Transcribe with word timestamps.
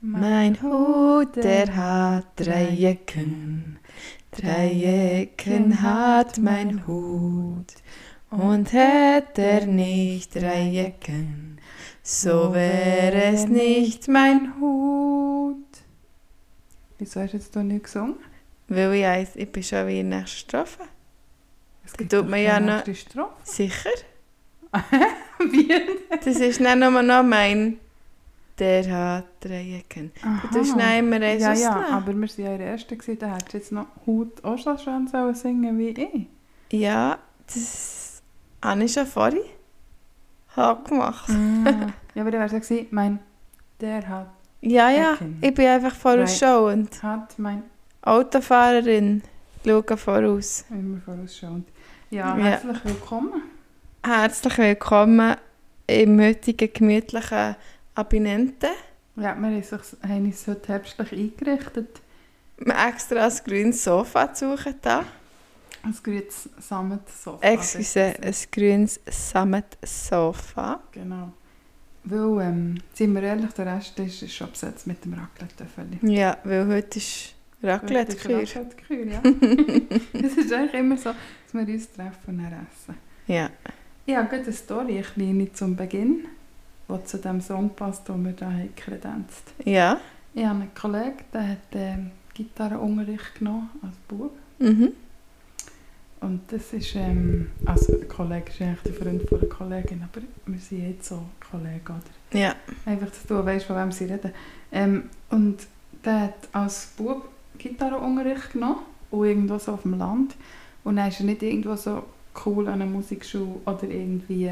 Mein 0.00 0.62
Hut, 0.62 1.34
der 1.36 1.74
hat 1.74 2.26
drei 2.36 2.68
Ecken, 2.68 3.78
drei 4.30 5.22
Ecken 5.22 5.82
hat 5.82 6.38
mein 6.38 6.86
Hut. 6.86 7.74
Und 8.30 8.72
hätte 8.72 9.42
er 9.42 9.66
nicht 9.66 10.34
drei 10.36 10.76
Ecken, 10.76 11.58
so 12.02 12.52
wäre 12.54 13.24
es 13.24 13.48
nicht 13.48 14.06
mein 14.06 14.54
Hut. 14.60 15.56
Wieso 16.98 17.20
hast 17.20 17.32
du 17.32 17.36
jetzt 17.38 17.56
da 17.56 17.62
nicht 17.62 17.84
gesungen? 17.84 18.16
Weil 18.68 18.94
ich 18.94 19.02
weiss, 19.04 19.30
ich 19.34 19.50
bin 19.50 19.62
schon 19.62 19.86
wie 19.88 20.00
in 20.00 20.10
der 20.10 20.20
nächsten 20.20 20.38
Strophe. 20.40 20.82
Es 21.84 21.94
gibt 21.94 22.12
tut 22.12 22.28
mir 22.28 22.42
ja 22.42 22.60
noch- 22.60 22.84
Strophe. 22.94 23.32
Sicher? 23.44 23.90
Wie? 25.38 25.68
Das 26.22 26.26
ist 26.36 26.60
nicht 26.60 26.76
nur 26.76 27.02
noch 27.02 27.22
mein, 27.22 27.78
der 28.58 28.90
hat 28.90 29.24
drei 29.40 29.78
Ecken. 29.80 30.10
Du 30.52 30.58
nicht 30.58 30.98
immer 30.98 31.16
eins 31.20 31.42
Ja, 31.42 31.52
ja, 31.54 31.70
ausnehmen. 31.76 31.92
aber 31.92 32.06
wir 32.14 32.20
waren 32.20 32.44
ja 32.44 32.52
in 32.52 32.58
der 32.58 32.66
ersten, 32.68 32.98
gewesen, 32.98 33.18
da 33.18 33.26
hättest 33.34 33.52
du 33.52 33.58
jetzt 33.58 33.72
noch 33.72 33.86
schön 34.78 35.06
sollen 35.08 35.34
singen 35.34 35.78
wie 35.78 35.88
ich. 35.90 36.26
Ja, 36.72 37.18
das 37.46 38.22
habe 38.62 38.84
ich 38.84 38.92
schon 38.92 39.06
vorhin 39.06 39.40
gemacht. 40.84 41.28
ja, 42.14 42.22
aber 42.22 42.30
dann 42.30 42.40
wäre 42.40 42.56
es 42.56 42.68
ja 42.68 42.84
mein, 42.90 43.20
der 43.80 44.06
hat, 44.08 44.26
Ja, 44.60 44.90
ja, 44.90 45.14
Ecken. 45.14 45.38
ich 45.40 45.54
bin 45.54 45.66
einfach 45.66 45.94
vorausschauend. 45.94 47.02
hat 47.02 47.38
mein, 47.38 47.62
Autofahrerin, 48.02 49.22
schaue 49.64 49.96
voraus. 49.96 50.64
immer 50.70 51.00
vorausschauend. 51.00 51.68
Ja, 52.10 52.36
Ja. 52.36 52.44
herzlich 52.44 52.84
willkommen. 52.84 53.42
Herzlich 54.04 54.58
willkommen 54.58 55.36
im 55.86 56.20
heutigen 56.20 56.72
gemütlichen 56.72 57.56
Abinente. 57.98 58.68
Ja, 59.16 59.34
wir 59.34 59.46
haben 59.48 60.24
uns, 60.24 60.46
heute 60.46 60.68
herbstlich 60.68 61.12
eingerichtet. 61.12 62.00
Wir 62.58 62.72
haben 62.72 62.90
extra 62.94 63.26
ein 63.26 63.32
grünes 63.44 63.82
Sofa 63.82 64.32
suchen. 64.32 64.76
Da. 64.80 65.04
Ein 65.82 65.96
grünes 66.00 66.48
Sammetsofa. 66.60 67.44
Excuse, 67.44 68.14
ein 68.22 68.34
grünes 68.52 69.00
Sammet-Sofa. 69.04 70.80
Genau. 70.92 71.32
Weil, 72.04 72.46
ähm, 72.46 72.78
sind 72.94 73.14
wir 73.14 73.22
ehrlich, 73.24 73.50
der 73.54 73.66
Rest 73.66 73.98
ist, 73.98 74.22
ist 74.22 74.32
schon 74.32 74.52
besetzt 74.52 74.86
mit 74.86 75.04
dem 75.04 75.14
Raclette-Töffeli. 75.14 75.98
Ja, 76.02 76.38
weil 76.44 76.68
heute 76.68 76.98
ist 76.98 77.34
Raclette-Kür. 77.64 78.38
Raclette-Kür, 78.38 79.06
ja. 79.06 79.22
Es 80.24 80.36
ist 80.36 80.52
eigentlich 80.52 80.74
immer 80.74 80.96
so, 80.96 81.10
dass 81.10 81.52
wir 81.52 81.74
uns 81.74 81.90
treffen 81.90 82.38
und 82.38 82.46
essen. 82.46 82.94
Ja. 83.26 83.50
Ich 84.06 84.16
habe 84.16 84.36
eine 84.36 84.52
Story, 84.52 84.92
eine 84.92 85.02
kleine 85.02 85.52
zum 85.52 85.74
Beginn, 85.74 86.28
die 86.88 87.04
zu 87.04 87.18
dem 87.18 87.40
Song 87.40 87.70
passt, 87.70 88.08
den 88.08 88.24
wir 88.24 88.34
hier 88.38 88.46
haben 88.46 88.74
kredenzt. 88.76 89.52
Ja. 89.64 89.98
Ich 90.34 90.44
habe 90.44 90.60
einen 90.60 90.74
Kollegen, 90.74 91.18
der 91.32 91.48
hat 91.48 91.58
ähm, 91.72 92.10
Gitarrenunterricht 92.34 93.38
genommen 93.38 93.70
als 93.82 93.96
Bub. 94.06 94.32
Mhm. 94.58 94.92
Und 96.20 96.40
das 96.50 96.72
ist, 96.72 96.96
ähm, 96.96 97.50
also 97.64 97.96
der 97.96 98.08
Kollege 98.08 98.50
ist 98.50 98.60
eigentlich 98.60 98.82
der 98.82 98.92
Freund 98.94 99.28
von 99.28 99.40
der 99.40 99.48
Kollegin, 99.48 100.02
aber 100.02 100.24
wir 100.46 100.58
sind 100.58 100.88
jetzt 100.88 101.08
so 101.08 101.22
Kollegen, 101.50 101.80
oder? 101.86 102.38
Ja. 102.38 102.54
Einfach, 102.84 103.08
dass 103.08 103.24
du 103.26 103.44
weißt, 103.44 103.66
von 103.66 103.76
wem 103.76 103.92
sie 103.92 104.04
reden. 104.04 104.32
Ähm, 104.72 105.10
und 105.30 105.58
der 106.04 106.20
hat 106.22 106.48
als 106.52 106.92
Bub 106.96 107.28
Gitarrenunterricht 107.56 108.52
genommen, 108.52 108.80
und 109.10 109.26
irgendwo 109.26 109.58
so 109.58 109.72
auf 109.72 109.82
dem 109.82 109.98
Land. 109.98 110.34
Und 110.84 110.96
dann 110.96 111.08
ist 111.08 111.20
er 111.20 111.26
nicht 111.26 111.42
irgendwo 111.42 111.76
so 111.76 112.04
cool 112.44 112.66
an 112.68 112.74
einer 112.74 112.86
Musikschule 112.86 113.60
oder 113.64 113.84
irgendwie 113.84 114.50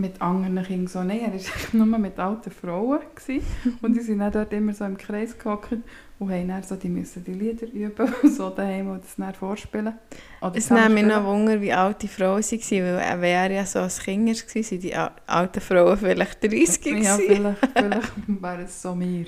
mit 0.00 0.20
anderen 0.22 0.62
Kindern 0.64 0.86
so. 0.88 1.02
Nein, 1.02 1.20
er 1.20 1.32
war 1.32 1.86
nur 1.86 1.98
mit 1.98 2.18
alten 2.18 2.50
Frauen. 2.50 3.00
Gewesen. 3.14 3.44
Und 3.82 3.94
die 3.94 4.00
sind 4.00 4.18
dann 4.18 4.32
dort 4.32 4.52
immer 4.52 4.72
so 4.72 4.84
im 4.84 4.96
Kreis 4.96 5.38
gehockt 5.38 5.72
und 6.18 6.30
haben 6.30 6.48
dann 6.48 6.62
so, 6.62 6.76
die 6.76 6.88
müssen 6.88 7.22
die 7.24 7.32
Lieder 7.32 7.66
üben 7.72 8.12
und 8.22 8.32
so 8.32 8.50
daheim 8.50 8.90
und 8.90 9.02
das 9.04 9.16
dann 9.16 9.34
vorspielen. 9.34 9.94
Oder 10.40 10.56
Es 10.56 10.70
nimmt 10.70 10.94
mich 10.94 11.04
noch. 11.04 11.24
Wunder, 11.24 11.60
wie 11.60 11.72
alt 11.72 12.02
die 12.02 12.08
Frauen 12.08 12.42
waren, 12.42 12.70
weil 12.70 12.98
er 12.98 13.20
wäre 13.20 13.54
ja 13.54 13.64
so 13.66 13.80
als 13.80 14.00
Kinder 14.00 14.32
gewesen, 14.32 14.62
sind 14.62 14.82
die 14.82 14.94
al- 14.94 15.12
alten 15.26 15.60
Frauen 15.60 15.96
vielleicht 15.96 16.42
30 16.42 16.84
Ja, 17.02 17.16
gewesen. 17.16 17.26
vielleicht, 17.26 17.58
vielleicht 17.74 18.12
wäre 18.42 18.62
es 18.62 18.82
so 18.82 18.94
mir. 18.94 19.26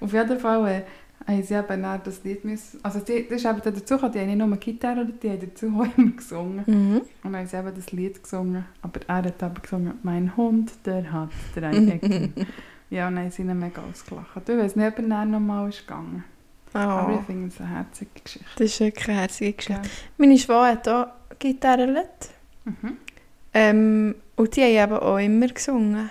Auf 0.00 0.12
jeden 0.12 0.38
Fall 0.38 0.84
sie 1.42 1.54
eben 1.54 1.82
dann 1.82 2.00
das 2.04 2.22
Lied 2.24 2.44
müssen, 2.44 2.78
also 2.82 3.00
die, 3.00 3.26
das 3.28 3.38
ist 3.42 3.46
eben 3.46 3.60
dazu 3.64 3.94
gekommen, 3.94 4.12
die 4.12 4.18
haben 4.20 4.26
nicht 4.26 4.38
nur 4.38 4.56
Gitarre, 4.58 5.06
die 5.06 5.30
haben 5.30 5.40
dazu 5.40 5.66
auch 5.80 5.98
immer 5.98 6.10
gesungen. 6.12 6.64
Mhm. 6.66 6.96
Und 6.96 7.32
dann 7.32 7.36
haben 7.36 7.46
sie 7.46 7.56
eben 7.56 7.74
das 7.74 7.92
Lied 7.92 8.22
gesungen, 8.22 8.64
aber 8.82 9.00
er 9.08 9.16
hat 9.16 9.42
eben 9.42 9.54
gesungen, 9.62 9.94
mein 10.02 10.36
Hund, 10.36 10.72
der 10.84 11.12
hat 11.12 11.30
drei 11.54 11.70
Ecken. 11.76 12.32
ja, 12.90 13.08
und 13.08 13.16
dann 13.16 13.24
haben 13.24 13.30
sie 13.32 13.42
ihn 13.42 13.58
mega 13.58 13.82
ausgelacht. 13.82 14.48
Ich 14.48 14.56
weiß 14.56 14.76
nicht, 14.76 14.86
ob 14.86 14.98
er 14.98 15.08
dann 15.08 15.30
nochmal 15.30 15.68
ist 15.68 15.86
gegangen. 15.86 16.24
Aber 16.72 17.08
Oh, 17.08 17.18
ich 17.20 17.26
finde 17.26 17.48
es 17.48 17.58
eine 17.60 17.70
herzige 17.70 18.10
Geschichte. 18.22 18.46
das 18.58 18.66
ist 18.66 18.80
wirklich 18.80 19.08
eine 19.08 19.18
herzige 19.20 19.52
Geschichte. 19.54 19.80
Gell? 19.82 19.90
Meine 20.18 20.38
Schwester 20.38 20.66
hat 20.66 20.88
auch 20.88 21.06
Gitarre 21.38 21.86
gelernt. 21.86 22.28
Mhm. 22.64 22.96
Ähm, 23.54 24.14
und 24.36 24.54
die 24.56 24.60
haben 24.62 24.92
eben 24.92 24.98
auch 25.02 25.16
immer 25.18 25.46
gesungen. 25.48 26.10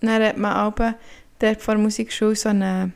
Dann 0.00 0.22
hat 0.22 0.36
man 0.36 0.52
aber 0.52 0.94
dort 1.40 1.60
vor 1.60 1.74
der 1.74 1.82
Musikschule 1.82 2.36
so 2.36 2.50
eine, 2.50 2.92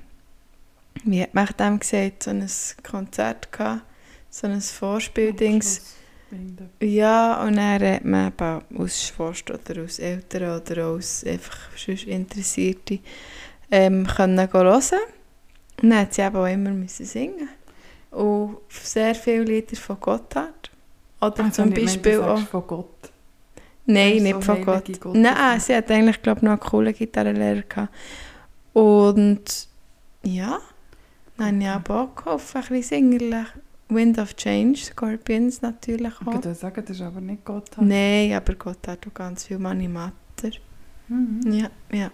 wie 1.04 1.22
hat 1.22 1.34
man 1.34 1.48
dem 1.58 1.78
gesagt, 1.78 2.24
so 2.24 2.30
ein 2.30 2.46
Konzert 2.82 3.50
gehabt, 3.52 3.82
so 4.28 4.46
ein 4.46 4.60
Vorspieldings. 4.60 5.96
Ja, 6.80 7.42
und 7.42 7.56
dann 7.56 7.82
hat 7.82 8.04
man 8.04 8.28
eben 8.28 8.80
aus 8.80 9.02
Schwester 9.02 9.54
oder 9.54 9.82
aus 9.82 9.98
Eltern 9.98 10.60
oder 10.60 10.86
aus 10.86 11.24
einfach 11.24 11.56
sonst 11.76 12.04
Interessierte 12.04 13.00
ähm, 13.70 14.06
können 14.06 14.52
hören. 14.52 14.98
Und 15.82 15.90
dann 15.90 15.98
hat 15.98 16.14
sie 16.14 16.22
eben 16.22 16.36
auch 16.36 16.46
immer 16.46 16.70
müssen 16.70 17.06
singen. 17.06 17.48
Und 18.12 18.58
sehr 18.68 19.14
viele 19.14 19.44
Lieder 19.44 19.76
von 19.76 19.98
Gotthard. 19.98 20.70
Oder 21.20 21.44
Also 21.44 21.62
zum 21.62 21.70
Beispiel 21.70 22.20
auch... 22.20 22.38
von 22.38 22.66
Gott. 22.66 23.10
Nein, 23.86 24.18
so 24.18 24.22
nicht 24.22 24.44
von 24.44 24.64
Gott. 24.64 24.84
Gottes- 25.00 25.14
Nein, 25.20 25.60
sie 25.60 25.74
hat 25.74 25.90
eigentlich, 25.90 26.22
glaube 26.22 26.38
ich, 26.38 26.42
noch 26.42 26.52
einen 26.52 26.60
coolen 26.60 26.94
Gitarrenlehrer 26.94 27.62
gehabt. 27.62 27.94
Und 28.72 29.68
ja, 30.22 30.60
dann 31.40 31.64
habe 31.66 31.82
ich 31.84 31.90
auch 31.90 32.14
gehofft, 32.14 32.56
ein 32.56 32.62
bisschen 32.68 32.82
singerlich. 33.10 33.46
Wind 33.88 34.18
of 34.20 34.36
Change, 34.36 34.78
Scorpions 34.78 35.62
natürlich 35.62 36.12
Ich 36.20 36.26
auch. 36.26 36.32
würde 36.34 36.54
sagen, 36.54 36.84
das 36.86 36.96
ist 36.96 37.02
aber 37.02 37.20
nicht 37.20 37.44
Gott. 37.44 37.70
Nein, 37.80 38.32
aber 38.34 38.54
Gott 38.54 38.86
hat 38.86 39.04
auch 39.06 39.14
ganz 39.14 39.44
viel 39.46 39.58
Manimatter. 39.58 40.50
Mhm. 41.08 41.40
Ja, 41.52 41.70
ja. 41.92 42.10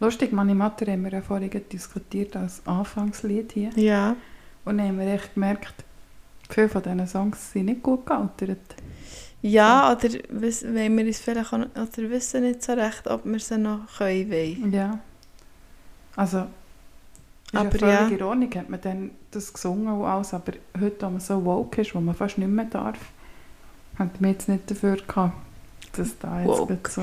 Lustig, 0.00 0.32
meine 0.32 0.56
Mutter 0.56 0.90
haben 0.90 1.04
wir 1.04 1.12
ja 1.12 1.22
vorhin 1.22 1.50
diskutiert 1.70 2.34
als 2.36 2.66
Anfangslied 2.66 3.52
hier. 3.52 3.70
Ja, 3.76 4.16
Und 4.64 4.78
dann 4.78 4.88
haben 4.88 4.98
wir 4.98 5.06
echt 5.06 5.34
gemerkt, 5.34 5.84
viele 6.50 6.68
von 6.68 6.82
diesen 6.82 7.06
Songs 7.06 7.52
sind 7.52 7.66
nicht 7.66 7.82
gut 7.82 8.04
gealtert. 8.04 8.74
ja 9.40 9.92
oder 9.92 10.08
wollen 10.30 10.96
wir 10.98 11.06
uns 11.06 11.20
vielleicht 11.20 11.52
auch, 11.52 11.58
oder 11.58 12.10
wissen 12.10 12.42
nicht 12.42 12.62
so 12.64 12.72
recht, 12.72 13.06
ob 13.06 13.24
wir 13.24 13.38
sie 13.38 13.56
noch 13.56 13.86
können 13.98 14.30
wollen. 14.30 14.72
Ja. 14.72 14.98
Also, 16.16 16.46
ist 17.54 17.60
Aber 17.60 17.88
ja 17.88 17.98
völlig 17.98 18.20
ja. 18.20 18.26
Ordnung, 18.26 18.54
hat 18.54 18.68
man 18.68 18.80
dann 18.80 19.10
das 19.30 19.52
gesungen 19.52 19.88
und 19.88 20.04
alles, 20.04 20.34
aber 20.34 20.52
heute, 20.80 21.06
wo 21.06 21.10
man 21.10 21.20
so 21.20 21.44
woke 21.44 21.80
ist, 21.80 21.94
wo 21.94 22.00
man 22.00 22.14
fast 22.14 22.38
nicht 22.38 22.48
mehr 22.48 22.64
darf, 22.66 22.98
hat 23.98 24.20
man 24.20 24.32
jetzt 24.32 24.48
nicht 24.48 24.70
dafür 24.70 24.96
gehabt, 24.96 25.36
dass 25.92 26.18
da 26.18 26.40
jetzt 26.40 26.48
Woke. 26.48 26.90
so... 26.90 27.02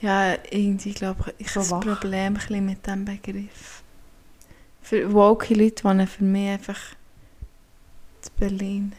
Ja, 0.00 0.34
irgendwie 0.50 0.92
glaube 0.92 1.32
ich, 1.38 1.46
ich 1.46 1.52
So 1.52 1.76
habe 1.76 1.90
ein 1.90 1.96
Problem 1.96 2.38
ein 2.50 2.66
mit 2.66 2.84
diesem 2.84 3.04
Begriff. 3.04 3.82
Für 4.82 5.12
woke 5.12 5.54
Leute 5.54 5.84
wohnen 5.84 6.06
für 6.06 6.24
mich 6.24 6.50
einfach 6.50 6.78
zu 8.20 8.30
Berlin. 8.38 8.92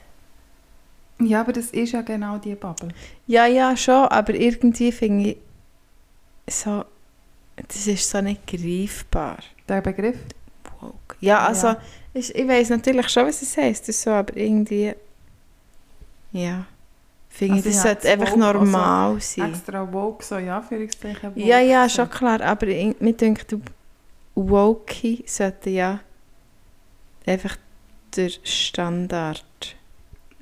Ja, 1.20 1.42
aber 1.42 1.54
das 1.54 1.68
ist 1.68 1.92
ja 1.94 2.02
genau 2.02 2.38
die 2.38 2.56
Bubble. 2.56 2.90
Ja, 3.28 3.46
ja, 3.46 3.78
schon, 3.78 4.08
aber 4.08 4.34
irgendwie 4.34 4.92
finde 4.92 5.30
ich 5.30 5.38
so, 6.50 6.86
das 7.56 7.88
ist 7.88 8.10
so 8.10 8.22
nicht 8.22 8.46
greifbar. 8.48 9.38
Der 9.68 9.82
Begriff? 9.82 10.18
Ja, 11.26 11.40
also, 11.48 11.68
Ja. 11.68 11.82
Ich, 12.14 12.34
ich 12.34 12.48
weiß 12.48 12.70
natürlich 12.70 13.10
schon, 13.10 13.28
was 13.28 13.42
es 13.42 13.58
heisst, 13.58 13.90
das 13.90 14.02
so, 14.02 14.10
aber 14.12 14.38
irgendwie, 14.38 14.94
ja, 16.32 16.66
finde 17.30 17.56
Also 17.56 17.70
ich, 17.70 17.76
das 17.76 17.84
ja, 17.84 17.90
sollte 17.90 18.02
das 18.04 18.12
einfach 18.12 18.32
Woke, 18.32 18.46
also 18.46 18.54
normal 18.60 19.20
sein. 19.22 19.50
Extra 19.54 19.94
woke, 19.94 20.24
so 20.24 20.38
ja, 20.38 20.58
Anführungszeichen 20.58 21.36
woke. 21.36 21.40
Ja, 21.46 21.60
ja, 21.60 21.90
schon 21.90 22.10
klar, 22.10 22.40
aber 22.42 22.68
ich- 22.68 23.00
mir 23.02 23.14
denkt, 23.14 23.54
Woke 24.36 25.24
sollte 25.26 25.70
ja 25.70 26.00
einfach 27.26 27.58
der 28.16 28.30
Standard, 28.44 29.44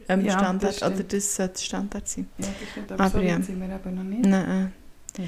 ähm, 0.10 0.26
Ja, 0.26 0.34
das 0.34 0.42
Standard, 0.42 0.78
oder 0.84 0.94
stimmt. 0.96 1.14
das 1.14 1.36
sollte 1.36 1.62
Standard 1.64 2.08
sein. 2.08 2.28
Ja, 2.38 2.46
das 2.60 2.70
stimmt, 2.70 2.92
aber, 2.92 3.04
Aber 3.04 3.20
so 3.20 3.26
ja. 3.26 3.42
sind 3.42 3.60
wir 3.60 3.76
eben 3.76 3.96
noch 3.96 4.04
nicht. 4.04 4.26
Nein. 4.26 4.74
Ja. 5.18 5.24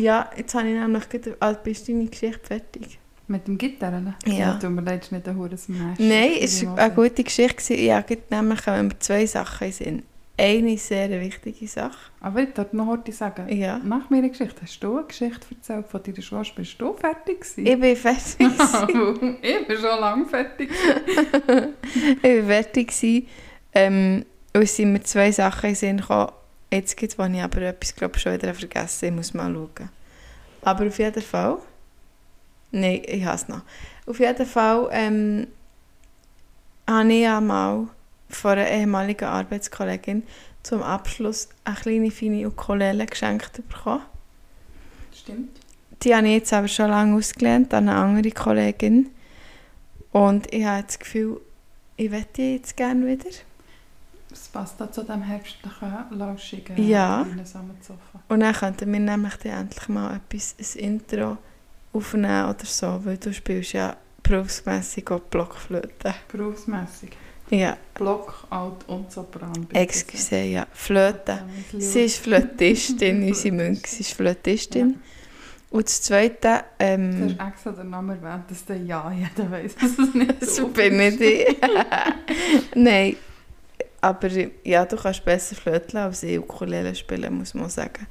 Ja, 0.00 0.30
jetzt 0.36 0.54
habe 0.54 0.68
ich 0.68 0.74
nämlich 0.74 1.08
gerade, 1.08 1.36
also 1.40 1.60
bist 1.62 1.88
deine 1.88 2.06
Geschichte 2.06 2.40
fertig? 2.44 2.98
Mit 3.26 3.46
dem 3.46 3.56
Gitarren? 3.56 4.14
Ja. 4.26 4.54
Tut 4.58 4.70
mir 4.70 4.82
leid, 4.82 5.00
es 5.00 5.06
ist 5.06 5.12
nicht 5.12 5.28
ein 5.28 5.36
hohes 5.38 5.64
Smash. 5.64 5.98
Nein, 5.98 6.30
es 6.40 6.64
war 6.66 6.76
eine 6.78 6.94
gute 6.94 7.24
Geschichte. 7.24 7.74
gerade 7.74 8.22
nämlich 8.30 8.64
kommen 8.64 8.88
mir 8.88 8.98
zwei 8.98 9.24
Sachen 9.24 9.68
in 9.68 9.70
den 9.70 9.72
Sinn. 9.72 10.02
eine 10.36 10.76
sehr 10.76 11.20
wichtige 11.20 11.66
Sache. 11.66 11.96
Aber 12.20 12.40
ich 12.42 12.52
darf 12.52 12.72
noch 12.72 12.86
heute 12.86 13.12
sagen, 13.12 13.48
Ja. 13.56 13.78
nach 13.78 14.10
meiner 14.10 14.28
Geschichte, 14.28 14.60
hast 14.62 14.78
du 14.80 14.98
eine 14.98 15.06
Geschichte 15.06 15.46
erzählt 15.54 15.86
von 15.86 16.02
deiner 16.02 16.20
Schwester? 16.22 16.54
Bist 16.56 16.80
du 16.80 16.92
fertig 16.92 17.40
gewesen? 17.40 17.66
Ich 17.66 17.80
bin 17.80 17.96
fertig. 17.96 19.38
ich 19.42 19.66
bin 19.68 19.76
schon 19.76 20.00
lange 20.00 20.26
fertig. 20.26 20.70
ich 22.16 22.20
bin 22.22 22.46
fertig. 22.46 22.88
gewesen. 22.88 23.26
Ähm, 23.72 24.24
und 24.52 24.62
es 24.62 24.76
sind 24.76 24.92
mir 24.92 25.02
zwei 25.02 25.32
Sachen 25.32 25.66
in 25.68 25.72
den 25.72 25.76
Sinn 25.76 25.96
gekommen. 25.98 26.30
Jetzt 26.72 26.96
gibt 26.96 27.12
es, 27.12 27.18
wo 27.18 27.24
ich 27.24 27.40
aber 27.40 27.62
etwas 27.62 27.94
glaub, 27.94 28.18
schon 28.18 28.34
wieder 28.34 28.52
vergessen 28.52 29.06
Ich 29.06 29.12
muss 29.14 29.32
mal 29.34 29.52
schauen. 29.52 29.88
Aber 30.62 30.86
auf 30.86 30.98
jeden 30.98 31.22
Fall... 31.22 31.58
Nein, 32.74 33.02
ich 33.06 33.24
habe 33.24 33.36
es 33.36 33.46
noch. 33.46 33.62
Auf 34.06 34.18
jeden 34.18 34.46
Fall 34.46 34.88
ähm, 34.90 35.46
habe 36.88 37.12
ich 37.12 37.26
einmal 37.26 37.86
von 38.28 38.50
einer 38.50 38.68
ehemaligen 38.68 39.26
Arbeitskollegin 39.26 40.24
zum 40.64 40.82
Abschluss 40.82 41.48
eine 41.62 41.76
kleine 41.76 42.10
feine 42.10 42.48
Ukulele 42.48 43.06
geschenkt 43.06 43.62
bekommen. 43.68 44.02
Stimmt. 45.14 45.60
Die 46.02 46.14
habe 46.14 46.26
ich 46.26 46.34
jetzt 46.34 46.52
aber 46.52 46.66
schon 46.66 46.90
lange 46.90 47.16
ausgelernt 47.16 47.72
an 47.72 47.88
eine 47.88 47.96
andere 47.96 48.30
Kollegin. 48.32 49.10
Und 50.10 50.52
ich 50.52 50.64
habe 50.64 50.82
das 50.82 50.98
Gefühl, 50.98 51.40
ich 51.96 52.10
möchte 52.10 52.32
die 52.34 52.54
jetzt 52.56 52.76
gerne 52.76 53.06
wieder. 53.06 53.30
Das 54.28 54.48
passt 54.48 54.82
auch 54.82 54.90
zu 54.90 55.02
diesem 55.02 55.22
herbstlichen, 55.22 55.94
lauschigen 56.10 56.88
Ja. 56.88 57.24
Und 58.28 58.40
dann 58.40 58.52
könnten 58.52 58.92
wir 58.92 59.00
nämlich 59.00 59.36
dann 59.36 59.60
endlich 59.60 59.88
mal 59.88 60.16
etwas, 60.16 60.56
ein 60.58 60.80
Intro 60.80 61.38
aufnehmen 61.94 62.44
oder 62.50 62.64
so, 62.64 63.00
weil 63.04 63.16
du 63.18 63.32
spielst 63.32 63.72
ja 63.72 63.96
berufsmässig 64.22 65.10
auch 65.10 65.20
Blockflöte. 65.20 66.14
Berufsmässig. 66.30 67.10
Ja, 67.50 67.76
Block, 67.94 68.46
Alt 68.50 68.88
und 68.88 69.12
Sopran. 69.12 69.66
excuse, 69.74 70.36
ja, 70.42 70.66
Flöte. 70.72 71.42
Ja, 71.72 71.80
Sie 71.80 72.04
ist 72.04 72.18
Flötistin, 72.18 73.22
unsere 73.28 73.54
Münke, 73.54 73.86
sie 73.86 74.00
ist 74.00 74.12
Flötistin. 74.14 75.00
Und 75.70 75.86
das 75.86 76.00
Zweite, 76.02 76.64
Du 76.78 76.84
ähm, 76.84 77.36
hast 77.38 77.48
extra 77.52 77.72
den 77.72 77.90
Namen 77.90 78.10
erwähnt, 78.22 78.44
dass 78.48 78.64
der 78.64 78.76
ja 78.78 79.12
jeder 79.12 79.50
weiß, 79.50 79.74
dass 79.74 79.98
es 79.98 80.14
nicht 80.14 80.44
so 80.46 80.68
bin 80.68 80.98
ich 81.00 81.18
die. 81.18 81.46
Nein, 82.76 83.16
aber 84.00 84.28
ja, 84.64 84.84
du 84.86 84.96
kannst 84.96 85.24
besser 85.24 85.56
Flöten 85.56 85.98
als 85.98 86.22
ich 86.22 86.38
Ukulele 86.38 86.94
spielen, 86.94 87.34
muss 87.34 87.54
man 87.54 87.68
sagen. 87.68 88.06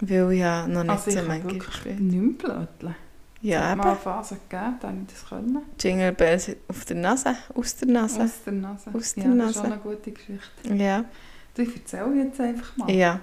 Weil 0.00 0.32
ich 0.32 0.40
ja 0.40 0.66
noch 0.66 0.82
nicht 0.82 0.90
Also 0.90 1.10
so 1.10 1.22
manchmal 1.26 1.58
gespielt. 1.58 2.00
nicht 2.00 2.20
mehr 2.22 2.32
blödeln. 2.32 2.94
Ja, 3.42 3.58
es 3.60 3.64
hat 3.70 3.76
mal 3.78 3.82
eben. 3.84 3.90
eine 3.90 3.98
Phase 4.00 4.36
gegeben, 4.48 4.74
da 4.80 4.90
ich 4.92 5.14
das 5.14 5.28
können. 5.28 5.58
Jingle 5.78 6.12
Bells 6.12 6.50
auf 6.68 6.84
der 6.84 6.96
Nase, 6.96 7.36
aus 7.54 7.76
der 7.76 7.88
Nase. 7.88 8.22
Aus 8.22 8.42
der 8.44 8.52
Nase. 8.52 8.90
Aus 8.92 9.14
der 9.14 9.24
ja, 9.24 9.28
Das 9.30 9.38
Nase. 9.38 9.50
ist 9.50 9.56
schon 9.56 9.72
eine 9.72 9.80
gute 9.80 10.10
Geschichte. 10.12 10.74
Ja, 10.74 11.04
Du, 11.54 11.62
ich 11.62 11.74
erzähle 11.76 12.14
jetzt 12.24 12.40
einfach 12.40 12.76
mal. 12.76 12.90
ja. 12.90 13.20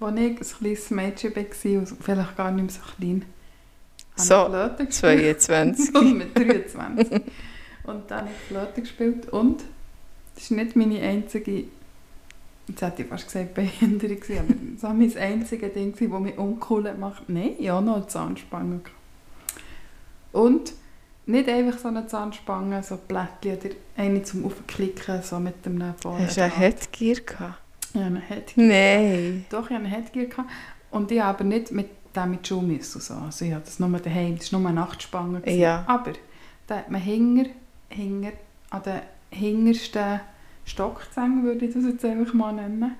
Als 0.00 0.16
ich 0.16 0.22
ein 0.26 0.36
kleines 0.36 0.90
Mädchen 0.90 1.34
war, 1.34 1.78
und 1.80 2.02
vielleicht 2.04 2.36
gar 2.36 2.50
nicht 2.52 2.62
mehr 2.64 2.72
so 2.72 2.80
klein, 2.96 3.24
So, 4.14 4.46
Flöte 4.46 4.86
gespielt. 4.86 5.42
22. 5.42 5.94
Und 5.94 6.18
mit 6.18 6.38
23. 6.38 7.22
und 7.84 8.10
dann 8.10 8.20
habe 8.20 8.28
ich 8.30 8.46
Flöte 8.48 8.80
gespielt 8.82 9.28
und 9.30 9.62
das 10.34 10.44
ist 10.44 10.50
nicht 10.52 10.76
meine 10.76 11.00
einzige, 11.00 11.64
jetzt 12.68 12.82
hätte 12.82 13.02
ich 13.02 13.08
fast 13.08 13.26
gesagt 13.26 13.54
Behinderung 13.54 14.18
aber 14.38 14.54
das 14.74 14.82
war 14.82 14.94
mein 14.94 15.16
einziges 15.16 15.72
Ding, 15.72 15.92
das 15.92 16.20
mich 16.20 16.38
uncool 16.38 16.94
macht. 16.94 17.28
Nein, 17.28 17.52
ich 17.58 17.68
habe 17.68 17.84
noch 17.84 17.96
eine 17.96 18.06
Zahnspange. 18.06 18.80
Und 20.32 20.72
nicht 21.26 21.48
einfach 21.48 21.78
so 21.78 21.88
eine 21.88 22.06
Zahnspange, 22.06 22.82
so 22.82 22.96
Blättchen 22.96 23.58
oder 23.58 23.74
eine 23.96 24.22
zum 24.22 24.46
Aufklicken, 24.46 25.22
so 25.22 25.38
mit 25.38 25.64
dem 25.64 25.82
vorne 26.00 26.26
Hast 26.26 26.36
du 26.36 26.42
ein. 26.42 26.50
Headgear 26.50 27.20
gehabt? 27.20 27.60
Ja, 27.94 28.06
eine 28.06 28.20
Headgear. 28.20 28.66
Nein. 28.66 29.46
Doch, 29.50 29.64
ich 29.64 29.76
hatte 29.76 29.84
eine 29.84 29.88
Headgear. 29.88 30.26
Gehabt. 30.26 30.48
Und 30.90 31.10
ich 31.10 31.20
habe 31.20 31.38
aber 31.38 31.44
nicht 31.44 31.70
mit 31.70 31.90
dem 32.16 32.30
mit 32.30 32.46
Schuhe 32.46 32.62
müssen. 32.62 33.00
So. 33.00 33.14
Also 33.14 33.44
ich 33.44 33.52
hatte 33.52 33.66
das 33.66 33.78
nur 33.78 33.98
daheim. 33.98 34.38
Das 34.38 34.52
war 34.52 34.60
nur 34.60 34.70
eine 34.70 34.80
Nachtspange. 34.80 35.42
Ja. 35.50 35.84
Aber 35.86 36.12
da 36.66 36.76
hat 36.76 36.90
man 36.90 37.00
hinger, 37.00 37.46
hinger, 37.90 38.32
an 38.70 38.82
den 38.82 39.00
hintersten 39.30 40.20
Stockzängen, 40.68 41.44
würde 41.44 41.64
ich 41.66 41.74
das 41.74 41.84
jetzt 41.84 42.04
einfach 42.04 42.34
mal 42.34 42.52
nennen. 42.52 42.92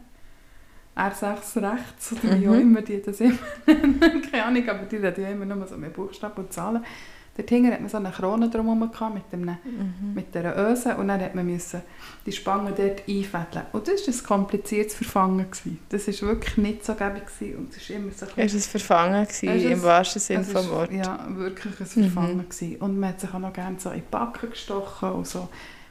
R6 0.97 1.63
rechts, 1.63 2.13
oder 2.13 2.35
wie 2.41 2.47
Mhm. 2.47 2.53
auch 2.53 2.59
immer 2.61 2.83
die 2.83 3.01
das 3.01 3.21
immer 3.21 3.39
nennen. 3.67 4.01
Keine 4.31 4.45
Ahnung, 4.45 4.69
aber 4.69 4.83
die 4.87 4.97
reden 4.97 5.23
ja 5.23 5.31
immer 5.31 5.45
nur 5.45 5.67
so 5.67 5.77
mit 5.77 5.93
Buchstaben 5.93 6.43
und 6.45 6.53
Zahlen. 6.53 6.85
Dort 7.37 7.51
hinten 7.51 7.71
hat 7.71 7.79
man 7.81 7.89
so 7.89 7.99
eine 7.99 8.11
Krone 8.11 8.51
drumherum 8.51 8.91
gehabt 8.91 9.15
mit, 9.15 9.31
dem, 9.33 9.43
Mhm. 9.43 10.13
mit 10.13 10.35
dieser 10.35 10.59
Öse 10.59 10.97
und 10.97 11.07
dann 11.07 11.21
hat 11.21 11.37
man 11.37 11.47
müssen 11.47 11.83
die 12.27 12.33
Spangen 12.33 12.75
dort 12.77 13.03
einfädeln. 13.09 13.67
Und 13.73 13.87
das 13.87 14.09
war 14.09 14.13
ein 14.15 14.25
kompliziertes 14.27 14.95
Verfangen. 14.97 15.47
Gewesen. 15.49 15.79
Das 15.89 16.09
war 16.09 16.29
wirklich 16.31 16.57
nicht 16.57 16.85
so 16.85 16.95
gäbig 16.95 17.27
gewesen. 17.27 17.59
und 17.59 17.71
es 17.71 17.77
ist 17.77 17.91
immer 17.91 18.11
so 18.11 18.27
ein 18.27 18.33
Es 18.35 18.53
war 18.55 18.59
ein 18.59 18.63
Verfangen, 18.63 19.25
gewesen, 19.25 19.49
Es 19.51 19.63
ist- 19.63 19.71
im 19.71 19.83
wahrsten 19.85 20.21
Sinne 20.21 20.41
es 20.41 20.49
des 20.53 20.63
ist, 20.65 20.71
Wortes. 20.73 20.97
Ja, 20.97 21.27
wirklich 21.29 21.75
ein 21.81 21.87
Mhm. 22.03 22.11
Verfangen 22.11 22.49
gewesen. 22.49 22.77
Und 22.81 22.99
man 22.99 23.09
hat 23.11 23.21
sich 23.21 23.33
auch 23.33 23.39
noch 23.39 23.53
gerne 23.53 23.77
so 23.79 23.91
in 23.91 23.97
die 24.01 24.05
Backen 24.11 24.51
gestochen 24.51 25.13
und 25.13 25.29
so. 25.29 25.49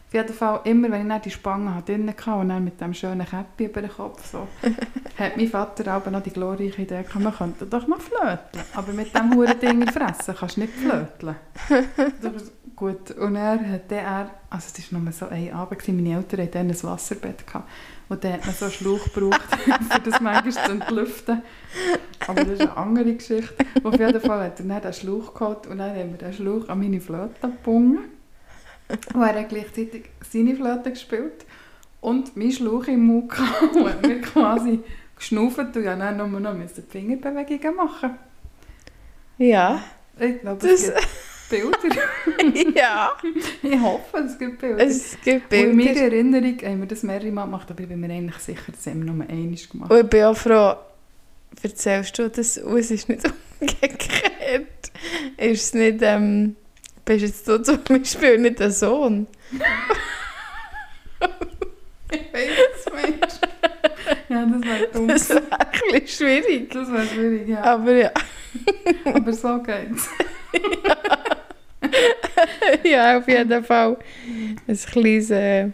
Auf 0.08 0.14
jeden 0.14 0.34
Fall, 0.34 0.62
immer 0.64 0.90
wenn 0.90 1.02
ich 1.02 1.08
dann 1.10 1.22
die 1.22 1.32
Spange 1.32 1.76
hatte, 1.76 1.92
drinnen 1.92 2.10
hatte 2.16 2.32
und 2.32 2.48
dann 2.50 2.64
mit 2.64 2.80
dem 2.80 2.94
schönen 2.94 3.26
Käppi 3.28 3.66
über 3.66 3.82
den 3.82 3.92
Kopf, 3.92 4.26
so, 4.32 4.48
hat 5.20 5.36
mein 5.36 5.48
Vater 5.50 5.98
auch 5.98 6.10
noch 6.10 6.24
die 6.24 6.30
glorreiche 6.32 6.82
Idee 6.82 7.04
gehabt, 7.04 7.20
man 7.20 7.36
könnte 7.36 7.66
doch 7.66 7.86
noch 7.88 8.00
flöteln. 8.00 8.64
Aber 8.74 8.94
mit 8.94 9.14
dem 9.14 9.36
huren 9.36 9.60
Ding 9.60 9.86
fressen 9.92 10.34
kannst 10.40 10.56
du 10.56 10.62
nicht 10.62 10.74
flöteln. 10.74 11.36
Das- 12.22 12.52
Gut, 12.76 13.10
und 13.10 13.36
er 13.36 13.54
hat 13.72 13.92
er, 13.92 14.30
also 14.52 14.68
es 14.78 14.94
war 14.94 15.00
nur 15.00 15.12
so 15.12 15.26
ein 15.30 15.52
Abend, 15.52 15.80
gewesen, 15.80 15.96
meine 15.96 16.16
Eltern 16.18 16.42
hatten 16.42 16.52
dann 16.52 16.70
ein 16.70 16.84
Wasserbett 16.84 17.48
gehabt. 17.48 17.68
Und 18.08 18.24
dann 18.24 18.34
hat 18.34 18.46
man 18.46 18.54
so 18.54 18.66
einen 18.66 18.74
Schlauch 18.76 19.04
gebraucht, 19.12 19.42
um 19.66 20.04
das 20.12 20.22
manchmal 20.22 20.52
zu 20.52 20.72
entlüften. 20.74 21.42
Aber 22.28 22.44
das 22.44 22.54
ist 22.54 22.62
eine 22.62 22.78
andere 22.78 23.14
Geschichte. 23.16 23.56
Auf 23.84 23.98
jeden 23.98 24.22
Fall 24.22 24.46
hat 24.46 24.60
er 24.60 24.66
dann 24.68 24.80
den 24.84 24.94
Schlauch 24.94 25.34
geholt 25.34 25.66
und 25.66 25.80
dann 25.80 25.90
haben 25.90 26.12
wir 26.12 26.18
den 26.20 26.34
Schlauch 26.34 26.70
an 26.70 26.78
meine 26.78 27.02
Flöte 27.02 27.34
gebunden. 27.42 27.98
Und 29.14 29.22
er 29.22 29.40
hat 29.42 29.50
gleichzeitig 29.50 30.06
seine 30.32 30.56
Flöte 30.56 30.92
gespielt 30.92 31.46
und 32.02 32.36
mein 32.38 32.52
Schlauch 32.52 32.88
im 32.88 33.06
Mund 33.06 33.30
gehabt 33.30 33.76
und 33.76 33.86
hat 33.90 34.06
mir 34.06 34.22
quasi 34.22 34.80
geschnauft 35.16 35.58
und 35.60 35.66
musste 35.76 35.84
dann 35.84 36.18
nur 36.18 36.40
noch 36.40 36.54
die 36.56 36.82
Fingerbewegungen 36.82 37.76
machen. 37.76 38.12
Ja. 39.38 39.84
Ich 40.20 40.40
glaube, 40.42 40.66
Das- 40.68 40.84
es 40.84 40.94
gibt 41.50 41.82
Bilder. 41.82 42.72
ja. 42.76 43.12
Ich 43.62 43.80
hoffe, 43.80 44.18
es 44.20 44.38
gibt 44.38 44.60
Bilder. 44.60 44.84
Es 44.84 45.18
gibt 45.24 45.52
Und 45.54 45.60
in 45.60 45.76
meiner 45.78 45.86
Bilder. 45.94 46.02
Erinnerung 46.04 46.58
haben 46.64 46.80
wir 46.82 46.88
das 46.88 47.04
mehrere 47.04 47.32
Mal 47.32 47.46
gemacht, 47.46 47.70
aber 47.72 47.82
ich 47.82 47.88
bin 47.88 48.00
mir 48.00 48.12
eigentlich 48.12 48.38
sicher, 48.40 48.72
das 48.72 48.86
haben 48.88 49.06
wir 49.06 49.14
nur 49.14 49.26
einmal 49.30 49.56
gemacht. 49.56 49.92
Und 49.92 49.98
ich 50.00 50.08
bin 50.10 50.24
auch 50.24 50.36
froh, 50.38 50.76
erzählst 51.62 52.18
du 52.20 52.30
das 52.30 52.60
aus, 52.62 52.92
ist 52.92 53.08
nicht 53.10 53.24
umgekehrt. 53.62 54.92
Ist 55.38 55.64
es 55.66 55.74
nicht, 55.74 56.00
ähm, 56.02 56.56
bist 57.08 57.22
jetzt 57.22 57.48
du 57.48 57.58
zum 57.64 57.82
Beispiel 57.84 58.38
nicht 58.38 58.60
der 58.60 58.72
Sohn? 58.72 59.28
Ich 62.12 62.34
weiß 62.34 62.50
es, 62.76 62.86
Mensch. 62.94 63.34
Ja, 64.30 64.46
das 64.46 64.62
wäre 64.62 64.88
dumm. 64.94 65.08
Das 65.08 65.30
wäre 65.30 65.44
ein 65.52 65.70
bisschen 65.92 66.08
schwierig. 66.08 66.70
Das 66.72 66.92
wäre 66.92 67.06
schwierig, 67.08 67.48
ja. 67.48 67.64
Aber 67.64 67.92
ja, 67.94 68.12
Aber 69.06 69.34
so 69.34 69.62
geht's. 69.64 70.10
ja 72.84 73.18
auf 73.18 73.28
jeden 73.28 73.64
Fall 73.64 73.98
ein 74.68 74.78
kleines 74.78 75.32
äh, 75.32 75.70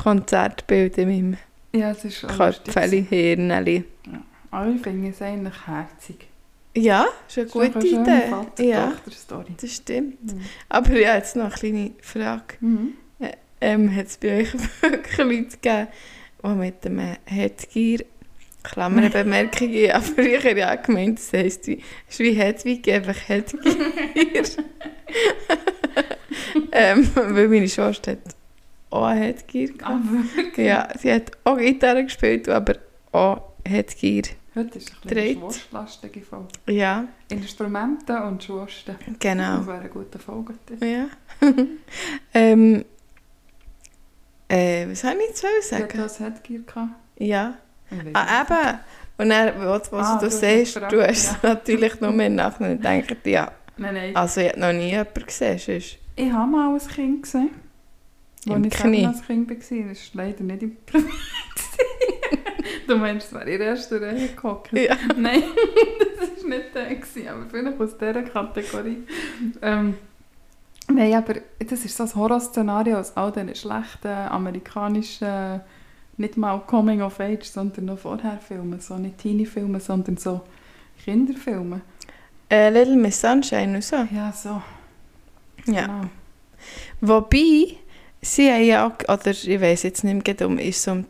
Konzertbild 0.00 0.96
in 0.98 1.08
meinem 1.08 1.36
Ja, 1.72 1.90
es 1.90 2.04
ist. 2.04 2.26
Köpfchen, 2.26 3.04
Hirnchen. 3.04 3.84
Aber 4.50 4.70
ich 4.70 4.80
finde 4.82 5.10
es 5.10 5.20
eigentlich 5.22 5.66
herzig. 5.66 6.27
Ja, 6.78 7.06
ist 7.28 7.38
eine 7.38 7.46
Das 7.46 7.54
ist 7.54 7.54
doch 7.54 7.62
gute 7.62 7.78
eine 7.78 7.86
schöne 7.88 8.42
Idee. 8.56 8.70
Ja, 8.70 8.92
das 9.60 9.74
stimmt. 9.74 10.18
Aber 10.68 10.98
ja, 10.98 11.16
jetzt 11.16 11.36
noch 11.36 11.44
eine 11.44 11.54
kleine 11.54 11.90
Frage. 12.02 12.54
Mhm. 12.60 12.94
Ähm, 13.60 13.94
hat 13.96 14.06
es 14.06 14.16
bei 14.18 14.40
euch 14.42 14.52
wirklich 14.82 15.18
Leute 15.18 15.56
gegeben, 15.60 15.88
die 16.44 16.48
mit 16.48 16.84
dem 16.84 17.00
Headgear, 17.26 17.98
Klammerbemerkungen, 18.62 19.90
aber 19.92 20.04
früher 20.04 20.56
ja 20.56 20.74
gemeint, 20.76 21.18
das 21.18 21.32
heisst, 21.32 21.66
wie, 21.66 21.82
ist 22.08 22.18
wie 22.20 22.32
Hedwig, 22.34 22.88
einfach 22.88 23.16
Headgear. 23.28 23.64
ähm, 26.72 27.10
weil 27.14 27.48
meine 27.48 27.68
Schwester 27.68 28.12
hat 28.12 28.18
auch 28.90 29.04
ein 29.06 29.18
Headgear 29.18 29.70
Ah, 29.82 29.98
gehabt. 29.98 30.36
wirklich? 30.36 30.66
Ja, 30.66 30.88
sie 30.98 31.12
hat 31.12 31.32
auch 31.44 31.56
Gitarre 31.58 32.04
gespielt, 32.04 32.48
aber 32.48 32.74
auch 33.12 33.42
Headgear. 33.66 34.22
Heute 34.58 34.78
ist 34.78 34.90
ein 34.92 35.08
bisschen 35.08 35.38
schwurstlastige 35.38 36.20
Folge. 36.22 36.48
Ja, 36.68 37.04
Instrumente 37.30 38.20
und 38.24 38.42
Schwursten. 38.42 38.96
genau. 39.20 39.58
Das 39.58 39.66
wäre 39.68 39.78
eine 39.80 39.88
gute 39.88 40.18
Folge. 40.18 40.54
Ja. 40.80 41.06
ähm, 42.34 42.84
äh, 44.48 44.86
was 44.90 45.00
soll 45.00 45.12
ich 45.20 45.28
jetzt 45.28 45.44
hat 45.44 45.62
sagen? 45.80 45.98
das 45.98 46.18
Headgear 46.20 46.62
gehabt. 46.62 46.94
Ja. 47.18 47.54
Ah, 48.14 48.42
eben. 48.42 48.78
Und 49.18 49.28
dann, 49.30 49.52
was, 49.64 49.92
was 49.92 50.06
Ah, 50.06 50.18
du 50.18 50.30
siehst, 50.30 50.76
du 50.76 51.02
hast 51.06 51.32
ja. 51.42 51.50
natürlich 51.50 52.00
nur 52.00 52.10
im 52.20 52.34
Nachhinein 52.34 53.02
gedacht, 53.06 53.26
ja, 53.26 53.52
Nein, 53.76 53.94
nein. 53.94 54.16
also 54.16 54.40
ich 54.40 54.48
habe 54.48 54.60
noch 54.60 54.72
nie 54.72 54.90
jemanden 54.90 55.24
gesehen, 55.26 55.58
sonst. 55.58 55.98
Ich 56.16 56.32
habe 56.32 56.50
mal 56.50 56.74
ein 56.74 56.78
Kind 56.88 57.22
gesehen. 57.22 57.50
Im 58.46 58.52
Als 58.64 58.66
ich 58.66 58.72
Knie. 58.80 59.06
als 59.06 59.24
Kind 59.26 59.48
war. 59.50 59.56
Das 59.56 59.70
war 60.16 60.24
leider 60.24 60.42
nicht 60.44 60.62
im 60.62 60.76
Knie. 60.86 61.04
Du 62.86 62.96
meinst, 62.96 63.28
es 63.28 63.34
wäre 63.34 63.50
in 63.50 63.58
der 63.58 63.68
ersten 63.68 64.02
Reihe 64.02 64.28
gehockt? 64.28 64.72
Ja. 64.72 64.96
Nein, 65.16 65.42
das 66.18 66.42
war 66.42 66.48
nicht 66.48 66.74
der, 66.74 66.94
gewesen, 66.94 67.28
aber 67.28 67.46
vielleicht 67.50 67.80
aus 67.80 67.98
dieser 67.98 68.22
Kategorie. 68.22 69.04
Ähm, 69.62 69.94
nein, 70.88 71.14
aber 71.14 71.34
das 71.58 71.84
ist 71.84 71.96
so 71.96 72.04
ein 72.04 72.14
Horrorszenario 72.14 72.98
aus 72.98 73.16
all 73.16 73.30
diesen 73.30 73.54
schlechten 73.54 74.08
amerikanischen, 74.08 75.60
nicht 76.16 76.36
mal 76.36 76.60
Coming 76.60 77.02
of 77.02 77.20
Age, 77.20 77.44
sondern 77.44 77.86
noch 77.86 77.98
vorher 77.98 78.38
Filmen. 78.38 78.80
So 78.80 78.96
nicht 78.96 79.18
Teenie-Filme, 79.18 79.80
sondern 79.80 80.16
so 80.16 80.40
Kinderfilme. 81.04 81.82
Äh, 82.50 82.70
Little 82.70 82.96
Miss 82.96 83.20
Sunshine 83.20 83.80
so. 83.82 83.96
Ja, 84.10 84.32
so. 84.32 84.62
Ja. 85.66 85.86
Genau. 85.86 86.00
Wobei, 87.00 87.76
sie 88.20 88.50
haben 88.50 88.64
ja 88.64 88.86
auch, 88.86 88.98
oder 89.12 89.30
ich 89.30 89.60
weiß 89.60 89.84
jetzt 89.84 90.02
nicht 90.04 90.26
mehr 90.26 90.34
genau, 90.34 90.60
ist 90.60 90.82
so 90.82 90.92
um 90.92 91.04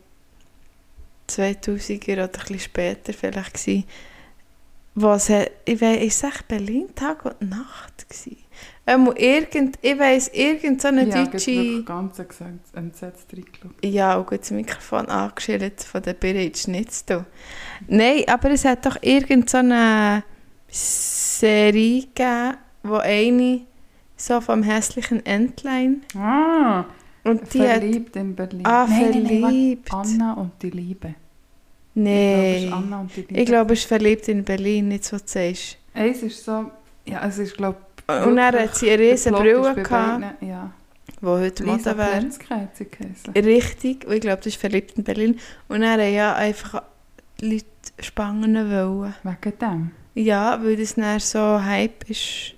2000er 1.29 2.13
oder 2.13 2.23
ein 2.23 2.31
bisschen 2.31 2.59
später 2.59 3.13
vielleicht 3.13 3.53
gewesen, 3.53 3.85
was 4.95 5.29
ich 5.29 5.81
weiß, 5.81 6.01
ist 6.01 6.23
es 6.23 6.23
echt 6.23 6.47
Berlin 6.47 6.93
Tag 6.93 7.23
und 7.23 7.49
Nacht 7.49 8.09
gewesen? 8.09 8.37
Ähm, 8.85 9.13
irgend, 9.15 9.77
ich 9.81 9.97
weiss, 9.99 10.29
irgend 10.29 10.81
so 10.81 10.87
eine 10.87 11.07
ja, 11.07 11.23
deutsche... 11.23 11.51
wirklich 11.51 11.85
ganz 11.85 12.19
entsetzt 12.73 13.27
reingeschaut. 13.31 13.85
Ja, 13.85 14.17
und 14.17 14.27
gut 14.27 14.41
das 14.41 14.51
Mikrofon 14.51 15.05
angeschildert 15.07 15.83
von 15.83 16.01
der 16.01 16.13
Birgit 16.13 16.57
Schnitzel. 16.57 17.25
Nein, 17.87 18.23
aber 18.27 18.49
es 18.51 18.65
hat 18.65 18.85
doch 18.85 18.97
irgend 19.01 19.49
so 19.49 19.57
eine 19.59 20.23
Serie 20.67 22.01
gegeben, 22.01 22.57
wo 22.83 22.95
eine 22.95 23.61
so 24.17 24.41
vom 24.41 24.63
hässlichen 24.63 25.25
Entlein 25.25 26.01
Ah, 26.17 26.85
und 27.23 27.53
die 27.53 27.61
hat... 27.61 27.79
verliebt 27.79 28.15
in 28.15 28.35
Berlin. 28.35 28.65
Ah, 28.65 28.85
Nein, 28.87 29.09
nein, 29.11 29.23
nein, 29.23 29.41
verliebt. 29.41 29.93
Anna 29.93 30.33
und 30.33 30.51
die 30.61 30.69
Liebe. 30.69 31.15
Ich 31.95 32.05
es 32.05 32.71
Nein. 32.71 33.05
Ich 33.29 33.45
glaube, 33.45 33.73
es 33.73 33.79
ist 33.79 33.87
verliebt 33.87 34.27
in 34.27 34.43
Berlin, 34.43 34.87
nicht 34.89 35.11
was 35.11 35.23
du 35.23 35.27
sagst. 35.27 35.77
Eins 35.93 36.23
ist 36.23 36.45
so, 36.45 36.71
ja, 37.05 37.25
es 37.27 37.37
ist, 37.39 37.57
glaube 37.57 37.77
Und 38.07 38.35
dann 38.35 38.55
hat 38.55 38.75
sie 38.75 38.89
eine 38.89 39.03
riesen 39.03 39.33
Brille 39.33 39.73
gehabt, 39.73 40.41
Ja, 40.41 40.71
die 41.21 41.25
heute 41.25 41.65
Mode 41.65 41.97
wäre. 41.97 42.25
Richtig, 43.35 44.05
und 44.05 44.13
ich 44.13 44.21
glaube, 44.21 44.37
das 44.37 44.47
ist 44.47 44.57
verliebt 44.57 44.97
in 44.97 45.03
Berlin. 45.03 45.39
Und 45.67 45.81
dann 45.81 45.99
haben 45.99 46.13
ja 46.13 46.35
einfach 46.35 46.83
Leute 47.41 47.65
Spangen 47.99 48.55
wollen. 48.55 49.13
Wegen 49.23 49.59
dem. 49.59 49.91
Ja, 50.15 50.63
weil 50.63 50.77
das 50.77 50.95
dann 50.95 51.19
so 51.19 51.61
Hype 51.61 52.09
ist. 52.09 52.55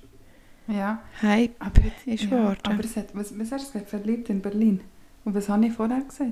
Ja, 0.71 0.99
Hype 1.21 1.55
aber, 1.59 1.81
ist 2.05 2.23
ja, 2.23 2.29
geworden. 2.29 2.59
aber 2.63 2.83
es 2.83 2.95
hat, 2.95 3.07
was, 3.13 3.37
was 3.37 3.51
hast 3.51 3.67
du 3.69 3.71
gesagt? 3.73 3.89
Verliebt 3.89 4.29
in 4.29 4.41
Berlin. 4.41 4.81
Und 5.25 5.35
was 5.35 5.49
habe 5.49 5.65
ich 5.65 5.73
vorher 5.73 6.01
gesagt? 6.01 6.31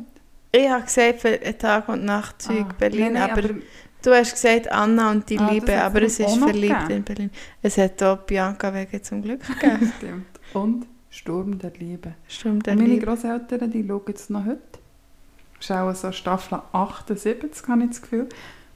Ich 0.51 0.67
habe 0.69 0.83
gesagt, 0.83 1.21
für 1.21 1.39
Tag 1.57 1.89
und 1.89 2.05
Nacht 2.05 2.41
Zeug 2.41 2.65
Ah, 2.69 2.75
Berlin, 2.79 3.13
nein, 3.13 3.13
nein, 3.13 3.31
aber, 3.31 3.41
du 4.01 4.11
hast 4.15 4.31
gesagt 4.31 4.71
Anna 4.71 5.11
und 5.11 5.29
die 5.29 5.37
Ah, 5.37 5.51
Liebe, 5.51 5.79
aber 5.81 6.01
es 6.03 6.19
ist 6.19 6.37
verliebt 6.37 6.73
gegeben. 6.79 6.91
in 6.97 7.03
Berlin. 7.03 7.29
Es 7.61 7.77
hat 7.77 8.01
auch 8.01 8.17
Bianca 8.19 8.73
Wege 8.73 9.01
zum 9.01 9.21
Glück 9.21 9.41
gegeben. 9.59 9.93
Stimmt. 9.97 10.25
Und 10.53 10.87
Sturm 11.11 11.59
der 11.59 11.71
Liebe. 11.77 12.13
Stimmt, 12.27 12.65
der 12.65 12.73
Und 12.73 12.79
meine 12.81 12.93
Liebe. 12.93 13.05
Grosseltern, 13.05 13.69
die 13.71 13.85
schauen 13.87 14.13
es 14.13 14.29
noch 14.29 14.45
heute. 14.45 14.59
Das 15.57 15.65
ist 15.69 15.71
auch 15.71 15.93
so 15.93 16.11
Staffel 16.11 16.61
78, 16.71 17.67
habe 17.67 17.83
ich 17.83 17.89
das 17.89 18.01
Gefühl. 18.01 18.21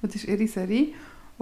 Und 0.01 0.13
das 0.13 0.15
ist 0.15 0.25
ihre 0.27 0.47
Serie. 0.47 0.87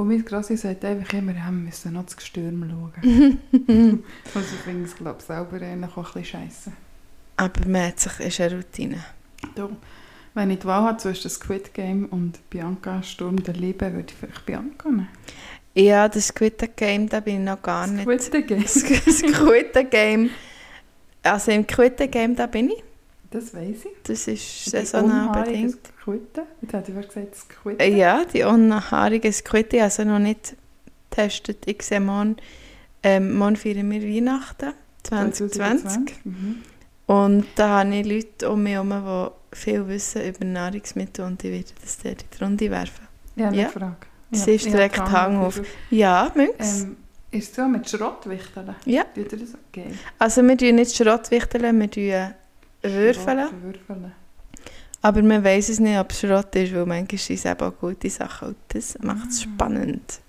Und 0.02 0.08
mein 0.08 0.26
Grossi 0.26 0.58
sagt 0.58 0.84
einfach 0.84 1.14
immer, 1.14 1.36
wir 1.36 1.52
müssen 1.52 1.94
noch 1.94 2.06
das 2.06 2.18
Gestürm 2.18 2.68
schauen. 2.68 3.38
Und 3.52 4.04
sie 4.34 4.56
finden 4.66 4.86
es, 4.86 4.96
glaube 4.96 5.18
ich, 5.20 5.26
selber 5.26 5.58
eigentlich 5.58 5.96
auch 5.96 5.98
ein 6.16 6.22
bisschen 6.24 6.26
scheisse. 6.26 6.72
Aber 7.38 7.68
man 7.68 7.86
hat 7.86 8.00
sich, 8.00 8.20
ist 8.20 8.42
eine 8.42 8.56
Routine. 8.56 8.98
Darum, 9.54 9.78
wenn 10.34 10.50
ich 10.50 10.58
die 10.58 10.66
Wahl 10.66 10.86
habe 10.86 10.98
zwischen 10.98 11.30
Squid 11.30 11.76
Game 11.76 12.08
und 12.08 12.50
Bianca 12.50 13.04
Sturm 13.04 13.44
der 13.44 13.54
Liebe, 13.54 13.94
würde 13.94 14.08
ich 14.12 14.16
vielleicht 14.16 14.44
Bianca 14.44 14.90
nehmen. 14.90 15.08
Ja, 15.76 16.10
das 16.10 16.30
Squid 16.30 16.76
Game, 16.76 17.08
da 17.08 17.20
bin 17.20 17.36
ich 17.36 17.42
noch 17.42 17.62
gar 17.62 17.86
nicht. 17.86 18.24
Squid 18.24 18.48
Game? 18.48 18.60
Das 19.06 19.20
Squid 19.20 19.92
Game. 19.92 20.32
Also 21.22 21.52
im 21.52 21.64
Squid 21.70 22.12
Game, 22.12 22.36
da 22.36 22.48
bin 22.48 22.72
ich. 22.72 22.84
Das 23.32 23.54
weiss 23.54 23.86
ich. 23.86 23.92
Das 24.04 24.28
ist 24.28 24.66
Die 24.66 24.70
saisonal 24.70 25.30
unhaarige 25.30 25.52
bedingt. 25.52 25.78
Squid. 26.02 26.22
Jetzt 26.62 26.74
hätte 26.74 26.92
ich 26.92 27.08
gesagt 27.08 27.36
Squid. 27.36 27.82
Äh, 27.82 27.96
Ja, 27.98 28.24
die 28.26 28.44
unhaarige 28.44 29.32
Squid, 29.32 29.74
ich 29.74 29.82
habe 29.82 29.90
sie 29.92 30.06
noch 30.06 30.20
nicht 30.20 30.56
getestet. 31.10 31.60
Ich 31.66 31.82
sehe 31.84 32.00
morgen, 32.02 32.38
ähm, 33.04 33.34
morgen 33.36 33.56
feiern 33.56 33.90
wir 33.90 34.02
Weihnachten 34.04 34.74
2020. 35.04 36.14
Mhm. 36.26 36.62
Und 37.08 37.46
da 37.56 37.80
habe 37.80 37.96
ich 37.96 38.06
Leute 38.06 38.50
um 38.52 38.64
mich 38.64 38.74
herum, 38.74 38.90
die 38.90 39.56
viel 39.58 39.88
wissen 39.88 40.22
über 40.28 40.46
Nahrungsmittel 40.46 41.26
und 41.26 41.44
ich 41.44 41.52
werde 41.52 41.72
das 41.82 41.98
dort 41.98 42.22
in 42.22 42.28
die 42.38 42.44
Runde 42.44 42.72
werfen. 42.72 43.08
Ja, 43.36 43.48
eine 43.48 43.62
Ja. 43.64 43.70
Frage. 43.70 43.96
Das 44.30 44.46
Ja, 44.46 44.54
ist 44.54 44.66
direkt 44.66 45.00
Hang 45.00 45.38
auf. 45.38 45.62
Ja, 45.90 46.32
Münks. 46.36 46.84
Ähm, 46.84 46.98
ist 47.32 47.50
es 47.52 47.56
so 47.56 47.66
mit 47.68 47.90
Schrottwichteln? 47.90 48.76
Ja. 48.86 49.04
Tut 49.16 49.32
ihr 49.34 49.40
das 49.40 49.50
okay? 49.70 49.88
Also 50.20 50.42
wir 50.44 50.58
tun 50.58 50.76
nicht 50.76 50.96
Schrottwichteln, 50.96 51.80
wir 51.80 51.92
tun 51.92 52.34
würfeln. 52.84 53.48
Würfeln. 53.64 54.12
Aber 55.04 55.22
man 55.24 55.44
weiß 55.44 55.70
es 55.70 55.80
nicht, 55.80 55.98
ob 56.00 56.12
es 56.12 56.20
Schrott 56.20 56.56
ist, 56.56 56.74
weil 56.76 56.86
manchmal 56.86 57.18
sind 57.18 57.36
es 57.38 57.46
eben 57.46 57.62
auch 57.62 57.74
gute 57.80 58.10
Sachen 58.10 58.50
und 58.50 58.58
das 58.70 58.98
macht 59.02 59.30
es 59.30 59.40
Ah. 59.40 59.44
spannend. 59.44 60.20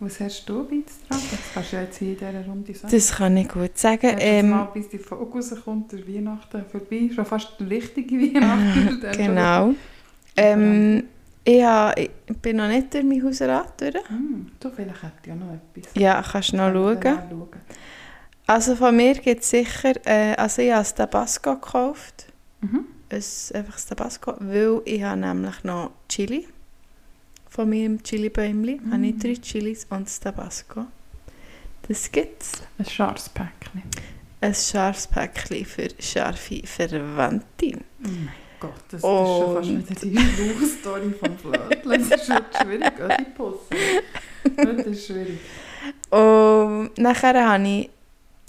Was 0.00 0.20
hast 0.20 0.48
du 0.48 0.62
beizutragen? 0.62 1.22
Das 1.30 1.40
kannst 1.54 1.72
du 1.72 1.76
ja 1.76 1.82
jetzt 1.82 1.96
hier 1.98 2.08
in 2.12 2.18
dieser 2.18 2.46
Runde 2.46 2.74
sagen. 2.74 2.94
Das 2.94 3.10
kann 3.12 3.36
ich 3.36 3.48
gut 3.48 3.76
sagen. 3.78 4.06
Jetzt 4.06 4.20
Ähm, 4.22 4.50
mal, 4.50 4.64
bis 4.72 4.88
die 4.90 4.98
Folge 4.98 5.32
rauskommt, 5.32 5.90
der 5.90 6.06
Weihnachten 6.06 6.64
vorbei. 6.70 7.10
Schon 7.12 7.24
fast 7.24 7.54
die 7.58 7.64
richtige 7.64 8.14
Weihnachten. 8.16 9.00
Schon- 9.02 9.12
genau. 9.12 9.74
Ähm, 10.36 11.04
ich, 11.42 11.64
habe, 11.64 12.00
ich 12.00 12.36
bin 12.36 12.58
noch 12.58 12.68
nicht 12.68 12.94
durch 12.94 13.02
mein 13.04 13.24
Hausrat 13.24 13.80
durch. 13.80 13.94
Hm, 14.08 14.46
du, 14.60 14.70
vielleicht 14.70 15.02
hätte 15.02 15.30
ja 15.30 15.34
noch 15.34 15.54
etwas. 15.74 15.92
Ja, 15.94 16.22
kannst 16.22 16.52
du 16.52 16.56
noch 16.58 16.72
schauen. 16.72 17.18
Also 18.48 18.74
von 18.76 18.96
mir 18.96 19.14
gibt 19.14 19.42
es 19.42 19.50
sicher, 19.50 19.92
äh, 20.06 20.34
also 20.36 20.62
ich 20.62 20.70
habe 20.70 20.80
das 20.80 20.94
Tabasco 20.94 21.54
gekauft. 21.54 22.26
Mhm. 22.62 22.86
Ein, 23.10 23.16
einfach 23.54 23.74
das 23.74 23.86
Tabasco, 23.86 24.34
weil 24.40 24.80
ich 24.86 25.02
habe 25.02 25.20
nämlich 25.20 25.62
noch 25.64 25.90
Chili. 26.08 26.48
Von 27.50 27.68
meinem 27.70 28.02
Chili-Bäumchen 28.02 28.80
Mm. 28.88 28.92
habe 28.92 29.06
ich 29.06 29.18
drei 29.18 29.34
Chilis 29.34 29.86
und 29.90 30.06
das 30.06 30.18
Tabasco. 30.20 30.86
Das 31.88 32.10
gibt 32.10 32.42
es. 32.42 32.52
Ein 32.78 32.84
scharfes 32.86 33.28
Päckchen. 33.28 33.82
Ein 34.40 34.54
scharfes 34.54 35.06
Päckchen 35.06 35.64
für 35.66 35.88
scharfe 35.98 36.62
Verwandte. 36.66 37.78
Mein 37.98 38.28
Gott, 38.60 38.72
das 38.90 39.00
ist 39.00 39.06
schon 39.06 39.54
fast 39.56 39.68
Und- 39.70 39.90
wieder 39.90 40.00
die 40.00 40.18
Schlussstory 40.34 41.10
vom 41.18 41.38
Flötchen. 41.38 41.82
Das 42.10 42.20
ist 42.20 42.34
heute 42.34 42.44
schwierig, 42.62 42.92
Ödipus. 42.98 43.56
Heute 44.58 44.82
ist 44.90 45.06
schwierig. 45.06 45.38
Und 46.10 46.90
nachher 46.98 47.48
habe 47.48 47.66
ich, 47.68 47.90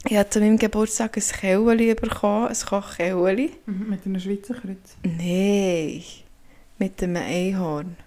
ich 0.07 0.17
habe 0.17 0.29
zu 0.29 0.39
meinem 0.39 0.57
Geburtstag 0.57 1.17
ein 1.17 1.23
Käueli 1.41 1.93
bekommen, 1.93 2.47
ein 2.47 2.55
Kochkäueli. 2.55 3.51
Mhm, 3.65 3.89
mit 3.89 4.05
einem 4.05 4.19
Schweizer 4.19 4.53
Kreuz. 4.53 4.95
Nein, 5.03 6.03
mit 6.77 7.03
einem 7.03 7.17
Einhorn. 7.17 7.97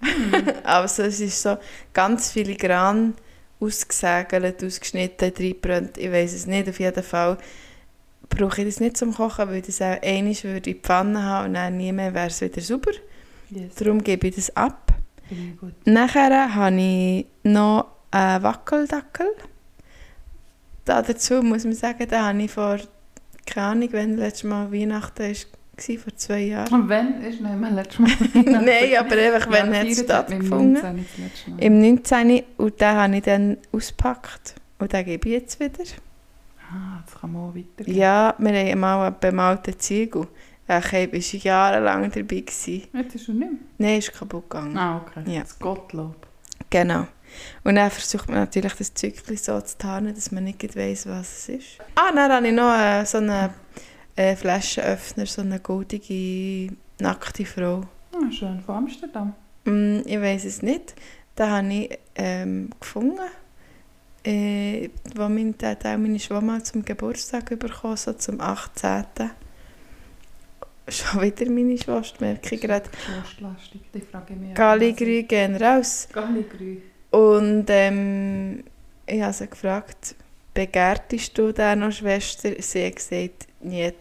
Mhm. 0.00 0.44
also 0.64 1.02
es 1.02 1.20
ist 1.20 1.42
so 1.42 1.58
ganz 1.92 2.30
filigran 2.30 3.14
ausgesägelt, 3.60 4.64
ausgeschnitten, 4.64 5.32
reingebrannt. 5.36 5.98
Ich 5.98 6.10
weiß 6.10 6.32
es 6.32 6.46
nicht, 6.46 6.68
auf 6.68 6.80
jeden 6.80 7.02
Fall 7.02 7.38
brauche 8.28 8.62
ich 8.62 8.68
das 8.68 8.80
nicht 8.80 8.96
zum 8.96 9.14
Kochen, 9.14 9.48
weil 9.48 9.62
das 9.62 9.82
auch 9.82 10.00
einmal 10.02 10.34
würde 10.42 10.56
in 10.56 10.62
die 10.62 10.74
Pfanne 10.74 11.22
haben 11.22 11.48
und 11.48 11.54
dann 11.54 11.76
nie 11.76 11.92
mehr 11.92 12.14
wäre 12.14 12.28
es 12.28 12.40
wieder 12.40 12.60
sauber. 12.60 12.92
Yes, 13.50 13.74
Darum 13.76 14.02
gebe 14.02 14.28
ich 14.28 14.36
das 14.36 14.54
ab. 14.56 14.92
Nachher 15.84 16.54
habe 16.54 16.80
ich 16.80 17.26
noch 17.42 17.86
einen 18.10 18.42
Wackeldackel. 18.42 19.26
Da 20.88 21.02
dazu 21.02 21.42
muss 21.42 21.64
man 21.64 21.74
sagen, 21.74 22.06
da 22.08 22.28
habe 22.28 22.42
ich 22.42 22.50
vor, 22.50 22.78
keine 23.44 23.66
Ahnung, 23.66 23.88
wenn 23.92 24.16
letztes 24.16 24.44
Mal 24.44 24.72
Weihnachten 24.72 25.22
war, 25.22 25.98
vor 25.98 26.16
zwei 26.16 26.40
Jahren. 26.40 26.72
Und 26.72 26.88
wenn, 26.88 27.20
ist 27.20 27.42
nicht 27.42 27.56
mehr 27.56 27.70
letztes 27.70 27.98
Mal. 27.98 28.10
Nein, 28.34 28.96
aber 28.98 29.16
einfach, 29.16 29.50
wenn 29.50 29.70
Ja, 29.70 29.80
hat 29.80 29.86
es 29.86 30.00
stattgefunden. 30.00 30.72
19. 30.72 30.96
das 30.96 31.18
letzte 31.18 31.50
Mal. 31.50 31.62
Im 31.62 31.80
19. 31.80 32.42
Und 32.56 32.80
den 32.80 32.88
habe 32.88 33.16
ich 33.16 33.22
dann 33.22 33.58
ausgepackt. 33.70 34.54
Und 34.78 34.94
den 34.94 35.04
gebe 35.04 35.28
ich 35.28 35.34
jetzt 35.34 35.60
wieder. 35.60 35.84
Ah, 36.72 37.02
das 37.04 37.20
kann 37.20 37.34
man 37.34 37.50
auch 37.50 37.54
weitergeben. 37.54 37.98
Ja, 37.98 38.34
wir 38.38 38.52
haben 38.58 38.80
mal 38.80 39.06
einen 39.08 39.16
bemalten 39.20 39.78
Ziegel. 39.78 40.26
Ich 40.66 40.92
war 40.92 41.40
jahrelang 41.42 42.10
dabei. 42.10 42.40
Gewesen. 42.40 42.84
Jetzt 42.94 43.14
ist 43.14 43.28
er 43.28 43.34
nicht 43.34 43.50
mehr. 43.50 43.60
Nein, 43.76 43.98
ist 43.98 44.14
kaputt 44.14 44.48
gegangen. 44.48 44.76
Ah, 44.78 45.02
okay. 45.02 45.30
Ja. 45.30 45.40
Das 45.40 45.58
Gottlob. 45.58 46.26
Genau. 46.70 47.06
Und 47.64 47.76
dann 47.76 47.90
versucht 47.90 48.28
man 48.28 48.38
natürlich 48.38 48.74
das 48.74 48.94
Zeugchen 48.94 49.36
so 49.36 49.60
zu 49.60 49.78
tarnen, 49.78 50.14
dass 50.14 50.32
man 50.32 50.44
nicht 50.44 50.76
weiss, 50.76 51.06
was 51.06 51.38
es 51.38 51.48
ist. 51.48 51.66
Ah, 51.94 52.12
dann 52.14 52.32
habe 52.32 52.48
ich 52.48 52.54
noch 52.54 52.74
äh, 52.74 53.04
so 53.04 53.18
einen 53.18 53.50
äh, 54.16 54.36
Flaschenöffner, 54.36 55.26
so 55.26 55.42
eine 55.42 55.60
goldige, 55.60 56.74
nackte 57.00 57.44
Frau. 57.44 57.82
Ah, 58.12 58.30
schön, 58.30 58.60
von 58.60 58.76
Amsterdam. 58.76 59.34
Mm, 59.64 60.00
ich 60.04 60.20
weiß 60.20 60.44
es 60.44 60.62
nicht. 60.62 60.94
Den 61.38 61.50
habe 61.50 61.72
ich 61.72 61.98
ähm, 62.16 62.70
gefunden, 62.80 63.20
äh, 64.24 64.88
wo 65.14 65.28
mein, 65.28 65.56
den, 65.56 65.78
den 65.78 66.02
meine 66.02 66.18
Schwester 66.18 66.64
zum 66.64 66.84
Geburtstag 66.84 67.58
bekommen 67.58 67.96
so 67.96 68.12
zum 68.14 68.40
18. 68.40 69.04
Schon 70.88 71.20
wieder 71.20 71.50
meine 71.50 71.78
Schwester, 71.78 72.16
merke 72.20 72.54
ich 72.54 72.60
gerade. 72.60 72.88
Schwostlastig, 73.06 73.82
die 73.92 74.00
frage 74.00 74.32
ich 74.32 74.40
mich. 74.40 74.54
Galligrü 74.54 75.22
gehen 75.22 75.56
raus. 75.56 76.08
Galligrü. 76.12 76.78
Und 77.10 77.66
ähm, 77.68 78.64
ich 79.06 79.22
habe 79.22 79.32
sie 79.32 79.46
gefragt, 79.48 80.14
begehrtest 80.54 81.36
du 81.38 81.52
den 81.52 81.80
noch 81.80 81.92
Schwester? 81.92 82.50
Sie 82.58 82.86
hat 82.86 82.96
gesagt, 82.96 83.46
nicht. 83.60 83.94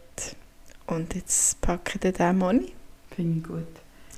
Und 0.87 1.13
jetzt 1.15 1.59
packe 1.61 1.99
ich 2.03 2.13
den 2.13 2.37
nicht. 2.37 2.73
Finde 3.15 3.37
ich 3.39 3.43
gut. 3.43 3.67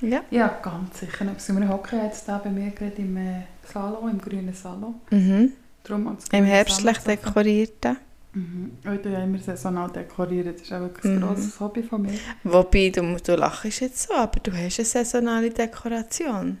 Ja. 0.02 0.22
Ja, 0.30 0.48
ganz 0.62 1.00
sicher. 1.00 1.26
Wir 1.26 1.68
hocken 1.68 2.02
jetzt 2.04 2.26
da 2.26 2.38
bei 2.38 2.50
mir 2.50 2.70
gerade 2.70 2.96
im 2.96 3.16
äh, 3.16 3.42
Salon, 3.70 4.10
im 4.10 4.20
grünen 4.20 4.54
Salon. 4.54 4.94
Mhm. 5.10 5.52
Drum 5.84 6.16
Im 6.32 6.44
herbstlich 6.44 6.98
dekorierten. 6.98 7.96
Mhm. 8.32 8.78
Ich 8.94 9.00
tue 9.02 9.12
ja 9.12 9.24
immer 9.24 9.38
saisonal 9.38 9.90
dekorieren. 9.90 10.52
Das 10.52 10.62
ist 10.62 10.72
auch 10.72 10.80
wirklich 10.80 11.04
ein 11.04 11.16
Mhm. 11.16 11.22
grosses 11.22 11.58
Hobby 11.60 11.82
von 11.82 12.02
mir. 12.02 12.12
Wobei, 12.44 12.90
du, 12.90 13.16
du 13.16 13.34
lachst 13.34 13.80
jetzt 13.80 14.02
so, 14.08 14.14
aber 14.14 14.38
du 14.40 14.52
hast 14.52 14.78
eine 14.78 14.86
saisonale 14.86 15.50
Dekoration. 15.50 16.58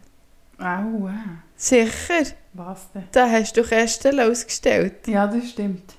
Au, 0.60 1.08
äh. 1.08 1.12
Sicher? 1.56 2.24
Was 2.52 2.90
denn? 2.92 3.04
Da 3.12 3.30
hast 3.30 3.56
du 3.56 3.62
Kästchen 3.62 4.18
ausgestellt. 4.20 5.06
Ja, 5.06 5.26
das 5.26 5.50
stimmt. 5.50 5.94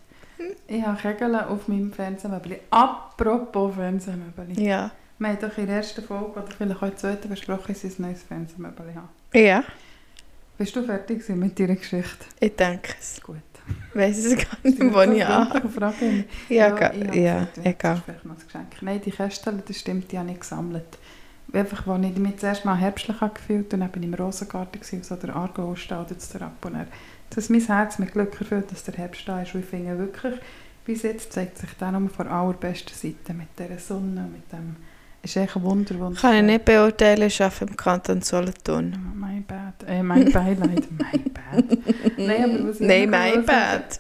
Ich 0.68 0.84
habe 0.86 1.00
Kegel 1.00 1.36
auf 1.36 1.68
meinem 1.68 1.92
Fernsehmöbel. 1.94 2.60
Apropos 2.72 3.76
Fernsehmöbel. 3.76 4.60
Ja. 4.60 4.92
Wir 5.20 5.28
haben 5.30 5.38
doch 5.40 5.58
in 5.58 5.68
der 5.68 5.78
ersten 5.78 6.04
Folge 6.04 6.32
oder 6.32 6.48
vielleicht 6.58 6.78
auch 6.78 6.82
in 6.84 6.90
der 6.90 6.98
zweiten 6.98 7.30
besprochen, 7.30 7.74
dass 7.74 7.84
ich 7.84 8.00
ein 8.00 8.02
neues 8.04 8.24
Fernsehmöbel 8.24 8.86
habe. 8.96 9.40
Ja, 9.40 9.64
Bist 10.58 10.76
du 10.76 10.84
fertig 10.84 11.28
mit 11.30 11.60
deiner 11.60 11.76
Geschichte? 11.76 12.26
ich 12.40 12.56
denke 12.56 12.94
es. 13.00 13.22
Gut. 13.22 13.38
Weiss 13.94 14.18
es 14.18 14.36
gar 14.36 14.58
nicht, 14.64 14.80
wo 14.82 15.02
ich 15.02 15.08
an. 15.08 15.16
Ja, 15.16 15.50
habe 15.50 16.26
ja, 16.50 16.70
gesagt, 16.72 17.58
Das 17.58 17.66
egal. 17.66 17.96
ist 17.98 18.04
vielleicht 18.04 18.26
noch 18.26 18.34
ein 18.36 18.46
Geschenk. 18.46 18.68
Nein, 18.82 19.02
die 19.06 19.12
Kästchen, 19.12 19.64
das 19.66 19.78
stimmt, 19.78 20.12
die 20.12 20.18
habe 20.20 20.32
ich 20.32 20.40
gesammelt. 20.40 20.98
Einfach, 21.54 21.86
als 21.88 22.06
ich 22.06 22.18
mich 22.18 22.38
zuerst 22.38 22.64
mal 22.64 22.78
herbstlich 22.78 23.20
habe 23.20 23.34
gefühlt 23.34 23.74
und 23.74 23.82
dann 23.82 23.90
bin 23.90 24.04
ich 24.04 24.10
im 24.10 24.14
Rosengarten 24.14 24.80
gewesen, 24.80 25.04
so 25.04 25.16
der 25.16 25.36
Argo 25.36 25.76
steht 25.76 26.10
jetzt 26.10 26.34
der 26.34 26.44
ab 26.44 26.66
und 26.66 26.76
er, 26.76 26.88
dass 27.30 27.50
mein 27.50 27.66
Herz 27.66 28.00
mit 28.00 28.14
Glück 28.14 28.40
erfüllt, 28.40 28.72
dass 28.72 28.84
der 28.84 28.94
Herbst 28.96 29.28
da 29.28 29.42
ist. 29.42 29.54
Und 29.54 29.62
ich 29.62 29.66
finde 29.66 29.98
wirklich, 29.98 30.36
bis 30.86 31.04
jetzt 31.04 31.34
zeigt 31.34 31.58
sich 31.58 31.70
der 31.80 31.92
nur 31.92 32.10
von 32.10 32.28
allerbesten 32.28 32.96
Seite 32.96 33.34
mit 33.34 33.48
dieser 33.58 33.80
Sonne, 33.80 34.28
mit 34.32 34.52
dem, 34.52 34.78
ist 35.24 35.38
echt 35.38 35.56
ein 35.56 35.64
Wunder, 35.64 36.00
Wunder. 36.00 36.20
Kann 36.20 36.36
ich 36.38 36.44
nicht 36.44 36.66
beurteilen, 36.66 37.28
ich 37.28 37.42
arbeite 37.42 37.66
im 37.66 37.78
Kanton 37.78 38.22
Solothurn. 38.22 38.98
My 39.16 39.40
bad. 39.42 39.88
Äh, 39.88 40.02
mein 40.02 40.32
Beileid. 40.32 40.88
my 40.92 41.20
bad. 41.30 41.78
Nein, 42.18 42.44
aber 42.44 42.70
was 42.70 42.80
ich 42.80 42.88
Nein, 42.88 43.10
mein 43.10 43.46
bad. 43.46 44.00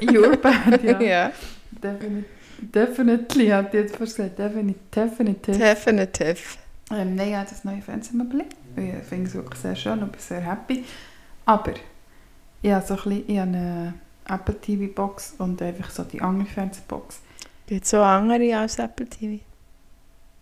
Your 0.00 0.36
bad, 0.36 0.82
ja. 0.84 1.00
ja. 1.00 1.32
Definitely, 1.72 2.24
definitely, 2.60 3.48
hat 3.48 3.72
die 3.72 3.78
jetzt 3.78 3.96
fast 3.96 4.16
gesagt. 4.16 4.38
Definitely, 4.38 4.76
definitiv. 4.94 5.58
Definitiv. 5.58 6.58
Ähm, 6.90 7.14
nein, 7.14 7.28
ich 7.28 7.34
habe 7.36 7.48
das 7.48 7.64
neue 7.64 7.82
Fernsehmöbel. 7.82 8.44
Ich 8.76 9.04
finde 9.04 9.28
es 9.28 9.34
wirklich 9.34 9.60
sehr 9.60 9.76
schön 9.76 10.02
und 10.02 10.12
bin 10.12 10.20
sehr 10.20 10.40
happy. 10.40 10.84
Aber 11.46 11.74
ich 12.62 12.72
habe 12.72 12.86
so 12.86 12.94
ein 12.94 13.02
bisschen, 13.02 13.24
ich 13.28 13.38
habe 13.38 13.50
eine 13.50 13.94
Apple 14.28 14.60
TV 14.60 14.92
Box 14.92 15.34
und 15.38 15.60
einfach 15.62 15.90
so 15.90 16.04
die 16.04 16.20
andere 16.20 16.48
Fernsehbox. 16.48 17.20
Gibt 17.66 17.84
es 17.84 17.90
so 17.90 18.02
andere 18.02 18.56
als 18.56 18.78
Apple 18.78 19.06
TV? 19.06 19.42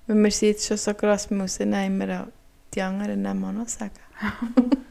Wenn 0.07 0.23
wir 0.23 0.31
sind 0.31 0.49
jetzt 0.49 0.67
schon 0.67 0.76
so 0.76 0.95
gross, 0.95 1.28
wir 1.28 1.37
müssen 1.37 1.71
dann 1.71 1.85
immer 1.85 2.23
auch 2.23 2.28
die 2.75 2.83
anderen 2.83 3.23
Namen 3.23 3.45
auch 3.45 3.52
noch 3.52 3.69
sagen. 3.69 3.93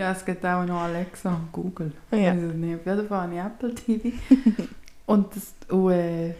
Ja, 0.00 0.12
es 0.12 0.24
gibt 0.24 0.44
auch 0.46 0.64
noch 0.64 0.80
Alexa 0.80 1.34
und 1.34 1.52
Google. 1.52 1.92
Ja. 2.10 2.30
Also. 2.32 2.46
Auf 2.46 2.54
jeden 2.54 3.08
Fall 3.08 3.32
ich 3.32 3.38
Apple 3.38 3.74
TV. 3.74 4.08
und 5.06 5.36
das 5.36 5.54
und, 5.68 5.90
äh, 5.90 6.34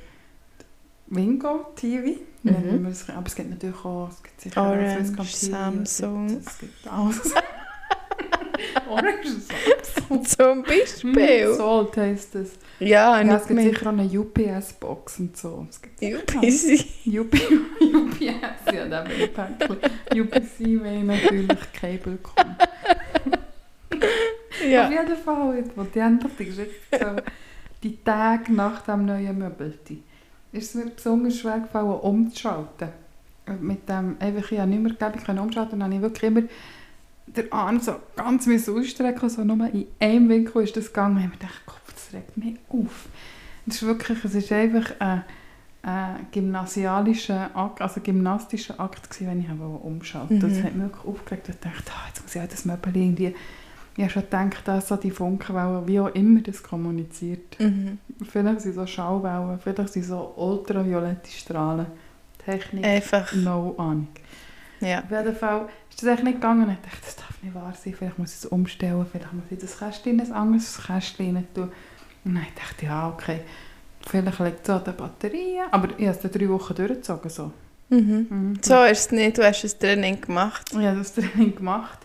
Wingo 1.11 1.67
TV. 1.77 2.19
Mhm. 2.43 2.87
es. 2.87 3.09
Aber 3.11 3.27
es 3.27 3.35
gibt 3.35 3.51
natürlich 3.51 3.85
auch 3.85 4.09
es 4.11 4.23
gibt 4.23 4.41
sicher 4.41 4.63
auch 4.63 4.69
Orange, 4.71 5.13
TV, 5.13 5.25
Samsung. 5.25 6.27
Es 6.27 6.35
gibt, 6.35 6.47
es 6.47 6.59
gibt 6.83 6.89
alles. 6.93 7.35
Orange 8.89 9.29
Samsung. 9.29 10.25
Zum 10.25 10.63
Beispiel. 10.63 11.55
Salt 11.55 11.97
heisst 11.97 12.35
es. 12.37 12.53
Ja, 12.79 13.21
Ja, 13.21 13.37
es 13.37 13.47
gibt 13.47 13.61
sicher 13.61 13.87
auch 13.87 13.93
eine 13.93 14.05
UPS-Box 14.05 15.19
und 15.21 15.37
so. 15.37 15.67
Es 15.69 15.81
gibt 15.83 16.03
UPC. 16.03 16.87
UP, 17.07 17.35
UPS, 17.35 18.73
ja, 18.75 18.87
da 18.89 19.03
bin 19.03 19.13
ich 19.21 19.33
Päckchen. 19.33 19.77
UPC, 20.23 20.83
wenn 20.83 20.99
ich 21.01 21.05
natürlich 21.05 21.59
Cable 21.73 22.19
komme. 22.23 22.57
Auf 23.93 24.67
Ja. 24.69 24.91
jeden 24.91 25.17
Fall, 25.17 25.65
wollte 25.75 25.99
ich 25.99 26.05
endlich 26.05 26.33
die 26.39 26.45
Geschichte 26.47 26.73
erzählen. 26.91 27.23
Die 27.83 27.97
Tage 28.05 28.53
nach 28.53 28.83
dem 28.83 29.07
neuen 29.07 29.39
Möbelti 29.39 30.03
ist 30.53 30.75
es 30.75 30.75
mir 30.75 30.91
besonders 30.91 31.39
schwer 31.39 31.61
gefallen, 31.61 31.91
umzuschalten. 31.91 32.89
Und 33.47 33.63
Mit 33.63 33.89
dem, 33.89 34.17
einfach, 34.19 34.53
ich 34.53 34.59
habe 34.59 34.71
nicht 34.71 34.83
mehr 34.83 34.93
gegeben, 34.93 35.25
können 35.25 35.39
umschalten, 35.39 35.79
dann 35.79 35.85
habe 35.85 35.95
ich 35.95 36.01
wirklich 36.01 36.31
immer 36.31 36.43
den 37.27 37.53
Arm 37.53 37.81
so 37.81 37.97
ganz 38.17 38.49
ausstrecken 38.49 39.29
so 39.29 39.45
nur 39.45 39.69
in 39.73 39.87
einem 40.01 40.29
Winkel 40.29 40.63
ist 40.63 40.77
das 40.77 40.89
gegangen. 40.89 41.17
Und 41.17 41.19
ich 41.19 41.25
habe 41.27 41.35
mir 41.37 41.41
gedacht, 41.41 41.63
Gott, 41.67 41.95
das 41.95 42.13
regt 42.13 42.37
mich 42.37 42.57
auf. 42.69 43.07
Es 43.67 43.77
ist 43.77 43.83
wirklich, 43.83 44.25
es 44.25 44.35
ist 44.35 44.53
einfach 44.53 44.93
ein, 44.99 45.25
ein 45.83 46.27
gymnasialischer 46.33 47.51
Akt, 47.55 47.81
also 47.81 48.01
gymnastischer 48.01 48.81
Akt 48.81 49.11
gewesen, 49.11 49.29
wenn 49.29 49.41
ich 49.41 49.49
wollte 49.49 49.85
umschalten 49.85 50.37
Mhm. 50.37 50.41
Das 50.41 50.63
hat 50.63 50.75
mich 50.75 50.83
wirklich 50.85 51.07
aufgeregt. 51.07 51.49
Ich 51.51 51.57
dachte, 51.57 51.93
ah, 51.93 52.09
jetzt 52.09 52.23
muss 52.23 52.35
ich 52.35 52.43
auch 52.43 52.49
das 52.49 52.65
Möbel 52.65 52.97
irgendwie 52.97 53.35
ich 54.07 54.17
habe 54.17 54.27
schon 54.27 54.49
gedacht, 54.49 54.69
dass 54.69 54.89
so 54.89 54.97
die 54.97 55.11
Funkenwellen, 55.11 55.87
wie 55.87 56.01
auch 56.01 56.15
immer 56.15 56.41
das 56.41 56.63
kommuniziert. 56.63 57.59
Mhm. 57.59 57.99
Vielleicht 58.31 58.63
sind 58.63 58.75
so 58.75 58.87
Schallwellen, 58.87 59.59
vielleicht 59.63 59.93
sind 59.93 60.05
so 60.05 60.33
ultraviolette 60.37 61.31
Strahlen. 61.31 61.87
Technik, 62.45 62.85
Einfach, 62.85 63.33
no 63.35 63.75
Ahnung. 63.77 64.09
ja. 64.81 65.01
Auf 65.01 65.11
jeden 65.11 65.37
Fall 65.37 65.69
ist 65.91 66.03
das 66.03 66.09
echt 66.09 66.25
nicht 66.25 66.37
gegangen. 66.37 66.71
Ich 66.71 66.91
dachte, 66.91 67.05
das 67.05 67.17
darf 67.17 67.43
nicht 67.43 67.55
wahr 67.55 67.75
sein. 67.79 67.95
Vielleicht 67.95 68.19
muss 68.19 68.31
ich 68.33 68.39
es 68.39 68.47
umstellen, 68.47 69.05
vielleicht 69.11 69.33
muss 69.35 69.45
ich 69.51 69.59
das 69.59 69.79
Kästchen 69.79 70.19
in 70.19 70.27
ein 70.27 70.33
anderes 70.33 70.81
Kästchen 70.87 71.47
tun. 71.55 71.71
Und 72.25 72.35
dann 72.35 72.47
dachte 72.55 72.77
ich, 72.79 72.89
ja, 72.89 73.09
okay, 73.09 73.41
vielleicht 74.07 74.39
liegt 74.41 74.63
es 74.63 74.71
an 74.71 74.85
den 74.85 74.97
Batterien. 74.97 75.67
Aber 75.71 75.89
ich 75.99 76.07
habe 76.07 76.17
es 76.17 76.21
dann 76.21 76.33
drei 76.33 76.49
Wochen 76.49 76.75
durchgezogen. 76.75 77.31
So. 77.31 77.53
Mhm. 77.91 78.27
Mhm. 78.31 78.59
So 78.63 78.83
ist 78.85 79.01
es 79.07 79.13
nicht, 79.13 79.37
du 79.37 79.45
hast 79.45 79.63
ein 79.65 79.79
Training 79.79 80.21
gemacht. 80.21 80.71
Ich 80.71 80.79
habe 80.79 80.99
das 80.99 81.13
Training 81.13 81.55
gemacht. 81.55 81.99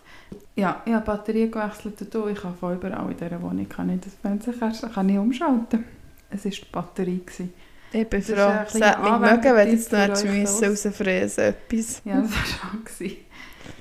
Ja, 0.56 0.82
ich 0.86 0.94
habe 0.94 1.04
die 1.04 1.12
Batterie 1.12 1.52
gewechselt 1.52 2.02
und 2.02 2.14
du, 2.14 2.28
ich 2.28 2.40
kann 2.40 2.56
von 2.56 2.76
überall 2.76 3.12
in 3.12 3.18
dieser 3.18 3.42
Wohnung 3.42 3.68
kann 3.68 3.90
ich 3.90 4.02
das 4.02 4.14
Fernsehkästchen 4.16 4.92
kann 4.92 5.10
ich 5.10 5.18
umschalten. 5.18 5.86
Es 6.30 6.46
war 6.46 6.52
die 6.52 6.66
Batterie. 6.72 7.22
Gewesen. 7.26 7.54
Ich 7.92 8.08
bin 8.10 8.22
froh, 8.22 8.34
es 8.34 8.82
hat 8.82 9.04
mich 9.04 9.20
mögen, 9.20 9.56
wenn 9.56 9.72
jetzt 9.72 9.92
noch 9.92 10.08
müssen 10.08 10.70
los. 10.70 10.86
rausfräsen 10.86 11.44
etwas. 11.46 12.02
Ja, 12.04 12.22
das 12.22 12.32
war 12.32 12.46
schon. 12.46 12.84
Gewesen. 12.84 13.18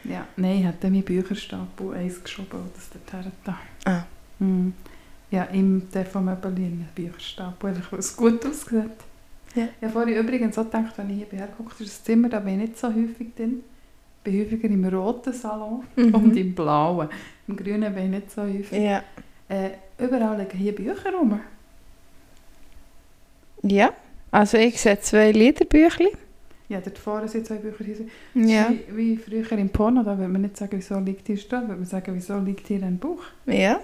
Ja, 0.05 0.27
nein, 0.37 0.61
ich 0.61 0.67
hatte 0.67 0.91
meinen 0.91 1.03
Bücherstapel 1.03 1.95
eins 1.95 2.23
geschoben 2.23 2.61
das 2.75 2.91
dorthin 2.91 3.33
da. 3.45 3.59
Ah. 3.85 4.05
Mhm. 4.39 4.75
Ja, 5.31 5.45
im 5.45 5.91
Deformöbel 5.91 6.57
in 6.59 6.65
einem 6.65 6.89
Bücherstapel, 6.95 7.71
einfach, 7.71 7.93
weil 7.93 7.99
es 7.99 8.17
gut 8.17 8.45
aussieht. 8.47 8.91
Ja. 9.55 9.65
Ich 9.65 9.83
habe 9.83 9.93
vorhin 9.93 10.17
übrigens 10.17 10.59
auch 10.59 10.65
gedacht, 10.65 10.93
wenn 10.97 11.11
ich 11.11 11.27
hier 11.29 11.39
hergeguckt 11.39 11.81
ist 11.81 11.91
das 11.91 12.05
Zimmer, 12.05 12.29
da 12.29 12.41
bin 12.41 12.61
ich 12.61 12.69
nicht 12.69 12.79
so 12.79 12.89
häufig 12.89 13.35
drin. 13.35 13.63
Bin 14.25 14.41
häufiger 14.41 14.69
im 14.69 14.85
roten 14.87 15.33
Salon 15.33 15.85
Mhm. 15.97 16.15
und 16.15 16.37
im 16.37 16.55
blauen. 16.55 17.09
Im 17.47 17.57
grünen 17.57 17.95
bin 17.95 18.05
ich 18.05 18.11
nicht 18.11 18.31
so 18.31 18.43
häufig. 18.43 18.73
Ja. 18.79 19.03
Äh, 19.49 19.71
überall 19.99 20.39
liegen 20.39 20.59
hier 20.59 20.75
Bücher 20.75 21.13
rum. 21.13 21.39
ja, 23.63 23.93
also 24.31 24.57
ich 24.59 24.81
sehe 24.81 24.99
zwei 25.01 25.31
Liederbüchli. 25.33 26.09
Ja, 26.71 26.81
dort 26.81 26.99
vorne 26.99 27.29
sind 27.29 27.47
zwei 27.47 27.57
Bücher. 27.57 27.85
Ja. 28.35 28.71
Wie, 28.71 28.97
wie 28.97 29.17
früher 29.19 29.53
im 29.59 29.69
Porno, 29.69 30.03
da 30.03 30.17
würde 30.17 30.33
man 30.33 30.41
nicht 30.43 30.57
sagen, 30.57 30.73
wieso 30.79 30.99
liegt 30.99 31.27
hier 31.27 31.37
Stuhl, 31.37 31.61
würde 31.61 31.77
man 31.77 31.85
sagen, 31.85 32.15
wieso 32.15 32.39
liegt 32.39 32.67
hier 32.67 32.83
ein 32.83 32.99
Buch. 32.99 33.23
Ja. 33.47 33.79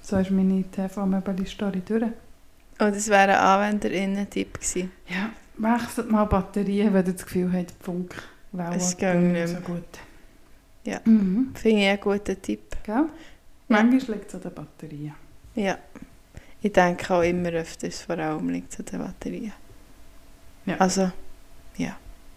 So 0.00 0.16
ist 0.18 0.30
meine 0.30 0.62
TV-Möbel-Story 0.70 1.82
durch. 1.84 2.04
Und 2.04 2.94
es 2.94 3.08
wäre 3.08 3.38
ein 3.38 3.70
Anwenderinnen-Tipp 3.72 4.54
gewesen. 4.54 4.92
Ja, 5.08 5.30
wechselt 5.58 6.10
mal 6.10 6.24
Batterien, 6.24 6.92
wenn 6.94 7.06
ihr 7.06 7.12
das 7.12 7.24
Gefühl 7.24 7.52
habt, 7.52 7.70
die 7.70 7.84
Funkwellen 7.84 8.72
Es 8.76 8.96
geht 8.96 9.12
tun 9.12 9.32
nicht 9.32 9.48
so 9.48 9.56
gut. 9.60 9.82
Ja. 10.84 11.00
Mhm. 11.04 11.52
Finde 11.54 11.80
ich 11.80 11.86
einen 11.88 12.00
guten 12.00 12.42
Tipp. 12.42 12.76
Gell? 12.84 13.04
Manchmal 13.68 14.16
liegt 14.18 14.28
es 14.28 14.34
an 14.34 14.40
den 14.42 14.52
Batterien. 14.54 15.14
Ja. 15.54 15.78
Ich 16.60 16.72
denke 16.72 17.14
auch 17.14 17.22
immer 17.22 17.50
öfters, 17.50 18.02
vor 18.02 18.18
allem 18.18 18.48
liegt 18.50 18.72
es 18.72 18.78
an 18.80 18.86
den 18.86 18.98
Batterien. 19.00 19.52
Ja. 20.66 20.76
Also, 20.78 21.10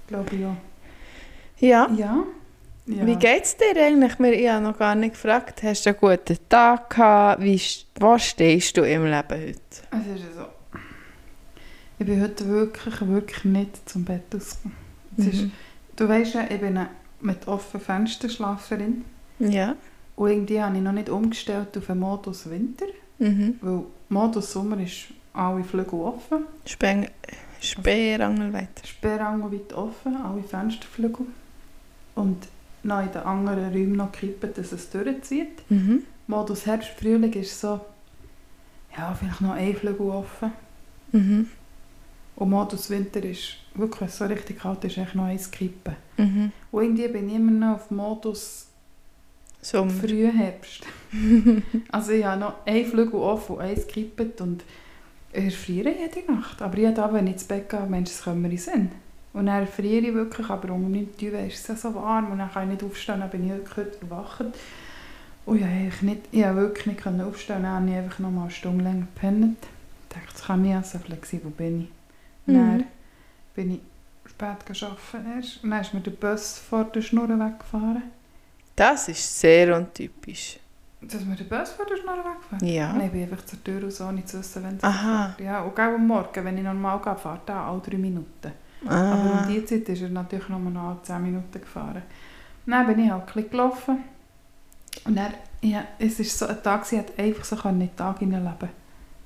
Glaube 0.07 0.35
ich 0.35 0.45
auch. 0.45 0.55
ja. 1.59 1.89
Ja. 1.93 2.23
ja. 2.85 3.05
Wie 3.05 3.15
geht 3.17 3.43
es 3.43 3.57
dir 3.57 3.75
eigentlich? 3.75 4.17
Wir- 4.19 4.31
Ich 4.39 4.49
habe 4.49 4.63
noch 4.63 4.77
gar 4.77 4.95
nicht 4.95 5.13
gefragt. 5.15 5.61
Hast 5.63 5.85
du 5.85 5.89
einen 5.89 5.99
guten 5.99 6.37
Tag 6.47 6.89
gehabt? 6.91 7.41
Wie, 7.43 7.61
wo 7.99 8.17
stehst 8.17 8.77
du 8.77 8.83
im 8.83 9.03
Leben 9.03 9.13
heute? 9.29 9.59
Es 9.91 10.21
ist 10.21 10.33
so. 10.35 10.45
Ich 11.99 12.05
bin 12.05 12.21
heute 12.21 12.47
wirklich, 12.47 13.07
wirklich 13.07 13.43
nicht 13.45 13.89
zum 13.89 14.05
Bett 14.05 14.33
ist, 14.33 14.59
Mhm. 15.15 15.51
du 15.95 16.07
weißt 16.07 16.35
ja, 16.35 16.43
ich 16.49 16.59
bin 16.59 16.79
mit 17.21 17.47
offenen 17.47 17.83
Fenstern 17.83 18.29
Schlaferin. 18.29 19.03
Ja. 19.39 19.75
Und 20.15 20.29
irgendwie 20.29 20.61
habe 20.61 20.77
ich 20.77 20.83
noch 20.83 20.91
nicht 20.91 21.09
umgestellt 21.09 21.75
auf 21.75 21.87
den 21.87 21.99
Modus 21.99 22.47
Winter. 22.49 22.85
Mhm. 23.17 23.55
Weil 23.61 23.83
Modus 24.09 24.51
Sommer 24.51 24.79
ist 24.79 25.05
alle 25.33 25.63
Flügel 25.63 25.99
offen. 25.99 26.45
Speng 26.65 27.07
Speerangel 27.59 28.53
weiter. 28.53 28.85
Sperrangel 28.85 29.51
weit 29.51 29.73
offen, 29.73 30.15
alle 30.17 30.43
Fensterflügel. 30.43 31.25
Und 32.13 32.47
noch 32.83 33.01
in 33.01 33.11
den 33.11 33.21
anderen 33.23 33.71
Räumen 33.73 33.95
noch 33.95 34.11
kippen, 34.11 34.51
dass 34.55 34.71
es 34.71 34.89
durchzieht. 34.91 35.63
Mhm. 35.69 36.03
Modus 36.27 36.67
Herbst, 36.67 36.89
Frühling 36.99 37.33
ist 37.33 37.59
so, 37.59 37.81
ja, 38.95 39.15
vielleicht 39.15 39.41
noch 39.41 39.53
ein 39.53 39.75
Flügel 39.75 40.07
offen. 40.09 40.51
Mhm. 41.11 41.47
Und 42.37 42.51
Modus 42.51 42.91
Winter 42.91 43.23
ist 43.23 43.55
wirklich, 43.73 43.99
wenn 43.99 44.07
es 44.07 44.17
so 44.17 44.25
richtig 44.25 44.59
kalt 44.59 44.83
ist, 44.83 44.97
echt 44.97 45.15
noch 45.15 45.23
eins 45.23 45.49
kippen. 45.49 45.95
Mhm. 46.17 46.51
Und 46.71 46.83
irgendwie 46.83 47.07
bin 47.07 47.29
ich 47.29 47.35
immer 47.35 47.51
noch 47.51 47.75
auf 47.75 47.89
Modus 47.89 48.67
Sommer. 49.59 49.91
Frühherbst. 49.91 50.85
also 51.91 52.11
ich 52.11 52.23
habe 52.23 52.39
noch 52.39 52.53
ein 52.65 52.85
Flügel 52.85 53.19
offen 53.19 53.55
und 53.55 53.61
eins 53.61 53.87
gekippt 53.87 54.39
und 54.41 54.63
ich 55.33 55.45
erfriere 55.45 55.89
jede 55.89 56.31
Nacht. 56.31 56.61
Aber 56.61 56.77
jeden 56.77 56.97
Abend, 56.99 57.17
wenn 57.17 57.27
ich 57.27 57.33
ins 57.33 57.43
Bett 57.43 57.69
gehe, 57.69 57.87
Mensch, 57.87 58.11
das 58.11 58.23
können 58.23 58.43
wir 58.43 58.51
in 58.51 58.57
Sinn. 58.57 58.91
Und 59.33 59.47
dann 59.47 59.61
erfriere 59.61 60.05
ich 60.05 60.13
wirklich, 60.13 60.47
aber 60.47 60.71
um 60.73 60.91
9 60.91 61.07
Uhr 61.19 61.39
ist 61.39 61.59
es 61.59 61.67
ja 61.67 61.75
so 61.75 61.95
warm 61.95 62.31
und 62.31 62.37
dann 62.37 62.51
kann 62.51 62.71
ich 62.71 62.79
nicht 62.79 62.83
aufstehen, 62.83 63.19
dann 63.19 63.31
bin 63.31 63.45
ich 63.45 63.51
wirklich 63.51 63.77
heute 63.77 63.97
erwacht. 64.01 64.45
Und 65.47 65.59
ja, 65.59 65.67
ich, 65.87 66.03
nicht, 66.03 66.21
ich 66.31 66.43
konnte 66.43 66.57
wirklich 66.57 66.85
nicht 66.85 67.03
aufstehen, 67.03 67.63
dann 67.63 67.73
habe 67.73 67.89
ich 67.89 67.95
einfach 67.95 68.19
noch 68.19 68.29
mal 68.29 68.43
eine 68.43 68.51
Stunde 68.51 68.83
länger 68.83 69.07
gepennt. 69.15 69.57
Ich 70.07 70.15
dachte, 70.15 70.33
das 70.33 70.43
kann 70.43 70.63
ich 70.65 70.71
ja 70.71 70.83
so 70.83 70.99
flexibel 70.99 71.49
bin 71.49 71.81
ich. 71.81 71.96
Mhm. 72.47 72.53
Dann 72.53 72.83
bin 73.55 73.71
ich 73.71 73.79
spät 74.29 74.65
gearbeitet 74.65 75.35
erst. 75.35 75.63
Und 75.63 75.69
dann 75.71 75.81
ist 75.81 75.93
mir 75.93 76.01
der 76.01 76.11
Bus 76.11 76.57
vor 76.59 76.83
der 76.85 77.01
Schnur 77.01 77.27
weggefahren. 77.29 78.03
Das 78.75 79.07
ist 79.09 79.39
sehr 79.39 79.75
untypisch. 79.75 80.59
Dass 81.01 81.23
mir 81.23 81.35
der 81.35 81.45
Bus 81.45 81.69
vor 81.71 81.85
der 81.85 81.97
Schnur 81.97 82.17
weggefahren 82.17 82.67
Ja. 82.67 82.91
Und 82.93 83.01
ich 83.01 83.11
bin 83.11 83.23
einfach 83.23 83.45
zur 83.45 83.63
Tür 83.63 83.83
raus, 83.83 84.01
ohne 84.01 84.25
zu 84.25 84.39
wissen, 84.39 84.63
wenn 84.63 84.77
es 84.77 84.83
Aha. 84.83 85.33
fährt. 85.37 85.47
Ja, 85.47 85.61
und 85.61 85.73
auch 85.79 85.83
am 85.83 86.07
Morgen, 86.07 86.45
wenn 86.45 86.57
ich 86.57 86.63
normal 86.63 86.99
gehe, 87.01 87.15
fährt 87.15 87.49
er 87.49 87.61
alle 87.61 87.79
drei 87.81 87.97
Minuten. 87.97 88.51
Aber 88.85 88.93
Ah. 88.93 89.41
um 89.43 89.47
diese 89.47 89.65
Zeit 89.65 89.89
ist 89.89 90.01
er 90.03 90.09
natürlich 90.09 90.49
nur 90.49 90.59
noch 90.59 90.89
alle 90.89 91.01
10 91.03 91.23
Minuten 91.23 91.59
gefahren. 91.59 92.03
Dann 92.65 92.85
bin 92.85 92.99
ich 92.99 93.09
halt 93.11 93.35
ein 93.35 93.49
gelaufen. 93.49 93.97
Und 95.05 95.15
dann, 95.15 95.33
ja, 95.61 95.83
es 95.99 96.19
war 96.19 96.25
so 96.25 96.45
ein 96.47 96.61
Tag, 96.63 96.85
ich 96.91 96.97
hätte 96.97 97.21
einfach 97.21 97.43
so 97.45 97.69
in 97.69 97.79
den 97.79 97.95
Tag 97.95 98.19
hineinleben 98.19 98.69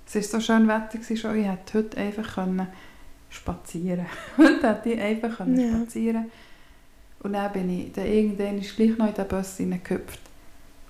Es 0.06 0.16
war 0.16 0.22
so 0.22 0.40
schön 0.40 0.68
Wetter, 0.68 1.16
schon, 1.16 1.36
ich 1.38 1.46
hätte 1.48 1.78
heute 1.80 1.98
einfach 1.98 2.36
können 2.36 2.68
spazieren 3.32 4.06
Und 4.38 4.62
hätte 4.62 4.90
ich 4.92 5.02
einfach 5.02 5.38
können 5.38 5.60
Ja. 5.60 5.78
spazieren 5.78 6.32
Und 7.24 7.34
dann 7.34 7.52
bin 7.54 7.70
ich 7.70 7.92
dann 7.94 8.06
irgendwann 8.06 8.60
ist 8.60 8.76
gleich 8.76 8.98
noch 8.98 9.08
in 9.08 9.14
den 9.16 9.28
Bus 9.28 9.58
hineingehüpft. 9.58 10.20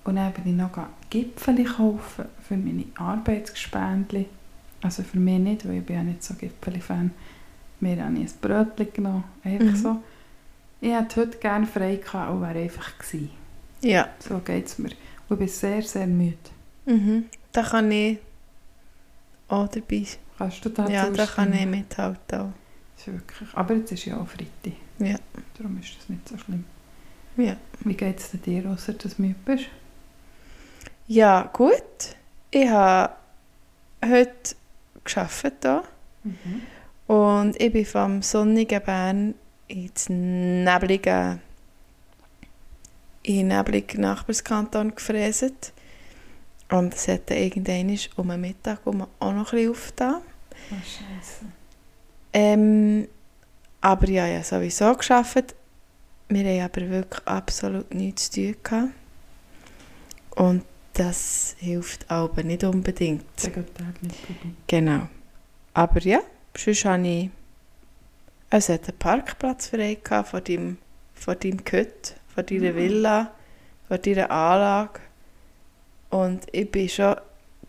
Und 0.04 0.16
dann 0.16 0.32
bin 0.32 0.46
ich 0.48 0.54
noch 0.54 0.70
Gipfeli 1.10 1.64
kaufen 1.64 2.24
für 2.46 2.56
meine 2.56 2.84
Arbeitsgespendli. 2.96 4.26
Also 4.82 5.02
für 5.04 5.18
mich 5.18 5.38
nicht, 5.38 5.66
weil 5.68 5.76
ich 5.78 5.84
bin 5.86 5.96
ja 5.96 6.02
nicht 6.02 6.24
so 6.24 6.34
Gipfeli-Fan. 6.34 7.12
Mir 7.80 8.04
habe 8.04 8.14
ich 8.18 8.20
ein 8.32 8.38
Brötchen 8.40 8.92
genommen. 8.92 9.24
Einfach 9.44 9.64
Mhm. 9.72 9.76
so. 9.76 10.02
Ich 10.80 10.92
hätte 10.92 11.20
heute 11.20 11.38
gerne 11.38 11.66
frei 11.66 11.96
gehabt 11.96 12.32
und 12.32 12.40
wäre 12.42 12.58
einfach 12.58 12.98
gewesen. 12.98 13.30
Ja. 13.82 14.08
So 14.18 14.38
geht 14.38 14.66
es 14.66 14.78
mir. 14.78 14.90
Und 15.28 15.34
ich 15.34 15.38
bin 15.38 15.48
sehr, 15.48 15.82
sehr 15.82 16.06
müde. 16.08 16.36
Mhm. 16.86 17.26
Da 17.52 17.62
kann 17.62 17.90
ich 17.92 18.18
auch 19.48 19.68
dabei 19.68 20.02
sein. 20.04 20.18
Kannst 20.42 20.64
du 20.64 20.68
da 20.70 20.88
Ja, 20.88 21.08
da 21.08 21.24
kann 21.24 21.52
ich 21.52 21.66
mithalten. 21.66 22.40
Auch. 22.40 22.52
Das 22.96 23.06
ist 23.06 23.14
wirklich. 23.14 23.48
Aber 23.54 23.74
jetzt 23.74 23.92
ist 23.92 24.04
ja 24.06 24.16
auch 24.16 24.26
Freitag. 24.26 24.78
Ja. 24.98 25.16
Darum 25.56 25.78
ist 25.78 25.96
das 25.98 26.08
nicht 26.08 26.28
so 26.28 26.36
schlimm. 26.36 26.64
Ja. 27.36 27.56
Wie 27.80 27.94
geht 27.94 28.18
es 28.18 28.30
dir, 28.32 28.68
außer 28.68 28.94
dass 28.94 29.16
du 29.16 29.22
müde 29.22 29.36
bist? 29.44 29.66
Ja, 31.06 31.48
gut. 31.52 32.16
Ich 32.50 32.68
habe 32.68 33.14
heute 34.04 34.56
gearbeitet 35.04 35.58
hier. 35.62 35.82
Mhm. 36.24 36.62
und 37.06 37.60
ich 37.60 37.72
bin 37.72 37.84
vom 37.84 38.22
sonnigen 38.22 38.80
Bern 38.82 39.34
ins 39.66 40.08
neblige, 40.08 41.40
in 43.22 43.36
den 43.36 43.48
nebligen 43.48 44.00
Nachbarskanton 44.02 44.94
gefräset. 44.94 45.72
Und 46.70 46.94
es 46.94 47.08
hat 47.08 47.30
dann 47.30 47.38
irgendwann 47.38 47.98
um 48.16 48.28
den 48.28 48.40
Mittag 48.40 48.80
auch 48.86 48.92
noch 48.94 49.08
ein 49.20 49.44
bisschen 49.44 49.70
aufgetan. 49.70 50.22
Oh, 50.72 50.82
Scheiße. 50.84 51.44
Ähm, 52.32 53.08
aber 53.80 54.08
ja, 54.08 54.26
ja, 54.26 54.42
sowieso 54.42 54.94
geschafft. 54.94 55.54
Wir 56.28 56.62
haben 56.62 56.70
aber 56.74 56.88
wirklich 56.90 57.26
absolut 57.26 57.92
nichts 57.92 58.30
zu 58.30 58.52
tun 58.52 58.56
gehabt. 58.62 58.92
Und 60.30 60.64
das 60.94 61.56
hilft 61.58 62.10
aber 62.10 62.42
nicht 62.42 62.64
unbedingt. 62.64 63.24
Der 63.42 63.52
Tag 63.52 64.02
nicht 64.02 64.16
vorbei. 64.16 64.54
Genau. 64.66 65.08
Aber 65.74 66.00
ja, 66.00 66.20
sonst 66.56 66.84
habe 66.84 67.06
ich... 67.06 67.30
Es 68.50 68.68
hat 68.68 68.88
einen 68.88 68.98
Parkplatz 68.98 69.68
frei 69.68 69.98
gehabt 70.02 70.28
vor 70.28 70.40
deinem, 70.42 70.78
vor 71.14 71.34
deinem 71.34 71.64
Gehüt, 71.64 72.14
vor 72.34 72.42
deiner 72.42 72.72
Mhm. 72.72 72.76
Villa, 72.76 73.30
vor 73.88 73.98
deiner 73.98 74.30
Anlage. 74.30 75.00
Und 76.10 76.46
ich 76.52 76.70
bin 76.70 76.88
schon 76.88 77.16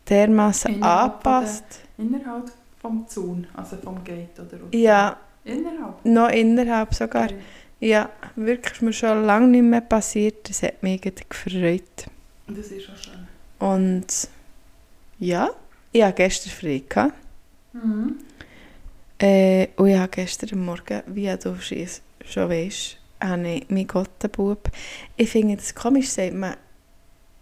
dermaßen 0.09 0.75
Innerhalb 0.75 1.11
angepasst. 1.25 1.63
Innerhalb 1.97 2.51
vom 2.83 3.07
Zaun, 3.07 3.47
also 3.55 3.77
vom 3.77 4.03
Gate 4.03 4.37
oder 4.39 4.57
aus- 4.63 4.69
Ja, 4.73 5.17
Innerhalb? 5.45 6.03
noch 6.05 6.29
innerhalb 6.29 6.93
sogar. 6.93 7.25
Okay. 7.25 7.37
Ja, 7.79 8.09
wirklich, 8.35 8.81
mir 8.81 8.93
schon 8.93 9.23
lange 9.25 9.47
nicht 9.47 9.63
mehr 9.63 9.81
passiert. 9.81 10.47
Das 10.49 10.61
hat 10.63 10.83
mich 10.83 11.01
gefreut. 11.01 12.05
Das 12.47 12.67
ist 12.67 12.83
schon 12.83 12.95
schön. 12.97 13.27
Und 13.59 14.27
ja, 15.19 15.49
ich 15.93 16.03
hatte 16.03 16.15
gestern 16.23 16.51
frei. 16.51 16.83
Gehabt. 16.87 17.13
Mhm. 17.73 18.17
Äh, 19.19 19.67
und 19.77 19.87
ich 19.87 19.97
habe 19.97 20.09
gestern 20.09 20.59
Morgen, 20.63 21.01
wie 21.07 21.27
du 21.41 21.55
schon 21.59 22.49
weißt, 22.49 22.97
habe 23.21 23.47
ich 23.49 23.69
meinen 23.69 23.87
Gottenbub. 23.87 24.69
Ich 25.15 25.29
finde 25.29 25.55
das 25.55 25.73
komisch, 25.73 26.09
sagt 26.09 26.33
man, 26.33 26.55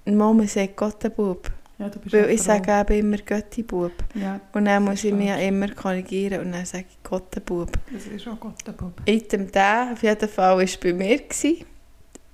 Mama 0.05 0.45
sagt 0.47 0.77
Gottenbub. 0.77 1.49
Ja, 1.81 1.91
Weil 2.11 2.29
ich 2.31 2.41
sage 2.41 2.71
eben 2.93 3.07
immer 3.07 3.17
Göttibub. 3.17 3.91
Ja, 4.15 4.39
Und 4.53 4.65
dann 4.65 4.83
muss 4.83 5.03
ich 5.03 5.13
mich 5.13 5.29
immer 5.29 5.69
korrigieren 5.69 6.41
und 6.45 6.51
dann 6.51 6.65
sage 6.65 6.85
ich 6.89 7.03
Gottenbub. 7.03 7.71
das 7.91 8.05
ist 8.05 8.27
auch 8.27 8.39
Gott, 8.39 8.55
der 8.65 8.73
Bub. 8.73 8.93
Item 9.05 9.51
der 9.51 9.89
auf 9.93 10.03
jeden 10.03 10.29
Fall 10.29 10.57
war 10.57 10.65
bei 10.81 10.93
mir. 10.93 11.17
Gewesen. 11.17 11.65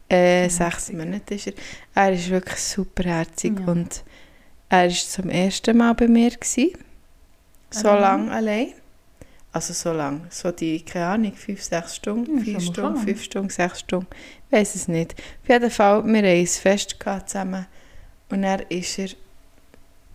Äh, 0.09 0.43
Ja, 0.43 0.49
sechs. 0.49 0.91
Monate 0.91 1.35
ist 1.35 1.47
er. 1.47 1.53
Er 1.95 2.13
ist 2.13 2.29
wirklich 2.29 2.59
superherzig 2.59 3.53
Ja. 3.59 3.65
und 3.71 4.03
er 4.69 4.83
war 4.83 4.89
zum 4.89 5.29
ersten 5.29 5.77
Mal 5.77 5.93
bei 5.93 6.07
mir. 6.07 6.29
Gewesen. 6.31 6.71
So 7.69 7.89
Allein? 7.89 8.01
lange 8.01 8.31
allein. 8.31 8.73
Also 9.53 9.73
so 9.73 9.91
lange. 9.91 10.21
So 10.29 10.51
die, 10.51 10.81
keine 10.81 11.05
Ahnung, 11.07 11.33
fünf, 11.33 11.61
sechs 11.63 11.95
Stunden, 11.95 12.37
Ja, 12.39 12.43
vier 12.43 12.59
Stunden, 12.59 12.97
fünf 12.99 13.23
Stunden, 13.23 13.49
sechs 13.49 13.79
Stunden. 13.79 14.07
Ich 14.49 14.57
weiß 14.57 14.75
es 14.75 14.87
nicht. 14.87 15.15
Auf 15.43 15.49
jeden 15.49 15.71
Fall, 15.71 16.03
wir 16.05 16.17
haben 16.17 16.25
ein 16.25 16.47
Fest 16.47 16.97
zusammen. 17.25 17.65
Und 18.29 18.43
er 18.43 18.69
ist 18.69 18.99
er, 18.99 19.07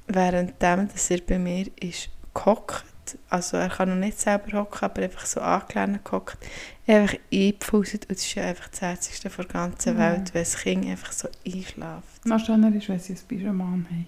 währenddem, 0.08 0.88
dass 0.92 1.10
er 1.10 1.20
bei 1.20 1.38
mir 1.38 1.66
ist, 1.80 2.08
gehockt. 2.34 2.84
Also 3.28 3.56
er 3.56 3.68
kann 3.68 3.88
noch 3.90 3.96
nicht 3.96 4.18
selber 4.20 4.58
hocken, 4.60 4.84
aber 4.84 5.02
einfach 5.02 5.26
so 5.26 5.40
angelehnt 5.40 6.04
gehockt. 6.04 6.38
Einfach 6.86 7.16
eingepfuset. 7.32 8.02
Und 8.08 8.12
das 8.18 8.24
ist 8.24 8.34
ja 8.34 8.44
einfach 8.44 8.68
das 8.68 8.80
Herzigste 8.80 9.28
der 9.28 9.44
ganzen 9.46 9.94
Mhm. 9.94 9.98
Welt, 9.98 10.34
wenn 10.34 10.42
das 10.42 10.56
Kind 10.56 10.86
einfach 10.86 11.12
so 11.12 11.28
einschläft. 11.44 12.24
Noch 12.24 12.44
schöner 12.44 12.74
ist, 12.74 12.88
wenn 12.88 12.98
sie 13.00 13.14
ein 13.14 13.18
Pyjama 13.28 13.64
haben. 13.64 14.06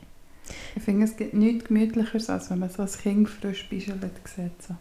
Ich 0.76 0.83
finde, 0.83 1.07
es 1.07 1.16
gibt 1.16 1.35
nichts 1.35 1.64
Gemütlicheres, 1.68 2.28
als 2.30 2.50
wenn 2.50 2.59
man 2.61 2.68
so 2.70 2.83
ein 2.83 2.88
Kind 2.88 3.28
frisch 3.28 3.68
bischelt 3.68 4.00
sieht. 4.24 4.52
So. 4.62 4.76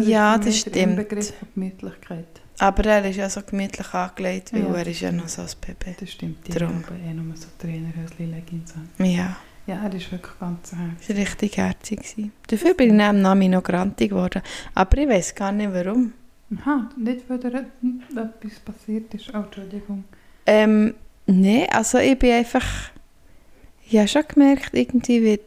Ja, 0.00 0.34
ist 0.36 0.38
das 0.38 0.46
mich 0.54 0.64
der 0.64 0.70
stimmt. 0.70 0.86
Inbegriff 0.90 1.34
von 1.38 1.48
Gemütlichkeit. 1.54 2.26
Aber 2.58 2.84
er 2.84 3.04
ist 3.08 3.16
ja 3.16 3.28
so 3.30 3.40
gemütlich 3.42 3.92
angelegt, 3.94 4.52
weil 4.52 4.62
Ja, 4.62 4.68
er 4.74 4.84
das 4.84 4.88
ist 4.88 5.00
ja 5.00 5.10
noch 5.12 5.28
stimmt. 5.28 5.48
so 5.50 5.56
ein 5.70 5.76
Baby. 5.76 5.96
Das 5.98 6.10
stimmt. 6.12 6.46
Die 6.46 6.52
Drum. 6.52 6.68
haben 6.86 7.04
eh 7.04 7.14
nur 7.14 7.34
so 7.36 7.46
Trainerhöschen, 7.58 8.30
Leggings 8.30 8.74
an. 8.74 9.04
Ja. 9.04 9.36
Ja, 9.70 9.84
er 9.84 9.94
ist 9.94 10.10
wirklich 10.10 10.36
ganz 10.40 10.72
herzig. 10.72 11.06
Das 11.06 11.16
war 11.16 11.22
richtig 11.22 11.56
herzig. 11.56 11.98
gewesen. 12.00 12.32
Dafür 12.48 12.74
bin 12.74 12.98
ich 12.98 13.04
am 13.04 13.22
Nami 13.22 13.48
noch 13.48 13.62
grantig 13.62 14.10
geworden. 14.10 14.42
Aber 14.74 14.98
ich 14.98 15.08
weiß 15.08 15.32
gar 15.36 15.52
nicht 15.52 15.72
warum. 15.72 16.12
Aha, 16.56 16.90
nicht, 16.96 17.30
weil 17.30 17.38
dir 17.38 17.66
hm, 17.80 18.02
etwas 18.10 18.58
passiert 18.58 19.14
ist. 19.14 19.32
Oh, 19.32 19.38
Entschuldigung. 19.38 20.02
Ähm, 20.44 20.94
Nein, 21.26 21.68
also 21.70 21.98
ich 21.98 22.18
bin 22.18 22.32
einfach... 22.32 22.90
Ich 23.88 23.96
habe 23.96 24.08
schon 24.08 24.22
gemerkt, 24.26 24.70
irgendwie 24.72 25.22
wird, 25.22 25.42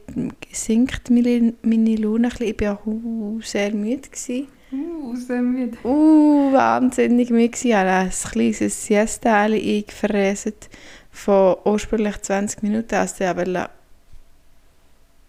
sinkt 0.52 1.10
meine, 1.10 1.52
meine 1.60 1.96
Laune 1.96 2.28
ein 2.28 2.30
bisschen. 2.30 2.46
Ich 2.46 2.60
war 2.62 2.78
auch 2.78 2.86
uh, 2.86 3.40
sehr 3.42 3.74
müde. 3.74 4.08
Gewesen. 4.08 4.48
Uh, 4.72 5.16
sehr 5.16 5.42
müde. 5.42 5.76
Uh, 5.84 6.50
wahnsinnig 6.50 7.28
müde. 7.28 7.58
Ich 7.62 7.74
habe 7.74 7.90
ein 7.90 8.10
kleines 8.10 8.86
Siesta 8.86 9.42
eingefräset 9.42 10.70
von 11.10 11.56
ursprünglich 11.66 12.22
20 12.22 12.62
Minuten, 12.62 12.94
also 12.94 13.16
dann 13.18 13.28
aber 13.28 13.70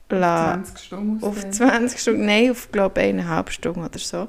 20 0.10 0.78
Stunden 0.78 1.24
auf 1.24 1.30
ausdehnen. 1.30 1.54
20 1.54 2.00
Stunden, 2.00 2.26
nein, 2.26 2.52
auf 2.52 2.72
glaube 2.72 3.02
eineinhalb 3.02 3.52
Stunden 3.52 3.84
oder 3.84 4.00
so. 4.00 4.28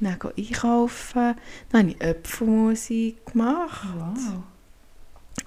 Dann 0.00 0.18
gehe 0.18 0.32
ich 0.36 0.48
einkaufen, 0.48 1.34
dann 1.70 1.80
habe 1.80 1.90
ich 1.90 2.00
Äpfelmusik 2.00 3.26
gemacht. 3.26 3.88
Wow. 3.96 4.42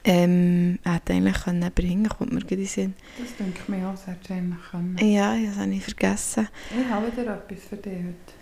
ähm, 0.04 0.80
hätte 0.84 1.14
eigentlich 1.14 1.44
können 1.44 1.72
bringen 1.74 2.10
kommt 2.10 2.32
mir 2.32 2.40
gerade 2.40 2.56
in 2.56 2.62
den 2.62 2.68
Sinn. 2.68 2.94
Das 3.20 3.36
denke 3.36 3.60
ich 3.62 3.70
mir 3.70 3.88
auch, 3.88 3.92
das 3.92 4.08
hättest 4.08 4.30
du 4.30 4.34
eigentlich 4.34 4.70
können. 4.72 4.98
Ja, 4.98 5.36
das 5.38 5.58
habe 5.58 5.72
ich 5.72 5.84
vergessen. 5.84 6.48
Ich 6.72 6.90
habe 6.90 7.12
wieder 7.12 7.34
etwas 7.36 7.66
für 7.66 7.78
dich 7.78 7.94
heute. 7.94 8.34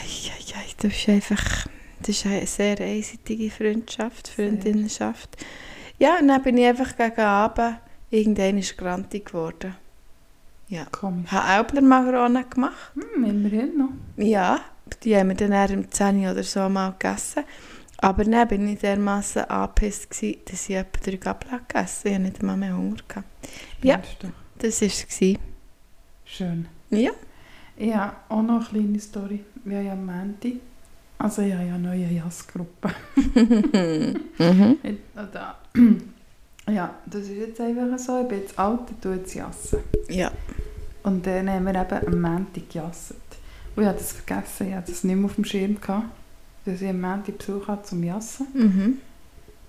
Eieiei, 0.00 0.66
das 0.78 0.92
ist 0.92 1.08
einfach 1.08 1.66
das 2.00 2.16
ist 2.16 2.26
eine 2.26 2.46
sehr 2.46 2.80
einseitige 2.80 3.50
Freundschaft. 3.50 4.28
Freundinnenschaft. 4.28 5.38
Ja, 5.98 6.18
und 6.20 6.28
dann 6.28 6.42
bin 6.42 6.58
ich 6.58 6.66
einfach 6.66 6.96
gegen 6.96 7.20
Abend, 7.20 7.78
irgendwann 8.10 8.58
ist 8.58 8.76
grantig 8.76 9.26
geworden. 9.26 9.74
Ja. 10.68 10.86
Komisch. 10.86 11.26
Ich 11.26 11.32
habe 11.32 11.52
Elbler-Makronen 11.52 12.50
gemacht. 12.50 12.92
Hm, 12.94 13.24
immerhin 13.24 13.78
noch. 13.78 13.90
Ja, 14.16 14.60
die 15.02 15.16
haben 15.16 15.28
wir 15.28 15.36
dann 15.36 15.52
eher 15.52 15.70
im 15.70 15.90
10 15.90 16.26
oder 16.28 16.42
so 16.42 16.68
mal 16.68 16.90
gegessen. 16.92 17.44
Aber 17.98 18.24
dann 18.24 18.48
bin 18.48 18.68
ich 18.68 18.80
dermassen 18.80 19.44
angepisst, 19.44 20.10
gewesen, 20.10 20.40
dass 20.50 20.68
ich 20.68 20.76
etwa 20.76 21.00
drei 21.02 21.16
Gabel 21.16 21.60
gegessen 21.66 21.74
habe. 21.76 22.08
Ich 22.08 22.14
hatte 22.14 22.22
nicht 22.22 22.40
einmal 22.40 22.56
mehr 22.56 22.76
Hunger. 22.76 22.96
Gehabt. 23.08 23.26
Ja. 23.82 24.00
Das 24.58 24.80
war 24.80 24.88
es. 24.88 25.06
Schön. 26.24 26.66
Ja. 26.90 27.10
Habe 27.80 28.16
auch 28.28 28.42
noch 28.42 28.72
eine 28.72 28.80
kleine 28.80 29.00
Story. 29.00 29.44
Wir 29.64 29.78
haben 29.78 29.86
ja 29.86 29.92
am 29.92 30.06
Montag, 30.06 30.52
also 31.18 31.42
ich 31.42 31.52
habe 31.54 31.66
ja 31.66 31.74
eine 31.74 31.88
neue 31.88 32.06
Jazzgruppe. 32.12 32.90
mhm. 34.38 34.68
Da. 35.32 35.58
Ja, 36.68 36.94
das 37.06 37.22
ist 37.22 37.36
jetzt 37.36 37.60
einfach 37.60 37.98
so. 37.98 38.22
Ich 38.22 38.28
bin 38.28 38.40
jetzt 38.40 38.58
alt 38.58 38.80
und 38.88 39.02
tue 39.02 39.16
jetzt 39.16 39.34
jassen. 39.34 39.80
Ja. 40.08 40.30
Und 41.02 41.26
dann 41.26 41.50
haben 41.50 41.64
wir 41.64 41.74
eben 41.74 42.06
am 42.06 42.20
Montag 42.20 42.70
gejasset. 42.70 43.16
Und 43.76 43.82
ich 43.82 43.88
habe 43.88 43.98
das 43.98 44.12
vergessen, 44.12 44.68
ich 44.68 44.74
hatte 44.74 44.92
das 44.92 45.04
nicht 45.04 45.16
mehr 45.16 45.26
auf 45.26 45.34
dem 45.34 45.44
Schirm. 45.44 45.80
Gehabt, 45.80 46.06
dass 46.64 46.80
ich 46.80 46.88
am 46.88 47.00
Montag 47.00 47.38
Besuch 47.38 47.68
hatte 47.68 47.82
zum 47.82 48.02
Jassen. 48.02 48.46
Mhm. 48.54 48.98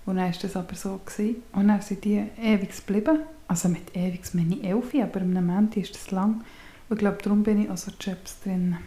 Und 0.05 0.15
dann 0.15 0.25
war 0.25 0.39
das 0.39 0.55
aber 0.55 0.75
so. 0.75 0.99
Gewesen. 1.05 1.43
Und 1.51 1.67
dann 1.67 1.81
sind 1.81 2.03
die 2.05 2.23
ewig 2.41 2.75
geblieben. 2.75 3.19
Also 3.47 3.69
mit 3.69 3.95
ewig 3.95 4.21
meine 4.33 4.55
ich 4.55 4.63
elf, 4.63 4.93
aber 4.95 5.21
am 5.21 5.45
Montag 5.45 5.77
ist 5.77 5.95
das 5.95 6.11
lang. 6.11 6.43
Und 6.87 6.97
ich 6.97 6.99
glaube, 6.99 7.17
darum 7.21 7.43
bin 7.43 7.63
ich 7.63 7.69
also 7.69 7.91
Chaps 7.99 8.39
drin. 8.43 8.77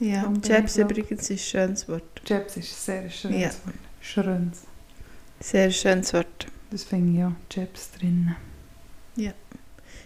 Ja. 0.00 0.32
Chaps 0.46 0.76
ich 0.76 0.84
übrigens 0.84 1.22
ist 1.22 1.30
ein 1.30 1.38
schönes 1.38 1.88
Wort. 1.88 2.22
Chaps 2.24 2.56
ist 2.56 2.72
ein 2.72 3.02
sehr 3.02 3.10
schönes 3.10 3.40
Ja. 3.40 3.48
Wort. 3.48 3.76
Schönes. 4.00 4.62
Sehr 5.40 5.70
schönes 5.70 6.12
Wort. 6.14 6.46
Das 6.70 6.84
finde 6.84 7.12
ich 7.12 7.18
ja, 7.18 7.32
Chaps 7.48 7.92
drin. 7.92 8.34
Ja. 9.16 9.32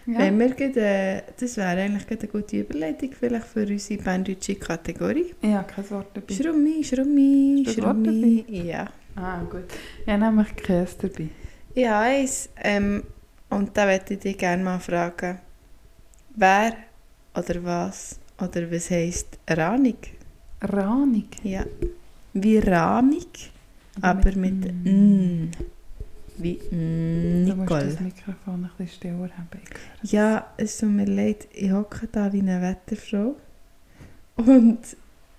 Ja. 0.07 0.19
Wenn 0.19 0.39
wir 0.39 0.77
äh, 0.77 1.23
das 1.39 1.57
wäre 1.57 1.81
eigentlich 1.81 2.09
eine 2.11 2.29
gute 2.29 2.57
Überleitung 2.61 3.11
vielleicht 3.19 3.47
für 3.47 3.67
unsere 3.67 4.03
banddeutsche 4.03 4.57
Kategorie. 4.57 5.33
Ich 5.41 5.51
habe 5.53 5.67
kein 5.73 5.91
Wort 5.91 6.09
dabei. 6.15 6.35
Schrummi, 6.35 6.83
Schrummi, 6.83 7.65
Schrummi. 7.69 8.45
Ja. 8.49 8.89
Ah, 9.15 9.43
gut. 9.45 9.65
Ich 10.05 10.09
habe 10.13 10.25
nämlich 10.25 10.57
Käse 10.57 10.97
dabei. 11.03 11.29
Ja, 11.75 12.01
eins. 12.01 12.49
Ähm, 12.57 13.05
und 13.51 13.77
da 13.77 13.87
möchte 13.87 14.15
ich 14.15 14.21
dich 14.21 14.39
gerne 14.39 14.65
mal 14.65 14.81
fragen. 14.81 15.39
Wer 16.35 16.77
oder 17.37 17.63
was 17.63 18.19
oder 18.41 18.71
was 18.73 18.91
heisst 18.91 19.39
Ranig? 19.49 20.15
Rahnig. 20.63 21.27
Ja. 21.45 21.65
Wie 22.33 22.59
Ramig, 22.59 23.51
aber 24.01 24.35
mit 24.37 24.73
Mm. 24.85 25.51
Wie 26.39 26.55
mm, 26.55 27.47
Du 27.47 27.55
musst 27.57 27.71
Nicole. 27.71 27.85
das 27.87 28.01
Mikrofon 28.01 28.65
ein 28.65 28.71
bisschen 28.79 28.89
stiller 28.97 29.31
haben. 29.37 29.49
Ja, 30.03 30.47
es 30.57 30.79
tut 30.79 30.89
mir 30.91 31.05
leid, 31.07 31.47
ich 31.53 31.71
hocke 31.73 32.09
da 32.11 32.33
wie 32.33 32.41
eine 32.41 32.61
Wetterfrau. 32.63 33.37
Und 34.37 34.79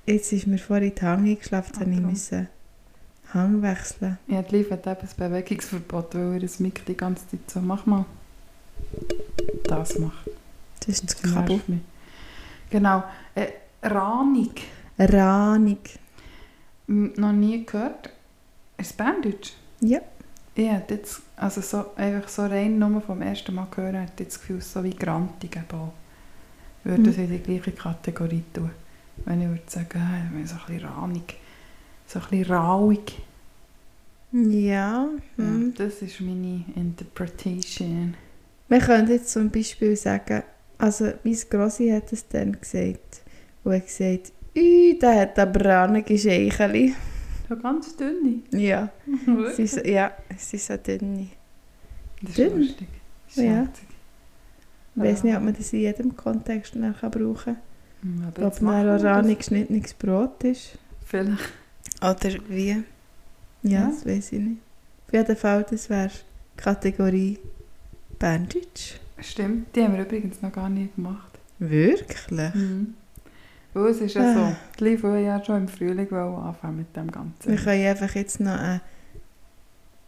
jetzt 0.05 0.31
ist 0.33 0.47
mir 0.47 0.57
vorhin 0.59 0.93
die 0.95 1.01
Hang 1.01 1.25
eingeschlafen, 1.25 1.73
Ah, 1.75 1.79
habe 1.81 1.91
ich 1.91 1.99
müssen 1.99 2.47
Hang 3.33 3.61
wechseln. 3.63 4.19
Ich 4.27 4.35
habe 4.35 4.55
lief 4.55 4.69
hat 4.69 4.85
eben 4.85 4.99
ein 5.01 5.09
Bewegungsverbot, 5.17 6.13
weil 6.15 6.33
er 6.33 6.39
das 6.41 6.59
Mikro 6.59 6.83
die 6.87 6.95
ganze 6.97 7.27
Zeit 7.27 7.39
so 7.49 7.59
«Mach 7.61 7.85
mal». 7.87 8.05
Das 9.63 9.97
macht. 9.97 10.29
Das 10.81 10.89
ist 10.89 11.03
das 11.05 11.21
Kabel. 11.33 11.59
Genau. 12.69 13.03
Äh, 13.33 13.47
Rahnig. 13.81 14.61
Ranig. 14.99 15.97
M- 16.87 17.13
Noch 17.15 17.31
nie 17.31 17.65
gehört. 17.65 18.07
Ist 18.77 18.91
es 18.91 18.93
Berndeutsch? 18.93 19.53
Ja. 19.79 19.99
Ich 20.55 20.69
hätte 20.69 20.95
jetzt, 20.95 21.21
also 21.35 21.61
so, 21.61 21.85
einfach 21.95 22.27
so 22.29 22.43
rein 22.43 22.77
nur 22.77 23.01
vom 23.01 23.21
ersten 23.21 23.55
Mal 23.55 23.67
hören, 23.75 23.95
hätte 23.95 24.23
ich 24.23 24.29
das 24.29 24.39
Gefühl, 24.39 24.61
so 24.61 24.83
wie 24.83 24.91
Grantig 24.95 25.57
auch. 25.71 25.93
Würde 26.83 27.01
Mhm. 27.01 27.05
das 27.05 27.17
in 27.17 27.29
die 27.31 27.39
gleiche 27.39 27.71
Kategorie 27.71 28.43
tun. 28.53 28.69
Wenn 29.25 29.41
ich 29.41 29.47
würde 29.47 29.61
sagen, 29.67 29.99
äh, 29.99 30.25
ich 30.27 30.31
bin 30.31 30.47
so 30.47 30.55
ein 30.55 30.61
bisschen 30.67 30.85
rahnig. 30.89 31.35
So 32.07 32.19
ein 32.19 32.25
bisschen 32.29 32.53
rauig. 32.53 33.13
Ja. 34.31 35.07
Hm. 35.37 35.73
Ja, 35.77 35.85
das 35.85 36.01
ist 36.01 36.19
meine 36.21 36.63
Interpretation. 36.75 38.15
Man 38.67 38.79
könnte 38.81 39.13
jetzt 39.13 39.29
zum 39.31 39.49
Beispiel 39.49 39.95
sagen, 39.95 40.43
also 40.77 41.11
mein 41.23 41.37
Grossi 41.49 41.89
hat 41.89 42.11
es 42.11 42.27
dann 42.27 42.59
gesagt. 42.59 43.21
Und 43.63 43.71
er 43.73 43.77
hat 43.77 43.85
gesagt, 43.87 44.31
«Ui, 44.55 44.97
der 45.01 45.21
hat 45.21 45.39
aber 45.39 45.63
ranige 45.65 46.17
Scheicheli.» 46.17 46.93
So 47.49 47.57
ganz 47.57 47.95
dünne. 47.97 48.39
Ja, 48.51 48.89
sie 49.55 49.63
ist, 49.63 49.85
ja, 49.85 50.11
sie 50.37 50.55
ist 50.57 50.67
so 50.67 50.77
dünn. 50.77 51.29
Das 52.21 52.29
ist 52.31 52.37
dünn. 52.37 52.57
lustig. 52.59 52.87
Das 53.27 53.37
ist 53.37 53.43
Ja. 53.43 53.67
Ich 54.95 55.01
weiß 55.01 55.23
nicht, 55.23 55.35
ob 55.35 55.43
man 55.43 55.53
das 55.55 55.73
in 55.73 55.79
jedem 55.79 56.15
Kontext 56.15 56.75
noch 56.75 56.99
kann 56.99 57.11
brauchen 57.11 57.57
Hm, 58.01 58.19
kann. 58.19 58.27
aber 58.27 58.47
Ob 58.47 58.61
man 58.61 58.87
ranig 58.87 59.39
geschnittenes 59.39 59.93
Brot 59.95 60.43
ist. 60.43 60.77
Vielleicht. 61.05 61.41
Oder 62.01 62.33
wie? 62.47 62.69
Ja, 62.69 62.81
Ja. 63.63 63.87
das 63.87 64.05
weiß 64.05 64.33
ich 64.33 64.39
nicht. 64.39 64.61
Auf 65.07 65.13
jeden 65.13 65.35
Fall, 65.35 65.65
das 65.69 65.89
wäre 65.89 66.11
Kategorie 66.57 67.39
Berndeutsch. 68.19 68.95
Stimmt, 69.19 69.75
die 69.75 69.83
haben 69.83 69.95
wir 69.95 70.03
übrigens 70.05 70.41
noch 70.41 70.51
gar 70.51 70.69
nicht 70.69 70.95
gemacht. 70.95 71.39
Wirklich? 71.59 72.53
Mhm. 72.55 72.93
Weil 73.73 73.87
es 73.87 74.01
ist 74.01 74.13
ja 74.15 74.21
Ah. 74.21 74.33
so, 74.33 74.55
die 74.79 74.83
Liv 74.83 75.03
will 75.03 75.19
ja 75.23 75.43
schon 75.43 75.57
im 75.57 75.67
Frühling 75.67 76.11
anfangen 76.13 76.77
mit 76.77 76.95
dem 76.95 77.09
Ganzen. 77.11 77.51
Wir 77.51 77.57
können 77.57 77.87
einfach 77.87 78.13
jetzt 78.15 78.39
noch 78.39 78.59
einen 78.59 78.81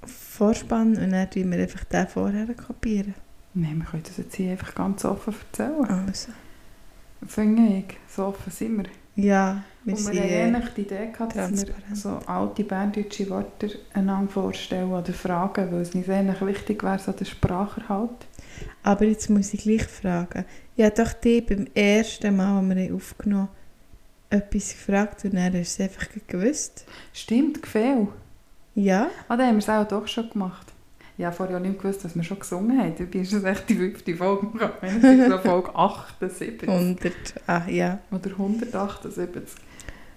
Vorspann 0.05 0.95
und 0.97 1.11
dann 1.11 1.29
tun 1.29 1.51
wir 1.51 1.59
einfach 1.59 1.83
den 1.85 2.07
vorher 2.07 2.47
kopieren. 2.53 3.15
Nein, 3.53 3.77
wir 3.79 3.85
können 3.85 4.03
das 4.03 4.17
jetzt 4.17 4.35
hier 4.35 4.51
einfach 4.51 4.75
ganz 4.75 5.05
offen 5.05 5.33
erzählen. 5.51 5.85
Also, 6.07 6.31
Finde 7.25 7.77
ich, 7.79 7.97
so 8.13 8.25
offen 8.25 8.51
sind 8.51 8.77
wir. 8.77 9.23
ja, 9.23 9.63
wir 9.83 9.95
Und 9.95 10.11
wir 10.13 10.21
haben 10.21 10.55
eigentlich 10.55 10.73
die 10.73 10.81
Idee 10.81 11.11
gehabt, 11.11 11.35
dass 11.35 11.65
wir 11.65 11.73
so 11.93 12.19
alte 12.25 12.63
berndeutsche 12.63 13.29
Wörter 13.29 13.67
einander 13.93 14.31
vorstellen 14.31 14.91
oder 14.91 15.13
fragen, 15.13 15.71
weil 15.71 15.81
es 15.81 15.95
uns 15.95 16.09
eigentlich 16.09 16.41
wichtig 16.45 16.83
wäre, 16.83 16.99
so 16.99 17.11
der 17.13 17.25
Spracherhalt. 17.25 18.27
Aber 18.83 19.05
jetzt 19.05 19.29
muss 19.29 19.53
ich 19.53 19.63
gleich 19.63 19.83
fragen. 19.85 20.45
Ich 20.75 20.83
habe 20.83 20.95
doch 20.95 21.13
dich 21.13 21.45
beim 21.45 21.67
ersten 21.73 22.35
Mal, 22.35 22.59
als 22.59 22.69
wir 22.69 22.77
ihn 22.85 22.95
aufgenommen 22.95 23.47
haben, 24.29 24.41
etwas 24.41 24.69
gefragt 24.71 25.23
und 25.25 25.35
dann 25.35 25.53
hast 25.53 25.79
du 25.79 25.83
es 25.83 25.89
einfach 25.89 26.07
gewusst. 26.27 26.85
Stimmt, 27.13 27.61
Gefehl. 27.61 28.07
Ja? 28.75 29.09
Ah, 29.27 29.37
dann 29.37 29.47
haben 29.47 29.55
wir 29.55 29.59
es 29.59 29.69
auch 29.69 29.87
doch 29.87 30.07
schon 30.07 30.29
gemacht. 30.29 30.67
Ja, 31.17 31.31
vorher 31.31 31.55
auch 31.57 31.61
nicht 31.61 31.79
gewusst, 31.79 32.03
dass 32.03 32.13
wir 32.13 32.23
schon 32.23 32.39
gesungen 32.39 32.77
haben. 32.77 32.93
Dabei 32.97 33.19
ist 33.19 33.31
es 33.31 33.43
echt 33.45 33.69
die 33.69 33.75
fünfte 33.75 34.15
Folge. 34.17 34.47
Es 34.81 34.95
ist 34.95 35.29
so 35.29 35.37
Folge 35.37 35.69
78. 35.75 36.67
100. 36.67 37.13
Ah, 37.47 37.61
ja. 37.69 37.99
Oder 38.11 38.31
178. 38.31 39.43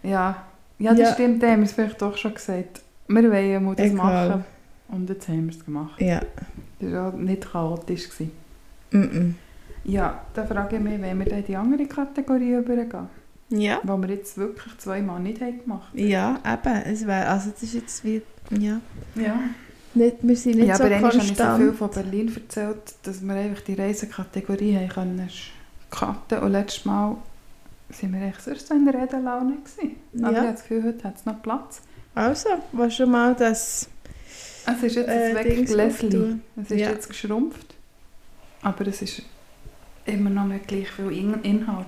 Ja, 0.02 0.42
ja 0.78 0.90
das 0.90 0.98
Ja. 1.00 1.12
stimmt, 1.14 1.40
da 1.42 1.50
haben 1.52 1.60
wir 1.60 1.66
es 1.66 1.72
vielleicht 1.72 2.02
doch 2.02 2.16
schon 2.16 2.34
gesagt. 2.34 2.80
Wir 3.06 3.30
wollen 3.30 3.64
mal 3.64 3.76
das 3.76 3.86
Egal. 3.86 3.96
machen. 4.28 4.44
Und 4.88 5.08
jetzt 5.08 5.28
haben 5.28 5.46
wir 5.48 5.54
es 5.54 5.64
gemacht. 5.64 6.00
Ja. 6.00 6.20
Das 6.80 6.92
war 6.92 7.12
nicht 7.12 7.50
chaotisch. 7.50 8.08
Mm 8.90 8.98
-mm. 9.02 9.32
Ja, 9.84 10.22
dann 10.34 10.46
frage 10.48 10.76
ich 10.76 10.82
mich, 10.82 11.00
wenn 11.00 11.18
wir 11.18 11.26
dann 11.26 11.38
in 11.40 11.44
die 11.46 11.56
andere 11.56 11.86
Kategorie 11.86 12.54
übergehen, 12.54 13.08
Ja. 13.50 13.80
die 13.82 13.88
wir 13.88 14.08
jetzt 14.08 14.36
wirklich 14.38 14.76
zweimal 14.78 15.20
nicht 15.20 15.40
haben 15.40 15.60
gemacht 15.60 15.88
Ja, 15.94 16.38
eben. 16.44 16.82
Es 16.84 17.06
wär, 17.06 17.30
also 17.30 17.50
das 17.50 17.62
ist 17.62 17.74
jetzt 17.74 18.04
wie... 18.04 18.22
Ja. 18.50 18.80
Ja, 19.14 19.38
Nicht, 19.94 20.16
wir 20.22 20.36
sind 20.36 20.56
nicht 20.56 20.68
ja 20.68 20.76
so 20.76 20.84
aber 20.84 20.94
eigentlich 20.94 21.04
habe 21.14 21.16
ich 21.16 21.22
so 21.22 21.44
konstant. 21.44 21.62
viel 21.62 21.72
von 21.72 21.90
Berlin 21.90 22.32
erzählt, 22.34 22.94
dass 23.02 23.22
wir 23.22 23.34
einfach 23.34 23.62
die 23.62 23.74
Reisekategorie 23.74 24.76
haben 24.76 24.88
können 24.88 25.28
cutten. 25.90 26.38
Und 26.40 26.52
letztes 26.52 26.84
Mal 26.84 27.16
sind 27.90 28.12
wir 28.14 28.22
echt 28.28 28.42
sonst 28.42 28.66
so 28.68 28.74
in 28.74 28.84
der 28.84 28.94
Redelaune 28.94 29.56
gewesen. 29.56 29.96
Aber 30.22 30.30
ich 30.30 30.36
Ja. 30.36 30.42
habe 30.42 30.52
das 30.52 30.62
Gefühl, 30.62 30.84
heute 30.84 31.04
hat 31.04 31.16
es 31.16 31.24
noch 31.26 31.42
Platz. 31.42 31.80
Also, 32.14 32.48
was 32.72 32.94
schon 32.94 33.10
mal 33.10 33.34
das... 33.34 33.88
Es 34.76 34.82
ist 34.82 34.96
jetzt 34.96 35.08
Äh, 35.08 35.86
auftun. 35.86 36.42
Es 36.56 36.70
ist 36.70 36.78
Ja. 36.80 36.90
jetzt 36.90 37.08
geschrumpft. 37.08 37.74
Aber 38.62 38.86
es 38.86 39.02
ist 39.02 39.22
immer 40.04 40.30
noch 40.30 40.44
nicht 40.44 40.66
gleich 40.68 40.90
viel 40.90 41.12
In 41.12 41.34
Inhalt. 41.42 41.86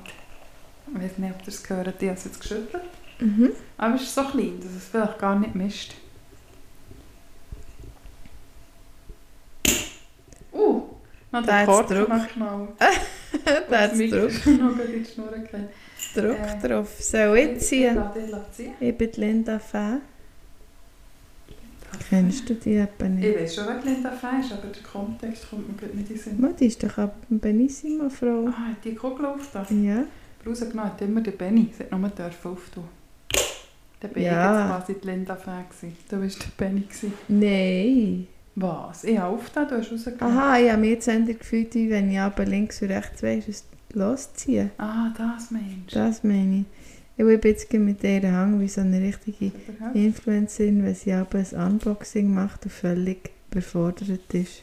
Ich 0.94 1.02
weiß 1.02 1.18
nicht, 1.18 1.34
ob 1.34 1.40
ihr 1.42 1.48
es 1.48 1.62
gehört 1.62 1.86
habt. 1.88 2.02
Ich 2.02 2.08
habe 2.08 2.18
es 2.18 2.24
jetzt 2.24 2.40
geschüttelt. 2.40 2.82
Mhm. 3.20 3.50
Aber 3.76 3.94
es 3.96 4.02
ist 4.02 4.14
so 4.14 4.24
klein, 4.24 4.58
dass 4.62 4.72
es 4.72 4.88
vielleicht 4.88 5.18
gar 5.18 5.38
nicht 5.38 5.54
mischt. 5.54 5.94
Uh, 10.52 10.82
noch 11.32 11.44
der 11.44 11.54
hat's 11.58 11.66
Kork 11.66 11.88
Druck. 11.88 12.08
noch 12.08 12.28
schnell. 12.30 12.68
da 13.70 13.80
hat 13.80 13.92
Druck. 13.92 14.32
Druck 16.14 16.38
Äh, 16.38 16.68
drauf. 16.68 16.88
Soll 16.98 17.38
ich 17.38 17.60
ziehen? 17.60 18.02
Ich 18.80 18.96
bin 18.98 19.10
Linda 19.16 19.58
Fäh. 19.58 19.98
Kennst 22.08 22.48
du 22.48 22.54
die 22.54 22.76
etwa 22.76 23.06
Ich 23.06 23.36
weiß 23.36 23.54
schon, 23.54 23.64
wer 23.66 23.82
Linda 23.92 24.10
Fey 24.10 24.40
ist, 24.40 24.52
aber 24.52 24.68
der 24.68 24.82
Kontext 24.82 25.48
kommt 25.50 25.68
mir 25.68 25.74
gerade 25.74 25.96
nicht 25.96 26.10
in 26.10 26.16
den 26.16 26.22
Sinn. 26.22 26.56
Die 26.58 26.66
ist 26.66 26.82
doch 26.82 26.98
eine 26.98 27.10
Benissimo-Frau. 27.28 28.46
Ah, 28.48 28.68
hat 28.70 28.84
die 28.84 28.94
Kugel 28.94 29.26
aufgetan? 29.26 29.84
Ja. 29.84 30.04
Rausgenommen 30.46 30.84
hat 30.92 31.02
immer 31.02 31.20
der 31.20 31.32
Benny. 31.32 31.68
Sie 31.76 31.84
hat 31.84 31.92
nur 31.98 32.08
dürfen 32.10 32.50
auftun. 32.52 32.84
Der 34.02 34.08
Benny 34.08 34.26
Ja. 34.26 34.54
war 34.68 34.78
quasi 34.80 34.94
die 35.02 35.06
Linda 35.06 35.36
Fey. 35.36 35.92
Du 36.08 36.20
warst 36.20 36.42
der 36.42 36.64
Benny. 36.64 36.84
Nein. 37.28 38.26
Was? 38.56 39.04
Ich 39.04 39.18
habe 39.18 39.34
aufgetan, 39.36 39.68
du 39.68 39.76
hast 39.78 39.92
rausgenommen. 39.92 40.36
Aha, 40.38 40.58
ich 40.58 40.70
habe 40.70 40.80
mich 40.80 40.90
jetzt 40.90 41.08
eher 41.08 41.20
gefühlt, 41.20 41.74
wenn 41.74 42.10
ich 42.10 42.18
aber 42.18 42.44
links 42.44 42.82
und 42.82 42.88
rechts 42.90 43.22
weiss, 43.22 43.48
was 43.48 43.64
losziehe. 43.92 44.70
Ah, 44.78 45.10
das 45.16 45.50
meinst 45.50 45.90
du? 45.90 45.94
Das 45.98 46.24
meine 46.24 46.60
ich. 46.60 46.64
Ich 47.20 47.26
bin 47.26 47.52
jetzt 47.52 47.70
mit 47.74 48.02
ihr 48.02 48.32
Hang 48.32 48.58
wie 48.60 48.68
so 48.68 48.80
eine 48.80 48.98
richtige? 48.98 49.52
Influencerin, 49.92 50.82
wenn 50.82 50.94
sie 50.94 51.12
aber 51.12 51.40
ein 51.40 51.72
Unboxing 51.72 52.32
macht 52.32 52.64
und 52.64 52.70
völlig 52.70 53.28
überfordert 53.50 54.32
ist. 54.32 54.62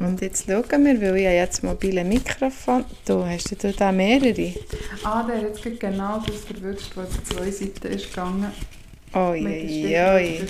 Und 0.00 0.20
jetzt 0.20 0.44
schauen 0.44 0.84
wir, 0.84 1.00
weil 1.00 1.16
ich 1.16 1.24
habe 1.24 1.36
jetzt 1.36 1.64
mobile 1.64 2.04
Mikrofon. 2.04 2.84
Du, 3.06 3.24
hast 3.24 3.50
du 3.50 3.72
da 3.72 3.90
mehrere? 3.90 4.52
Ah, 5.02 5.22
der 5.22 5.36
hat 5.36 5.64
jetzt 5.64 5.80
genau 5.80 6.22
das 6.26 6.44
verwünscht, 6.44 6.92
was 6.94 7.08
auf 7.08 7.24
zwei 7.24 7.50
Seiten 7.50 7.86
ist 7.86 8.10
gegangen. 8.10 8.52
Oi, 9.14 9.40
oi. 9.42 10.40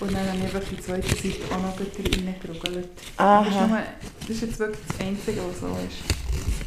Und 0.00 0.12
dann 0.12 0.28
habe 0.28 0.38
ich 0.38 0.44
einfach 0.44 0.62
die 0.70 0.80
zweite 0.80 1.08
Seite 1.08 1.42
auch 1.50 1.60
noch 1.60 1.76
bitte 1.76 2.02
reingerugelt. 2.04 2.88
Das 3.16 3.48
ist, 3.48 3.54
Aha. 3.56 3.66
nur, 3.66 3.78
das 4.20 4.30
ist 4.30 4.42
jetzt 4.42 4.58
wirklich 4.60 4.80
das 4.86 5.06
Einzige, 5.08 5.40
was 5.48 5.58
so 5.58 5.66
ist. 5.66 6.63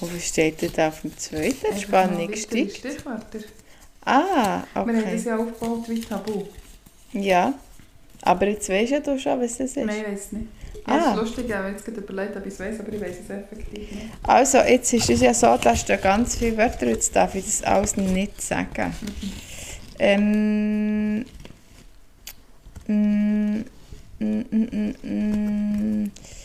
Und 0.00 0.14
was 0.14 0.26
steht 0.26 0.60
denn 0.62 0.72
da 0.74 0.88
auf 0.88 1.00
dem 1.00 1.16
zweiten? 1.16 1.74
Die 1.74 1.80
Spannung 1.80 2.34
steigt. 2.34 2.76
Stichwörter. 2.76 3.38
Ah, 4.04 4.62
Wir 4.74 4.80
haben 4.80 4.94
das 4.94 5.04
okay. 5.04 5.22
ja 5.24 5.36
aufgebaut 5.36 5.88
wie 5.88 6.00
Tabu. 6.00 6.44
Ja. 7.12 7.54
Aber 8.22 8.46
jetzt 8.48 8.68
weisst 8.68 8.92
ja 8.92 9.00
du 9.00 9.18
schon, 9.18 9.40
was 9.40 9.58
das 9.58 9.70
ist. 9.70 9.76
Nein, 9.76 9.96
ich 10.00 10.12
weiß 10.12 10.32
nicht. 10.32 10.46
Ah. 10.84 10.98
Das 10.98 11.08
ist 11.08 11.16
lustig, 11.16 11.46
ich 11.48 11.54
habe 11.54 11.68
jetzt 11.70 11.84
gerade 11.84 12.00
überlegt, 12.00 12.36
ob 12.36 12.46
ich 12.46 12.52
es 12.52 12.60
weiß, 12.60 12.80
aber 12.80 12.92
ich 12.92 13.00
weiß 13.00 13.16
es 13.24 13.30
effektiv 13.30 13.90
nicht. 13.90 14.06
Also, 14.22 14.58
jetzt 14.58 14.92
ist 14.92 15.10
es 15.10 15.20
ja 15.20 15.34
so, 15.34 15.56
da 15.56 15.74
stehen 15.74 16.00
ganz 16.00 16.36
viele 16.36 16.56
Wörter, 16.56 16.86
jetzt 16.86 17.14
darf 17.16 17.34
ich 17.34 17.44
das 17.44 17.62
alles 17.62 17.96
nicht 17.96 18.40
sagen. 18.40 18.94
Ähm. 19.98 21.24
Mm, 22.86 23.64
mm, 24.20 24.44
mm, 24.50 24.68
mm, 24.70 24.94
mm. 25.02 26.10
Ah, 26.14 26.35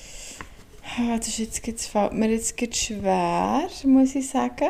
Das, 0.97 1.27
ist 1.27 1.37
jetzt, 1.39 1.67
das 1.67 1.85
fällt 1.87 2.13
mir 2.13 2.29
jetzt 2.29 2.75
schwer, 2.75 3.61
muss 3.85 4.15
ich 4.15 4.27
sagen. 4.29 4.69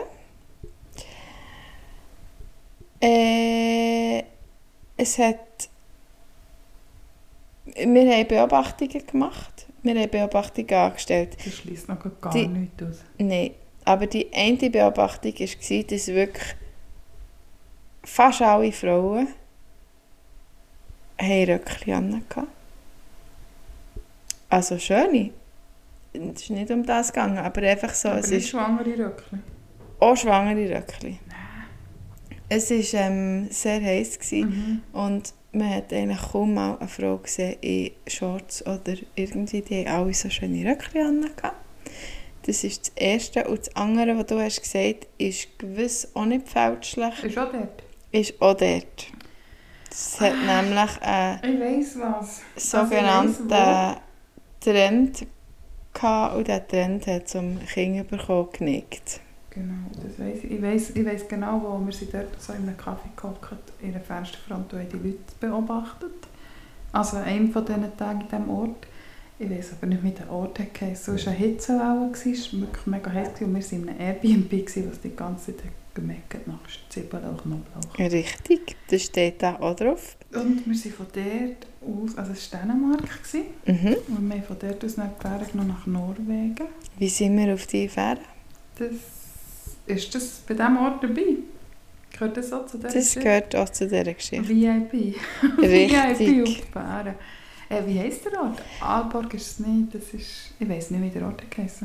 Äh, 3.01 4.23
es 4.97 5.17
hat. 5.17 5.39
Wir 7.65 8.11
haben 8.17 8.27
Beobachtungen 8.27 9.05
gemacht. 9.07 9.65
Wir 9.81 9.99
haben 9.99 10.09
Beobachtungen 10.11 10.71
angestellt. 10.73 11.37
Das 11.43 11.53
schließt 11.55 11.87
noch 11.87 11.97
gar 12.21 12.31
Die- 12.33 12.47
nichts 12.47 12.83
aus. 12.83 12.99
Nein, 13.17 13.51
aber 13.85 14.05
die 14.05 14.31
eine 14.33 14.69
Beobachtung 14.69 15.33
war, 15.33 15.83
dass 15.83 16.07
wirklich 16.07 16.55
fast 18.03 18.41
alle 18.43 18.71
Frauen 18.71 19.27
haben 21.19 21.43
Röckchen 21.51 22.23
hatten. 22.29 22.47
Also 24.49 24.77
schöne. 24.77 25.31
Es 26.13 26.41
ist 26.43 26.49
nicht 26.49 26.69
um 26.71 26.85
das 26.85 27.13
gegangen, 27.13 27.37
aber 27.37 27.61
einfach 27.61 27.93
so, 27.93 28.09
aber 28.09 28.19
es 28.19 28.31
ist 28.31 28.49
schwangere 28.49 28.97
Röckchen. 29.05 29.43
auch 29.99 30.15
schwangere 30.17 30.75
Röckchen. 30.75 31.19
Es 32.49 32.69
war 32.69 33.01
ähm, 33.01 33.47
sehr 33.49 33.81
heiß 33.81 34.19
Mhm. 34.31 34.81
und 34.91 35.33
man 35.53 35.69
hat 35.73 35.93
eigentlich 35.93 36.21
kaum 36.31 36.53
mal 36.53 36.77
eine 36.79 36.87
Frau 36.89 37.17
gesehen 37.17 37.55
in 37.61 37.91
Shorts 38.07 38.65
oder 38.65 38.93
irgendwie, 39.15 39.61
die 39.61 39.85
haben 39.85 40.01
alle 40.03 40.13
so 40.13 40.29
schöne 40.29 40.69
Röckchen 40.69 41.25
hatten. 41.41 41.55
Das 42.45 42.63
ist 42.63 42.87
das 42.87 42.91
Erste. 42.95 43.47
Und 43.47 43.59
das 43.59 43.75
andere, 43.75 44.17
was 44.17 44.25
du 44.25 44.39
hast 44.41 44.61
gesagt 44.61 45.07
ist 45.17 45.59
gewiss 45.59 46.09
auch 46.13 46.25
nicht 46.25 46.49
fälschlich, 46.49 47.23
Ist 47.23 47.37
auch 47.37 47.51
dort. 47.51 47.83
ist 48.11 48.41
auch 48.41 48.53
dort. 48.55 49.07
Es 49.91 50.19
hat 50.19 50.33
nämlich 50.35 51.01
einen 51.01 51.55
Ich 51.55 51.59
weiss 51.61 51.99
was. 51.99 52.41
sogenannten 52.55 53.51
Also 53.51 53.97
Trend 54.61 55.27
gehabt 55.93 56.35
und 56.35 56.47
dieser 56.47 56.67
Trend 56.67 57.07
hat 57.07 57.27
zum 57.27 57.59
Kind 57.65 58.07
bekommen 58.07 58.49
genickt. 58.51 59.21
Genau, 59.49 59.89
das 59.93 60.17
weiss 60.17 60.43
ich. 60.43 60.51
Ich 60.51 60.61
weiss, 60.61 60.89
ich 60.91 61.05
weiss 61.05 61.27
genau, 61.27 61.61
wo 61.61 61.85
wir 61.85 61.91
sind 61.91 62.13
dort 62.13 62.41
so 62.41 62.53
in 62.53 62.59
einem 62.59 62.77
Kaffee 62.77 63.09
gehockt, 63.15 63.53
in 63.81 63.91
der 63.91 64.01
Fensterfront 64.01 64.71
und 64.73 64.79
haben 64.79 64.89
die 64.89 65.07
Leute 65.09 65.19
beobachtet. 65.39 66.27
Also 66.93 67.17
an 67.17 67.23
einem 67.23 67.51
von 67.51 67.65
diesen 67.65 67.97
Tagen 67.97 68.21
in 68.21 68.27
diesem 68.27 68.49
Ort. 68.49 68.87
Ich 69.39 69.49
weiss 69.49 69.73
aber 69.73 69.87
nicht, 69.87 70.03
wie 70.03 70.11
der 70.11 70.31
Ort 70.31 70.59
heisst. 70.59 71.07
Es 71.07 71.25
war 71.25 71.33
eine 71.33 71.41
Hitzewelle, 71.41 72.11
es 72.13 72.25
war 72.25 72.61
wirklich 72.61 72.85
mega 72.85 73.11
heiß 73.11 73.29
und 73.41 73.55
wir 73.55 73.61
waren 73.61 73.81
in 73.81 73.89
einem 73.89 73.99
Airbnb, 73.99 74.65
was 74.87 75.01
die 75.01 75.15
ganze 75.15 75.57
Zeit 75.57 75.65
gemeckert 75.93 76.47
nach 76.47 76.59
Zwiebeln 76.89 77.23
und 77.23 77.41
Knoblauch. 77.41 77.99
Richtig, 77.99 78.77
das 78.89 79.03
steht 79.03 79.41
da 79.41 79.55
auch 79.59 79.75
drauf. 79.75 80.15
Und 80.33 80.65
wir 80.65 80.75
sind 80.75 80.95
von 80.95 81.07
dort 81.13 81.67
aus, 81.81 82.17
also 82.17 82.31
es 82.33 82.51
war 82.53 82.61
Dänemark, 82.61 83.01
Mhm. 83.65 83.95
und 84.07 84.29
wir 84.29 84.35
haben 84.35 84.43
von 84.43 84.57
dort 84.59 84.83
aus 84.85 84.97
nach 84.97 85.09
Fähre 85.19 85.45
genommen 85.51 85.69
nach 85.69 85.85
Norwegen. 85.87 86.55
Wie 86.97 87.09
sind 87.09 87.37
wir 87.37 87.53
auf 87.53 87.65
die 87.67 87.87
Fähre? 87.89 88.19
Das, 88.77 88.89
ist 89.87 90.13
das 90.15 90.41
bei 90.47 90.53
diesem 90.53 90.77
Ort 90.77 91.03
dabei? 91.03 91.23
Gehört 92.11 92.37
das 92.37 92.53
auch 92.53 92.65
zu 92.67 92.77
dieser 92.77 92.89
Das 92.89 92.93
Geschichte? 92.95 93.19
gehört 93.21 93.55
auch 93.55 93.69
zu 93.69 93.87
dieser 93.87 94.13
Geschichte. 94.13 94.47
VIP. 94.47 95.15
VIP 95.57 96.11
auf 96.11 96.17
die 96.17 96.63
Fähre. 96.71 97.15
Äh, 97.69 97.81
wie 97.87 97.99
heisst 97.99 98.25
der 98.25 98.39
Ort? 98.41 98.61
Aalborg 98.81 99.33
ist 99.33 99.47
es 99.51 99.59
nicht. 99.65 99.95
Das 99.95 100.03
ist, 100.13 100.51
ich 100.59 100.67
weiß 100.69 100.91
nicht, 100.91 101.03
wie 101.03 101.09
der 101.19 101.25
Ort 101.25 101.41
heisst. 101.57 101.83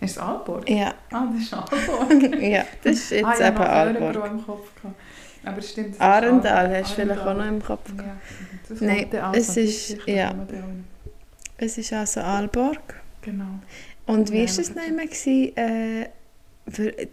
Ist 0.00 0.10
es 0.10 0.18
Aalborg? 0.18 0.68
Ja, 0.68 0.94
Ah, 1.12 1.26
das 1.32 1.42
ist 1.44 1.54
Aalborg. 1.54 2.42
ja, 2.42 2.64
das 2.82 2.92
ist 2.96 3.10
jetzt 3.12 3.24
ah, 3.24 3.32
ich 3.34 3.38
eben 3.40 3.46
habe 3.46 3.58
noch 3.58 3.66
Aalborg. 3.68 4.02
Örebro 4.16 4.26
im 4.26 4.44
Kopf 4.44 4.74
gehabt. 4.74 4.96
Aber 5.44 5.58
es 5.58 5.70
stimmt. 5.70 5.94
es 5.94 6.00
Arendal 6.00 6.76
hast 6.82 6.90
du 6.98 7.02
vielleicht 7.02 7.20
auch 7.20 7.36
noch 7.36 7.46
im 7.48 7.62
Kopf. 7.62 7.90
Ja, 7.96 8.16
das 8.68 8.80
Nein, 8.80 9.06
es 9.34 9.56
ist- 9.56 9.96
ja. 10.06 10.34
Es 11.58 11.78
ist 11.78 11.92
also 11.92 12.20
Aalborg. 12.20 13.00
Genau. 13.22 13.60
Und 14.06 14.30
wie 14.32 14.38
war 14.38 14.46
das 14.46 14.56
das 14.56 14.74
noch 14.74 14.82
ist- 14.82 14.88
immer? 14.88 15.02
gewesen, 15.02 15.56
Äh, 15.56 16.08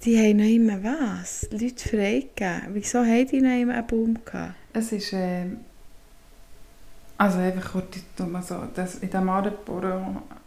die 0.03 0.17
haben 0.17 0.37
noch 0.37 0.45
immer 0.45 0.83
was? 0.83 1.47
Leute 1.51 1.89
freigegeben. 1.89 2.61
Wieso 2.73 2.99
haben 2.99 3.27
die 3.27 3.41
noch 3.41 3.59
immer 3.59 3.73
einen 3.75 3.87
Baum 3.87 4.17
gehabt? 4.23 4.53
Es 4.73 4.91
ist, 4.91 5.11
ähm, 5.13 5.57
also 7.19 7.39
einfach 7.39 7.73
kurz, 7.73 7.97
so, 8.47 8.63
das, 8.73 8.95
in 8.95 9.09
diesem 9.09 9.27
Aalborg, 9.27 9.83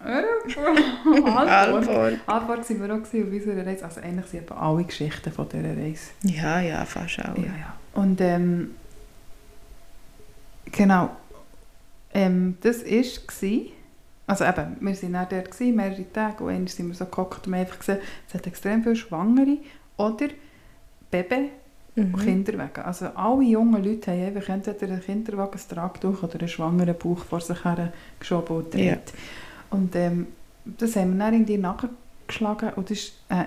Aalborg. 0.00 2.18
Aalborg 2.26 2.64
sind 2.64 2.80
wir 2.80 2.94
auch 2.94 3.02
auf 3.02 3.12
unserer 3.12 3.66
Reise, 3.66 3.84
also 3.84 4.00
eigentlich 4.00 4.26
sind 4.26 4.44
eben 4.44 4.58
alle 4.58 4.84
Geschichten 4.84 5.30
von 5.30 5.50
dieser 5.50 5.76
Reise. 5.76 6.12
Ja, 6.22 6.60
ja, 6.60 6.82
fast 6.86 7.18
auch. 7.18 7.36
Ja, 7.36 7.44
ja. 7.44 7.76
Und 7.92 8.22
ähm, 8.22 8.70
genau, 10.64 11.10
ähm, 12.14 12.56
das 12.62 12.86
war, 12.86 13.58
also 14.26 14.44
eben, 14.44 14.76
wir 14.80 15.02
waren 15.02 15.12
dann 15.12 15.28
dort 15.28 15.50
gewesen, 15.50 15.76
mehrere 15.76 16.10
Tage 16.10 16.42
und 16.42 16.54
einmal 16.54 16.68
sind 16.68 16.88
wir 16.88 16.94
so 16.94 17.04
gehockt 17.04 17.46
und 17.46 17.52
haben 17.52 17.60
einfach 17.60 17.80
gesehen, 17.80 17.98
es 18.26 18.32
hat 18.32 18.46
extrem 18.46 18.82
viele 18.82 18.96
Schwangere 18.96 19.58
oder 19.98 20.28
Baby 21.10 21.50
Mhm. 21.94 22.16
Kinderwagen. 22.16 22.84
Also 22.84 23.06
alle 23.14 23.42
jungen 23.44 23.84
Leute 23.84 24.12
haben 24.12 24.36
einfach 24.36 24.48
entweder 24.48 24.92
einen 24.94 25.02
Kinderwagen, 25.02 25.58
ein 25.60 25.68
Tragtuch 25.74 26.22
oder 26.22 26.38
einen 26.38 26.48
schwangeren 26.48 26.96
Bauch 26.96 27.18
vor 27.18 27.40
sich 27.40 27.64
her 27.64 27.92
geschoben 28.18 28.56
und 28.56 28.74
Ja. 28.74 28.96
Und 29.70 29.94
ähm, 29.96 30.28
das 30.64 30.96
haben 30.96 31.12
wir 31.12 31.18
dann 31.18 31.34
irgendwie 31.34 31.58
nachgeschlagen 31.58 32.72
und 32.76 32.90
das 32.90 33.12
war 33.28 33.42
äh, 33.42 33.44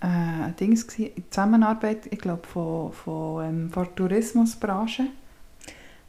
äh, 0.00 0.44
ein 0.46 0.56
Ding, 0.58 0.74
gewesen, 0.74 1.10
in 1.14 1.24
Zusammenarbeit, 1.30 2.06
ich 2.10 2.18
glaube, 2.18 2.46
von, 2.46 2.92
von, 2.92 3.44
ähm, 3.44 3.70
von 3.70 3.84
der 3.84 3.94
Tourismusbranche 3.94 5.04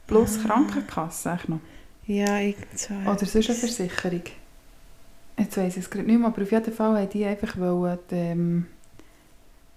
plus 0.07 0.39
Ah. 0.39 0.47
Krankenkasse 0.47 1.31
eigentlich 1.31 1.47
noch. 1.49 1.59
Ja, 2.05 2.39
irgend 2.39 2.79
so. 2.79 2.93
Oder 2.93 3.25
sonst 3.25 3.49
eine 3.49 3.59
Versicherung. 3.59 4.21
Jetzt 5.37 5.57
weiss 5.57 5.77
ich 5.77 5.83
es 5.83 5.89
gerade 5.89 6.07
nicht 6.07 6.17
mehr, 6.17 6.27
aber 6.27 6.41
auf 6.41 6.51
jeden 6.51 6.73
Fall 6.73 6.97
haben 6.97 7.09
die 7.09 7.25
einfach 7.25 7.57
wollen 7.57 7.99
die, 8.09 8.15
ähm, 8.15 8.67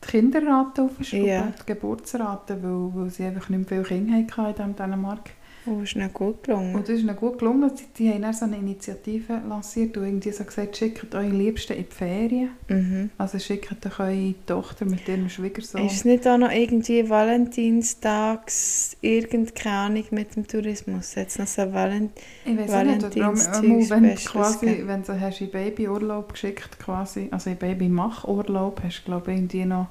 die 0.05 0.09
Kinderrate 0.09 0.83
aufschrauben, 0.83 1.27
Ja. 1.27 1.53
die 1.61 1.67
Geburtsrate, 1.67 2.63
weil, 2.63 2.95
weil 2.95 3.11
sie 3.11 3.25
einfach 3.25 3.49
nicht 3.49 3.71
mehr 3.71 3.85
viele 3.85 4.01
Kinder 4.05 4.43
hatten 4.49 4.63
in 4.63 4.77
Dänemark. 4.77 5.31
Oh, 5.71 5.81
ist 5.83 5.95
nicht 5.97 6.13
gut 6.15 6.43
gelungen. 6.43 6.75
Und 6.75 6.83
das 6.83 6.97
ist 6.97 7.03
ihnen 7.03 7.17
gut 7.17 7.39
gelungen. 7.39 7.71
Sie, 7.77 7.85
die 7.97 8.11
haben 8.11 8.23
dann 8.23 8.33
so 8.33 8.45
eine 8.45 8.57
Initiative 8.57 9.41
lanciert 9.49 9.97
und 9.97 10.05
irgendwie 10.05 10.33
so 10.33 10.43
gesagt, 10.45 10.77
schickt 10.77 11.15
eure 11.15 11.29
Liebsten 11.29 11.75
in 11.75 11.85
die 11.89 11.95
Ferien. 11.95 12.51
Mhm. 12.69 13.11
Also 13.19 13.39
schickt 13.39 13.85
doch 13.85 14.01
eure 14.01 14.35
Tochter 14.47 14.85
mit 14.85 15.07
ihrem 15.09 15.29
Schwiegersohn. 15.29 15.87
Ist 15.87 15.95
es 15.95 16.05
nicht 16.05 16.27
auch 16.27 16.39
noch 16.39 16.51
irgendwie 16.51 17.09
Valentinstags, 17.09 18.97
irgendeine 19.01 19.77
Ahnung 19.77 20.05
mit 20.11 20.37
dem 20.37 20.47
Tourismus? 20.47 21.15
Jetzt 21.15 21.39
noch 21.39 21.47
so 21.47 21.73
Valent 21.73 22.13
Ich 22.45 22.57
weiß 22.59 22.85
nicht, 22.85 23.15
warum- 23.15 23.91
wenn 23.91 24.15
quasi, 24.17 24.83
wenn 24.87 25.03
du 25.03 25.21
hast 25.21 25.41
in 25.41 25.51
Babyurlaub 25.51 26.33
geschickt 26.33 26.79
quasi, 26.79 27.29
also 27.31 27.51
in 27.51 27.57
Babymachurlaub, 27.57 28.81
hast 28.85 29.01
du 29.01 29.05
glaube 29.05 29.33
ich 29.33 29.39
irgendwie 29.39 29.65
noch 29.65 29.89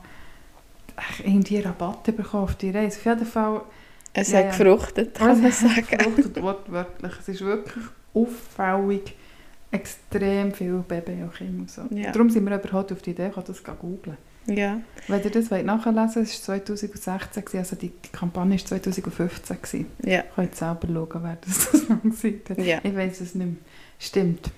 irgendwie 1.25 1.59
Rabatte 1.59 2.11
bekommen 2.11 2.43
auf 2.43 2.55
die 2.55 2.71
Reise. 2.71 2.97
Auf 2.99 3.05
jeden 3.05 3.25
Fall 3.25 3.61
Es 4.13 4.31
Ja, 4.31 4.39
hat 4.39 4.45
ja. 4.45 4.51
gefruchtet, 4.51 5.15
kann 5.15 5.41
man 5.41 5.51
sagen. 5.51 5.99
Fruchtet 5.99 6.41
wortwörtlich. 6.41 7.11
Es 7.19 7.29
ist 7.29 7.41
wirklich 7.41 7.85
auffällig 8.13 9.15
extrem 9.71 10.51
viel 10.51 10.83
Baby 10.87 11.23
auch 11.27 11.33
Kinder 11.33 11.59
und 11.61 11.69
so. 11.69 11.83
Ja. 11.91 12.11
Darum 12.11 12.29
sind 12.29 12.47
wir 12.49 12.55
überhaupt 12.59 12.91
auf 12.91 13.01
die 13.01 13.11
Idee 13.11 13.27
gekommen, 13.27 13.45
das 13.47 13.57
zu 13.63 13.71
googeln. 13.73 14.17
Ja. 14.47 14.81
Wenn 15.07 15.23
ihr 15.23 15.29
das 15.29 15.51
wollt 15.51 15.65
nachlesen 15.65 15.95
wollt, 16.15 16.27
es 16.27 16.47
war 16.49 16.55
2016, 16.57 17.45
gewesen, 17.45 17.57
also 17.59 17.75
die, 17.75 17.91
Kampagne 18.11 18.57
war 18.57 18.65
2015. 18.65 19.57
Gewesen. 19.61 19.85
Ja. 20.03 20.23
Kann 20.23 20.45
jetzt 20.45 20.57
selber 20.57 20.87
schauen, 20.87 21.23
wer 21.23 21.37
das 21.45 21.63
so 21.71 21.77
lange 21.87 22.01
gesagt 22.01 22.49
hat. 22.49 22.57
Ja. 22.57 22.79
Ich 22.81 22.95
weiß 22.95 23.21
es 23.21 23.35
nicht 23.35 23.45
mehr. 23.45 23.55
Stimmt. 23.99 24.49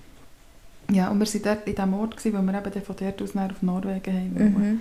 Ja, 0.90 1.10
und 1.10 1.18
wir 1.20 1.26
waren 1.26 1.42
dort 1.42 1.66
in 1.68 1.74
diesem 1.74 1.94
Ort, 1.94 2.16
gewesen, 2.16 2.38
wo 2.38 2.42
wir 2.52 2.58
eben 2.66 2.82
von 2.82 2.96
dort 2.98 3.22
aus 3.22 3.36
auf 3.36 3.62
Norwegen 3.62 4.14
haben. 4.14 4.34
Mhm. 4.54 4.80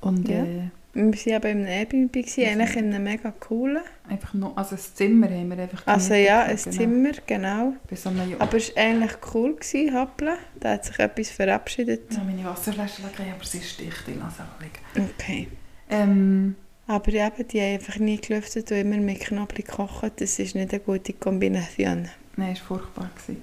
Und 0.00 0.28
Ja. 0.28 0.44
äh, 0.44 0.70
Wir 0.98 1.12
waren 1.26 1.34
aber 1.36 1.50
im 1.50 1.64
Airbnb, 1.64 2.12
gewesen, 2.12 2.44
eigentlich 2.44 2.76
in 2.76 2.92
einem 2.92 3.04
mega 3.04 3.30
coolen. 3.30 3.82
einfach 4.08 4.34
noch, 4.34 4.56
also 4.56 4.74
ein 4.74 4.80
Zimmer 4.80 5.28
haben 5.28 5.48
wir 5.48 5.58
einfach 5.58 5.86
Also 5.86 6.14
ja, 6.14 6.42
ein 6.42 6.56
genau. 6.56 6.70
Zimmer, 6.76 7.12
genau. 7.24 7.72
So 7.94 8.10
Aber 8.40 8.56
es 8.56 8.74
war 8.74 8.82
eigentlich 8.82 9.12
cool, 9.32 9.54
gewesen, 9.54 9.94
Happeln. 9.94 10.36
Da 10.58 10.72
hat 10.72 10.84
sich 10.86 10.98
etwas 10.98 11.30
verabschiedet. 11.30 12.12
Ja, 12.12 12.24
meine 12.24 12.44
Wasserflasche 12.44 13.02
lag 13.02 13.10
aber 13.32 13.44
sie 13.44 13.58
ist 13.58 13.78
dicht 13.78 14.08
in 14.08 14.14
liegen. 14.14 15.08
Okay. 15.14 15.48
Ähm, 15.88 16.56
Aber 16.88 17.12
eben, 17.12 17.46
die 17.48 17.60
haben 17.60 17.74
einfach 17.74 17.98
nie 17.98 18.20
gelüftet 18.20 18.72
und 18.72 18.78
immer 18.78 18.96
mit 18.96 19.20
Knoblauch 19.20 19.54
gekocht. 19.54 20.12
Das 20.16 20.38
ist 20.40 20.56
nicht 20.56 20.72
eine 20.72 20.80
gute 20.80 21.12
Kombination. 21.12 22.08
nein, 22.36 22.52
es 22.54 22.60
war 22.68 22.78
furchtbar. 22.78 23.10
Gewesen. 23.14 23.42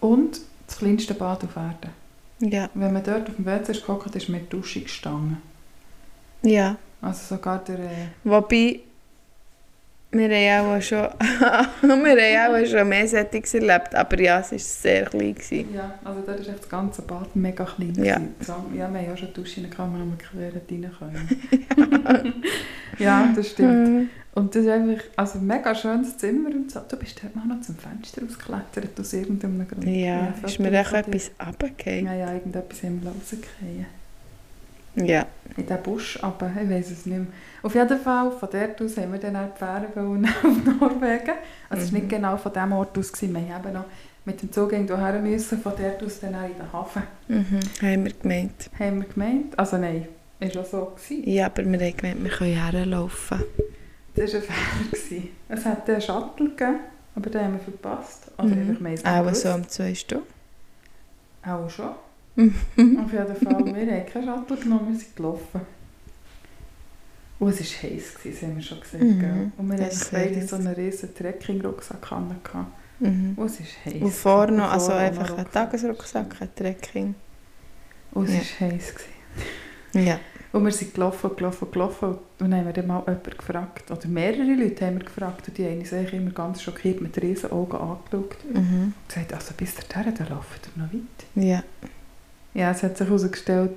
Und 0.00 0.40
das 0.68 0.78
kleinste 0.78 1.14
Bad 1.14 1.42
auf 1.42 1.56
Erden. 1.56 1.90
Ja. 2.38 2.70
Wenn 2.74 2.92
man 2.92 3.02
dort 3.02 3.28
auf 3.28 3.36
dem 3.36 3.46
WC 3.46 3.72
ist 3.72 3.84
gehockt, 3.86 4.14
ist 4.14 4.28
mir 4.28 4.40
die 4.40 4.48
Dusche 4.48 4.80
gestanden. 4.80 5.38
Ja. 6.42 6.76
Also 7.00 7.36
sogar 7.36 7.62
der... 7.64 7.78
Äh, 7.78 8.08
Wobei, 8.24 8.80
wir 10.12 10.28
haben 10.28 10.76
auch 10.76 10.82
schon, 10.82 10.98
wir 11.82 12.38
haben 12.38 12.54
auch 12.54 12.66
schon 12.66 12.88
mehr 12.88 13.08
Settings 13.08 13.54
erlebt, 13.54 13.94
aber 13.94 14.20
ja, 14.20 14.40
es 14.40 14.52
war 14.52 14.58
sehr 14.58 15.04
klein. 15.06 15.34
Gewesen. 15.34 15.74
ja, 15.74 15.94
also 16.04 16.20
dort 16.26 16.40
ist 16.40 16.48
echt 16.48 16.58
das 16.58 16.68
ganze 16.68 17.02
Bad 17.02 17.34
mega 17.34 17.64
klein. 17.64 17.94
Ja. 17.96 18.20
So, 18.40 18.52
ja, 18.76 18.92
wir 18.92 19.00
haben 19.00 19.12
auch 19.12 19.16
schon 19.16 19.32
Duschen 19.32 19.70
gehabt, 19.70 19.90
wo 19.90 19.98
wir 19.98 20.18
quer 20.18 20.52
rein 20.54 20.92
können. 20.98 22.42
ja, 22.98 23.32
das 23.34 23.50
stimmt. 23.50 23.88
Mhm. 23.88 24.10
Und 24.34 24.54
das 24.54 24.62
ist 24.62 24.68
einfach, 24.68 25.02
also 25.16 25.38
ein 25.38 25.46
mega 25.46 25.74
schönes 25.74 26.16
Zimmer 26.18 26.50
und 26.50 26.70
so. 26.70 26.80
Du 26.88 26.96
bist 26.96 27.22
dort 27.22 27.34
noch 27.34 27.60
zum 27.60 27.76
Fenster 27.76 28.22
ausgeklettert, 28.22 28.98
aus 29.00 29.12
irgendeinem 29.14 29.66
Grund. 29.66 29.84
Ja, 29.86 30.34
ist 30.44 30.58
mir 30.58 30.70
dir. 30.70 30.80
etwas 30.80 31.30
runtergefallen. 31.44 32.06
Ja, 32.06 32.14
ja, 32.14 32.32
irgendetwas 32.34 32.82
haben 32.82 33.02
wir 33.02 33.10
rausgefallen. 33.10 33.86
Ja. 34.94 35.26
In 35.56 35.66
diesen 35.66 35.82
Busch, 35.82 36.18
aber 36.22 36.50
ich 36.62 36.68
weiß 36.70 36.90
es 36.90 37.06
nicht 37.06 37.18
mehr. 37.18 37.26
Auf 37.62 37.74
jeden 37.74 37.98
Fall, 38.00 38.30
von 38.32 38.48
dort 38.50 38.80
aus 38.82 38.96
haben 38.96 39.12
wir 39.12 39.18
dann 39.20 39.36
auch 39.36 39.48
die 39.54 39.58
Fähre 39.58 39.86
auf 39.96 40.80
Norwegen. 40.80 41.34
Also 41.70 41.84
es 41.84 41.92
war 41.92 41.98
Mhm. 42.00 42.06
nicht 42.06 42.08
genau 42.08 42.36
von 42.36 42.52
diesem 42.52 42.72
Ort 42.72 42.98
aus. 42.98 43.12
Gewesen. 43.12 43.34
Wir 43.34 43.54
haben 43.54 43.72
noch 43.72 43.84
mit 44.24 44.40
dem 44.42 44.52
Zug 44.52 44.72
irgendwo 44.72 44.96
her 44.96 45.18
müssen, 45.20 45.60
von 45.60 45.72
dort 45.78 46.02
aus 46.02 46.20
dann 46.20 46.34
auch 46.34 46.44
in 46.44 46.54
den 46.56 46.72
Hafen. 46.72 47.02
Mhm. 47.28 47.60
Haben 47.82 48.04
wir 48.04 48.12
gemeint. 48.12 48.70
Haben 48.78 49.00
wir 49.02 49.08
gemeint. 49.08 49.58
Also 49.58 49.76
nein, 49.78 50.08
ist 50.40 50.56
auch 50.56 50.64
so. 50.64 50.92
Gewesen. 50.96 51.28
Ja, 51.30 51.46
aber 51.46 51.64
wir 51.64 51.80
haben 51.80 51.96
gemeint, 51.96 52.22
wir 52.24 52.30
können 52.30 52.54
herlaufen. 52.72 53.40
Das 54.14 54.32
war 54.34 54.40
ein 54.40 54.46
Fehler. 54.94 55.22
Es 55.48 55.64
hat 55.64 55.88
einen 55.88 56.00
Shuttle 56.02 56.50
gegeben, 56.50 56.80
aber 57.16 57.30
den 57.30 57.40
haben 57.42 57.52
wir 57.54 57.60
verpasst. 57.60 58.30
Oder 58.38 58.46
Mhm. 58.48 58.70
einfach 58.70 58.80
mehr 58.80 58.98
Auch 59.28 59.34
so 59.34 59.50
um 59.52 59.66
zwei 59.68 59.94
Stunden. 59.94 60.26
Auch 61.46 61.68
schon. 61.70 61.90
Mhm. 62.34 62.54
Auf 63.04 63.12
jeden 63.12 63.36
Fall, 63.36 63.64
wir 63.66 63.96
haben 63.96 64.06
keinen 64.06 64.24
Shuttle 64.24 64.56
genommen, 64.56 64.92
wir 64.92 64.98
sind 64.98 65.16
gelaufen. 65.16 65.60
Und 67.38 67.48
es 67.48 67.60
war 67.82 67.90
heiß, 67.90 68.14
das 68.24 68.42
haben 68.42 68.56
wir 68.56 68.62
schon 68.62 68.80
gesehen. 68.80 69.18
Mhm. 69.18 69.52
Und 69.58 69.70
wir 69.70 69.84
hatten 69.84 69.98
beide 70.12 70.46
so 70.46 70.56
heiß. 70.56 70.66
einen 70.66 70.74
riesen 70.74 71.14
Trekking-Rucksack. 71.14 72.10
Mhm. 73.00 73.32
Und 73.36 73.46
es 73.46 73.60
ist 73.60 73.84
heiß. 73.84 74.00
Und 74.00 74.12
vorne 74.12 74.52
noch, 74.58 74.70
also 74.70 74.92
einfach 74.92 75.36
ein 75.36 75.50
Tagesrucksack, 75.50 76.40
ein 76.40 76.48
Trekking. 76.54 77.14
Und 78.12 78.28
es 78.28 78.34
Ja. 78.60 78.66
war 78.66 78.72
heiß. 78.72 78.94
Gewesen. 78.94 80.06
Ja. 80.06 80.20
Und 80.52 80.64
wir 80.66 80.70
sind 80.72 80.94
gelaufen, 80.94 81.30
gelaufen, 81.34 81.68
gelaufen. 81.70 82.08
Und 82.10 82.18
dann 82.38 82.54
haben 82.54 82.66
wir 82.66 82.72
dann 82.74 82.86
mal 82.86 83.00
jemanden 83.00 83.30
gefragt, 83.36 83.90
oder 83.90 84.06
mehrere 84.06 84.54
Leute 84.54 84.86
haben 84.86 84.98
wir 84.98 85.04
gefragt. 85.04 85.48
Und 85.48 85.58
die 85.58 85.66
eine 85.66 85.82
ist 85.82 85.92
eigentlich 85.92 86.12
immer 86.14 86.30
ganz 86.30 86.62
schockiert 86.62 87.00
mit 87.00 87.20
riesen 87.20 87.50
Augen 87.50 87.76
angeschaut. 87.76 88.36
Mhm. 88.44 88.92
Und 88.94 88.94
gesagt, 89.08 89.32
also 89.34 89.54
bis 89.56 89.74
dahin, 89.74 90.14
dann 90.14 90.28
laufen 90.28 90.60
wir 90.76 90.84
noch 90.84 90.92
weit. 90.92 91.44
Ja. 91.44 91.62
Ja, 92.54 92.70
es 92.70 92.82
hat 92.82 92.96
sich 92.96 93.06
herausgestellt, 93.06 93.70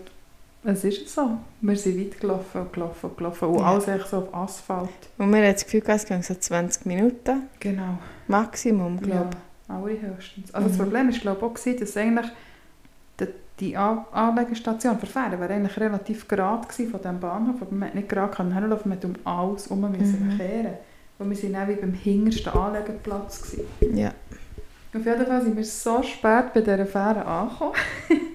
es 0.63 0.83
ist 0.83 1.07
so. 1.09 1.37
Wir 1.61 1.75
sind 1.77 1.99
weit 1.99 2.19
gelaufen 2.19 2.61
und 2.61 2.73
gelaufen 2.73 3.05
und 3.09 3.17
gelaufen. 3.17 3.45
Und 3.49 3.59
Ja. 3.59 3.65
alles 3.65 3.87
echt 3.87 4.07
so 4.07 4.17
auf 4.17 4.33
Asphalt. 4.33 4.89
Und 5.17 5.31
wir 5.31 5.37
haben 5.43 5.53
das 5.53 5.63
Gefühl, 5.63 5.83
es 5.85 6.05
ging 6.05 6.21
so 6.23 6.33
20 6.35 6.85
Minuten. 6.85 7.43
Genau. 7.59 7.99
Maximum, 8.27 8.99
glaube 8.99 9.29
Ja, 9.69 9.75
alle 9.75 10.01
höchstens. 10.01 10.53
Also 10.53 10.67
das 10.69 10.77
Mhm. 10.77 10.81
Problem 10.83 11.11
war, 11.11 11.19
glaube 11.19 11.39
ich, 11.39 11.75
auch, 11.75 11.79
dass 11.79 11.97
eigentlich 11.97 12.31
die, 13.19 13.27
die 13.59 13.77
An 13.77 14.05
Anlegestation 14.11 14.97
für 14.99 15.05
Pferde 15.05 15.39
wäre 15.39 15.53
eigentlich 15.53 15.77
relativ 15.79 16.27
gerade 16.27 16.67
von 16.73 16.99
diesem 16.99 17.19
Bahnhof, 17.19 17.61
aber 17.61 17.71
man 17.75 17.87
hat 17.89 17.95
nicht 17.95 18.09
gerade 18.09 18.35
herlaufen, 18.53 18.89
man 18.89 18.97
musste 18.97 19.07
um 19.07 19.15
alles 19.23 19.69
herum 19.69 19.91
müssen 19.91 20.27
Mhm. 20.33 20.37
kehren. 20.37 20.73
Und 21.17 21.29
wir 21.29 21.53
waren 21.53 21.63
auch 21.63 21.67
wie 21.69 21.75
beim 21.79 21.93
hintersten 21.93 22.51
Anlegeplatz. 22.51 23.41
Gewesen. 23.43 23.65
ich. 23.79 23.95
Ja. 23.97 24.09
Auf 24.93 25.05
jeden 25.05 25.25
Fall 25.25 25.41
sind 25.43 25.55
wir 25.55 25.63
so 25.63 26.01
spät 26.03 26.53
bei 26.53 26.61
dieser 26.61 26.85
Fähre 26.85 27.23
angekommen. 27.25 27.73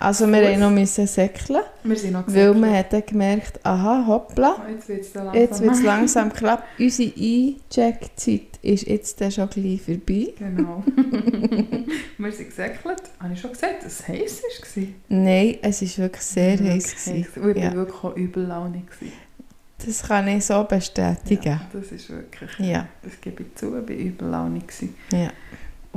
Also 0.00 0.26
wir 0.30 0.40
mussten 0.42 0.60
noch 0.60 0.70
müssen 0.70 1.06
säckeln, 1.06 1.60
Wir 1.82 1.96
sind 1.96 2.12
noch 2.12 2.24
weil 2.26 2.54
man 2.54 2.72
hat 2.72 2.92
dann 2.92 3.04
gemerkt, 3.04 3.58
aha, 3.66 4.04
hoppla, 4.06 4.56
Oh, 4.64 4.70
Jetzt 4.70 4.88
wird 4.88 5.00
es 5.00 5.14
langsam. 5.14 5.34
jetzt 5.34 5.60
wird 5.60 5.72
es 5.72 5.82
langsam 5.82 6.32
knapp. 6.34 6.64
Unsere 6.78 7.12
Eincheckzeit 7.16 8.40
ist 8.62 8.86
jetzt 8.86 9.20
dann 9.20 9.30
schon 9.32 9.48
gleich 9.50 9.82
vorbei. 9.82 10.34
Genau. 10.38 10.82
wir 12.18 12.32
sind 12.32 12.48
gesäckelt. 12.48 13.02
Habe 13.20 13.32
ich 13.34 13.40
schon 13.40 13.52
gesagt, 13.52 13.84
dass 13.84 14.00
es 14.00 14.08
heiß 14.08 14.42
war? 14.76 14.84
Nein, 15.08 15.56
es 15.62 15.82
war 15.82 16.04
wirklich 16.04 16.22
sehr 16.22 16.58
Wirklich 16.58 16.84
heiß. 16.84 17.06
Und 17.06 17.16
ich 17.16 17.36
war 17.36 17.56
Ja. 17.56 17.72
wirklich 17.74 18.04
auch 18.04 18.16
übel 18.16 18.44
launig. 18.44 18.86
gewesen. 18.90 19.12
Das 19.84 20.02
kann 20.02 20.26
ich 20.28 20.44
so 20.44 20.64
bestätigen. 20.64 21.42
Ja, 21.44 21.60
das 21.72 21.92
ist 21.92 22.10
wirklich... 22.10 22.50
Ja. 22.58 22.86
Das 23.02 23.20
gebe 23.20 23.44
ich 23.44 23.54
zu, 23.54 23.66
ich 23.66 23.72
war 23.88 23.96
übel 23.96 24.28
launig. 24.28 24.66
gewesen. 24.66 24.94
Ja. 25.12 25.30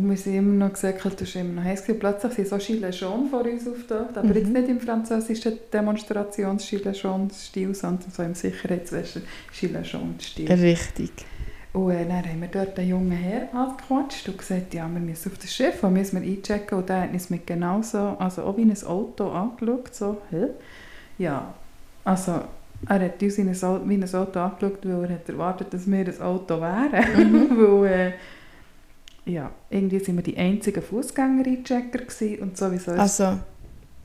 Und 0.01 0.09
wir 0.09 0.17
sind 0.17 0.35
immer 0.35 0.65
noch 0.65 0.73
gesäckelt, 0.73 1.21
es 1.21 1.35
war 1.35 1.41
immer 1.43 1.61
noch 1.61 1.63
heiß. 1.63 1.83
Plötzlich 1.99 2.33
sind 2.33 2.47
so 2.47 2.57
Gilets 2.57 2.99
jaunes 3.01 3.29
vor 3.29 3.45
uns 3.45 3.67
auftaucht. 3.67 4.17
Aber 4.17 4.27
Mhm. 4.27 4.33
jetzt 4.33 4.49
nicht 4.53 4.69
im 4.69 4.79
französischen 4.79 5.53
Demonstrations-Gilets 5.71 7.03
jaunes-Stil, 7.03 7.75
sondern 7.75 8.09
so 8.09 8.23
im 8.23 8.33
Sicherheitswäscher 8.33 9.21
Gilets 9.59 9.91
jaunes-Stil. 9.91 10.51
Richtig. 10.51 11.11
Und 11.73 11.91
äh, 11.91 12.05
dann 12.05 12.25
haben 12.25 12.41
wir 12.41 12.47
dort 12.47 12.77
einen 12.79 12.89
jungen 12.89 13.11
Herr 13.11 13.53
angequatscht 13.53 14.27
und 14.27 14.37
gesagt, 14.39 14.73
ja, 14.73 14.89
wir 14.91 14.99
müssen 14.99 15.31
auf 15.31 15.37
das 15.37 15.53
Schiff, 15.53 15.83
und 15.83 15.93
müssen 15.93 16.21
wir 16.21 16.29
einchecken. 16.29 16.79
Und 16.79 16.89
der 16.89 17.01
hat 17.01 17.13
uns 17.13 17.29
mit 17.29 17.45
genau 17.45 17.81
so, 17.83 17.99
also 18.17 18.41
auch 18.43 18.57
wie 18.57 18.63
ein 18.63 18.83
Auto 18.83 19.29
angeschaut, 19.29 19.93
so, 19.93 20.17
hä? 20.31 20.47
Ja, 21.19 21.53
also 22.03 22.41
er 22.89 22.99
hat 22.99 23.21
uns 23.21 23.37
in 23.37 23.47
ein, 23.49 23.89
wie 23.89 23.93
ein 23.93 24.15
Auto 24.15 24.39
angeschaut, 24.39 24.79
weil 24.83 25.03
er 25.03 25.09
hat 25.11 25.29
erwartet, 25.29 25.73
dass 25.73 25.85
wir 25.89 25.99
ein 25.99 26.21
Auto 26.21 26.59
wären. 26.59 27.31
Mhm. 27.31 27.49
weil, 27.83 27.91
äh, 27.91 28.11
ja, 29.25 29.51
irgendwie 29.69 29.99
sind 29.99 30.15
wir 30.15 30.23
die 30.23 30.37
einzigen 30.37 30.81
Fußgänger-Einchecker 30.81 31.99
und 32.41 32.57
sowieso 32.57 32.91
Also, 32.91 33.37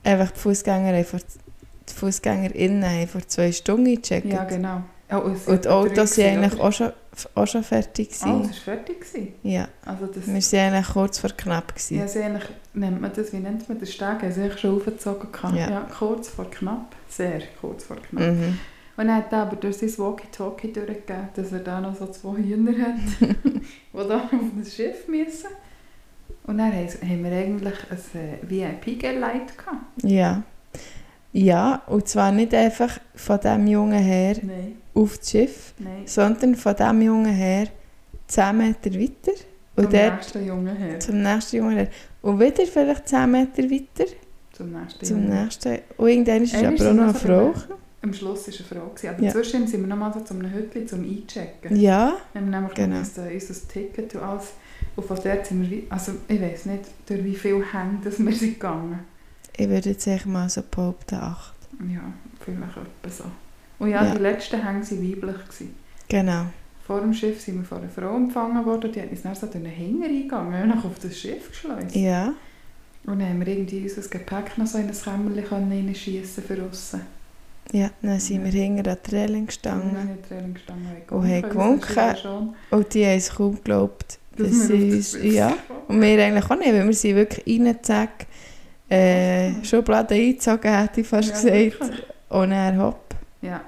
einfach 0.05 0.31
die 0.31 0.39
Fußgänger 0.41 1.05
vor, 1.05 1.21
die 1.89 1.93
Fußgängerinnen 1.95 2.85
haben 2.85 3.09
vor 3.09 3.27
zwei 3.27 3.53
Stunden 3.53 3.95
gecheckt. 3.97 4.27
ja, 4.27 4.45
genau. 4.45 4.83
Oh, 5.09 5.19
und 5.19 5.65
die 5.65 5.69
Autos 5.69 6.15
sind 6.17 6.27
eigentlich 6.43 6.61
auch 6.61 6.73
schon, 6.73 6.91
auch 7.37 7.47
schon 7.47 7.63
fertig. 7.63 8.11
Ah, 8.23 8.25
Gewesen. 8.33 8.51
es 8.51 8.67
war 8.67 8.75
fertig. 8.75 9.01
Gewesen. 9.01 9.29
Ja, 9.45 9.69
Also 9.85 10.07
das, 10.07 10.27
wir 10.27 10.59
waren 10.61 10.75
eigentlich 10.75 10.89
kurz 10.93 11.19
vor 11.21 11.31
knapp. 11.31 11.69
Gewesen. 11.69 11.99
Ja, 11.99 12.09
sie 12.09 12.23
eigentlich, 12.23 12.49
nennt 12.75 13.01
man 13.01 13.13
das, 13.15 13.33
wie 13.33 13.37
nennt 13.37 13.69
man 13.69 13.79
das, 13.79 13.93
Steg, 13.93 14.09
haben 14.09 14.33
sie 14.33 14.43
eigentlich 14.43 14.59
schon 14.61 14.77
aufgezogen. 14.77 15.29
Ja. 15.55 15.71
Ja. 15.71 15.81
kurz 15.97 16.29
vor 16.29 16.51
knapp, 16.51 16.97
sehr 17.09 17.41
kurz 17.61 17.85
vor 17.85 17.97
knapp. 17.99 18.21
Mhm. 18.33 18.59
Und 18.97 19.09
er 19.09 19.17
hat 19.17 19.33
aber 19.35 19.57
durch 19.57 19.77
sein 19.77 19.93
Walkie-Talkie 19.99 20.73
durchgegeben, 20.73 21.29
dass 21.35 21.53
er 21.53 21.59
da 21.61 21.81
noch 21.81 21.95
so 21.97 22.07
zwei 22.07 22.39
Hühner 22.39 22.73
hat, 22.79 22.97
die 23.21 24.09
da 24.09 24.17
auf 24.17 24.33
ein 24.33 24.65
Schiff 24.65 25.07
müssen. 25.09 25.49
Und 26.45 26.59
dann 26.59 26.73
haben 26.73 27.25
wir 27.25 27.33
eigentlich 27.33 27.75
ein 27.91 28.21
äh, 28.21 28.39
VIP-Geleit 28.51 29.57
gehabt. 29.59 30.03
Ja. 30.03 30.43
Ja, 31.33 31.83
und 31.87 32.09
zwar 32.09 32.33
nicht 32.33 32.55
einfach 32.55 32.99
von 33.15 33.39
diesem 33.39 33.67
jungen 33.67 34.03
Herr 34.03 34.37
Nein, 34.43 34.77
auf 34.95 35.19
das 35.19 35.31
Schiff, 35.31 35.75
nein. 35.79 36.03
sondern 36.07 36.55
von 36.55 36.75
diesem 36.75 37.03
jungen 37.03 37.35
Herr 37.35 37.67
10 38.29 38.57
Meter 38.57 38.95
weiter. 38.95 39.33
Und 39.77 39.85
Zum 39.85 39.93
dort 39.93 40.15
nächsten 40.17 40.47
Jungen 40.47 40.77
her. 40.77 41.01
zum 41.01 41.23
nächsten 41.23 41.57
jungen 41.59 41.77
Herr. 41.77 41.89
Und 42.23 42.41
wieder 42.41 42.65
vielleicht 42.65 43.09
10 43.09 43.31
Meter 43.31 43.63
weiter 43.65 44.11
Zum 44.53 44.73
nächsten 44.73 45.05
zum 45.05 45.23
Jungen. 45.25 45.43
nächsten. 45.43 45.79
Und 45.99 46.09
irgendwann 46.09 46.43
ist 46.45 46.55
Einmal 46.55 46.75
aber 46.75 46.89
auch 46.91 46.95
noch 46.95 47.03
eine 47.03 47.15
Frau. 47.15 47.55
Am 48.07 48.15
Schluss 48.15 48.47
war 48.49 48.55
eine 48.55 48.65
Frau. 48.83 48.89
Gewesen. 48.95 49.09
Aber 49.09 49.21
Ja. 49.23 49.27
inzwischen 49.29 49.67
sind 49.67 49.81
wir 49.81 49.87
nochmal 49.89 50.13
so 50.13 50.21
zu 50.21 50.35
einem 50.35 50.53
Hütchen 50.53 50.87
zum 50.89 51.03
Einchecken. 51.03 51.77
Ja, 51.77 52.17
Wir 52.33 52.41
haben 52.41 52.51
nämlich 52.51 52.75
Genau. 52.75 52.89
genau. 53.15 53.31
unser 53.35 53.69
Ticket 53.69 54.15
und 54.15 54.23
alles. 54.23 54.53
Und 54.95 55.07
von 55.07 55.19
dort 55.23 55.47
sind 55.47 55.71
wir, 55.71 55.83
also 55.91 56.13
ich 56.29 56.41
weiß 56.41 56.67
nicht, 56.67 56.85
durch 57.07 57.25
wie 57.25 57.35
viele 57.35 57.65
Hände 57.73 58.05
dass 58.09 58.19
wir 58.19 58.33
sind 58.33 58.55
gegangen. 58.55 59.01
ich 59.57 59.69
würde 59.69 59.91
jetzt 59.91 60.07
echt 60.07 60.27
mal 60.27 60.49
so 60.49 60.63
behaupten 60.71 61.17
8. 61.17 61.55
Ja, 61.93 62.01
vielleicht 62.41 62.77
etwa 62.77 63.11
so. 63.11 63.25
Und 63.79 63.91
ja, 63.91 64.05
Ja. 64.05 64.15
die 64.15 64.23
letzten 64.23 64.63
Hänge 64.63 64.83
waren 64.83 65.03
weiblich. 65.13 65.45
Gewesen. 65.45 65.75
Genau. 66.09 66.47
Vor 66.87 67.01
dem 67.01 67.13
Schiff 67.13 67.41
sind 67.41 67.57
wir 67.59 67.65
von 67.65 67.79
einer 67.79 67.89
Frau 67.89 68.17
empfangen 68.17 68.65
worden, 68.65 68.93
die 68.93 69.01
hat 69.03 69.11
uns 69.11 69.23
dann 69.23 69.35
so 69.35 69.47
durch 69.47 69.55
den 69.63 69.67
Hänger 69.67 70.07
eingegangen, 70.07 70.53
wir 70.53 70.59
haben 70.61 70.69
noch 70.69 70.85
auf 70.85 70.99
das 71.01 71.19
Schiff 71.19 71.51
geschleust. 71.51 71.97
Ja. 71.97 72.33
Und 73.05 73.19
dann 73.21 73.29
haben 73.29 73.41
wir 73.41 73.49
irgendwie 73.49 73.83
unser 73.83 74.09
Gepäck 74.09 74.57
noch 74.57 74.67
so 74.67 74.79
in 74.79 74.89
ein 74.89 74.93
Kämmerchen 74.95 75.71
reinschiessen 75.71 76.43
für 76.45 76.63
aussen. 76.63 77.01
Ja, 77.73 77.91
dann 78.03 78.21
sind 78.21 78.45
wir 78.45 78.53
hinter 78.53 78.93
an 78.93 78.99
die 79.05 79.11
Und 79.11 79.47
gestanden. 79.47 79.97
Und 81.11 81.29
haben 81.29 81.43
gewunken. 81.43 81.81
ist 81.81 82.27
Und 82.71 82.95
die 82.95 83.05
haben 83.05 83.17
es 83.17 83.31
kaum 83.35 83.57
geglaubt, 83.57 84.19
wir 84.37 84.47
sie 84.53 84.97
das. 84.97 85.13
Schiff 85.13 85.25
Ja. 85.35 85.57
Und 85.89 86.01
wir 86.01 86.25
eigentlich 86.25 86.45
auch 86.51 86.57
nicht, 86.59 86.73
weil 86.73 86.87
wir 86.87 86.95
sind 86.95 87.17
wirklich 87.17 87.61
rein, 87.61 87.77
zack, 87.83 88.27
äh. 88.89 89.53
Schublade 89.65 90.15
eingezogen, 90.15 90.73
hätte 90.73 91.01
ich 91.01 91.07
fast 91.09 91.45
Ja, 91.45 91.69
gesagt. 91.69 92.03
Und 92.29 92.51
dann 92.51 92.79
hopp, 92.79 93.15
Ja, 93.43 93.61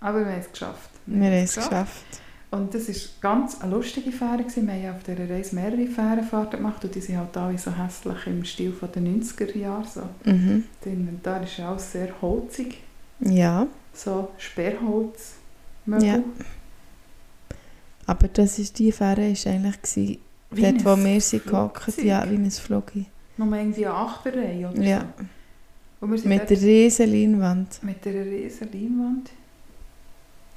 aber 0.00 0.20
wir 0.20 0.26
haben 0.32 0.40
es 0.40 0.50
geschafft. 0.50 0.90
wir 1.06 1.26
haben 1.26 1.32
es 1.44 1.54
geschafft. 1.54 2.04
Und 2.50 2.72
das 2.72 2.88
war 2.88 2.94
ganz 3.20 3.60
eine 3.60 3.72
lustige 3.72 4.10
Fähre. 4.10 4.38
gewesen. 4.38 4.66
Wir 4.66 4.88
haben 4.88 4.96
auf 4.96 5.02
dieser 5.02 5.28
Reise 5.28 5.54
mehrere 5.54 5.86
Fährenfahrten 5.86 6.58
gemacht 6.58 6.82
und 6.82 6.94
die 6.94 7.00
sind 7.00 7.18
halt 7.18 7.36
alle 7.36 7.58
so 7.58 7.70
hässlich 7.76 8.26
im 8.26 8.42
Stil 8.44 8.72
den 8.94 9.22
90er 9.22 9.54
Jahren. 9.56 9.84
So. 9.84 10.02
Mhm. 10.24 10.64
Das 10.80 10.92
Inventar 10.92 11.42
ist 11.42 11.58
ja 11.58 11.74
auch 11.74 11.78
sehr 11.78 12.08
holzig, 12.22 12.78
Ja, 13.20 13.66
so 13.92 14.28
Sperrholz. 14.38 15.34
Ja. 15.86 16.22
aber 18.06 18.28
das 18.28 18.58
ist, 18.58 18.78
die 18.78 18.92
Fähre 18.92 19.22
war 19.34 19.52
eigentlich 19.52 19.82
gewesen, 19.82 20.18
dort, 20.50 20.84
wo 20.84 21.04
wir 21.04 21.20
sind 21.20 21.44
gehockt, 21.46 21.98
ja, 22.02 22.28
wie 22.30 22.34
ein 22.34 22.50
Flogi. 22.50 23.06
Nur 23.38 23.56
irgendwie 23.56 23.86
Achterreihe 23.86 24.68
oder 24.68 24.82
Ja. 24.82 25.00
so. 25.18 25.24
Und 26.00 26.12
wir 26.12 26.18
sind 26.18 26.28
Mit 26.28 26.48
der 26.50 26.60
riesen 26.60 27.10
Leinwand. 27.10 27.82
mit 27.82 28.06
einer 28.06 28.24
riesen 28.24 28.70
Leinwand. 28.72 29.30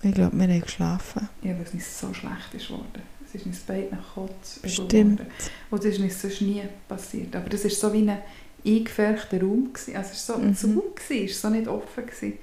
Ich 0.04 0.14
glaube, 0.14 0.38
wir 0.38 0.48
haben 0.48 0.62
geschlafen. 0.62 1.30
Ja, 1.44 1.52
weil 1.52 1.62
es 1.64 1.74
nicht 1.74 1.86
so 1.88 2.14
schlecht 2.14 2.54
ist 2.54 2.70
worden. 2.70 3.02
Es 3.26 3.36
ist 3.36 3.46
nicht 3.46 3.66
beide 3.68 3.96
nach 3.96 4.14
Kotz 4.16 4.60
Stimmt. 4.66 5.18
geworden. 5.20 5.32
Und 5.70 5.80
das 5.84 5.92
ist 5.94 6.00
nicht 6.00 6.18
sonst 6.18 6.42
nie 6.42 6.62
passiert. 6.88 7.36
Aber 7.36 7.50
das 7.50 7.64
war 7.64 7.72
so 7.72 7.94
wie 7.94 8.10
ein 8.10 8.18
eingefärchter 8.66 9.40
Raum. 9.42 9.72
Gewesen. 9.72 9.96
Also 9.96 10.10
es 10.14 10.30
war 10.30 10.38
so 10.38 10.42
Mhm. 10.44 10.56
zu, 10.56 10.68
gewesen, 10.96 11.26
es 11.26 11.44
war 11.44 11.52
so 11.52 11.58
nicht 11.58 11.68
offen. 11.68 12.06
Gewesen. 12.06 12.38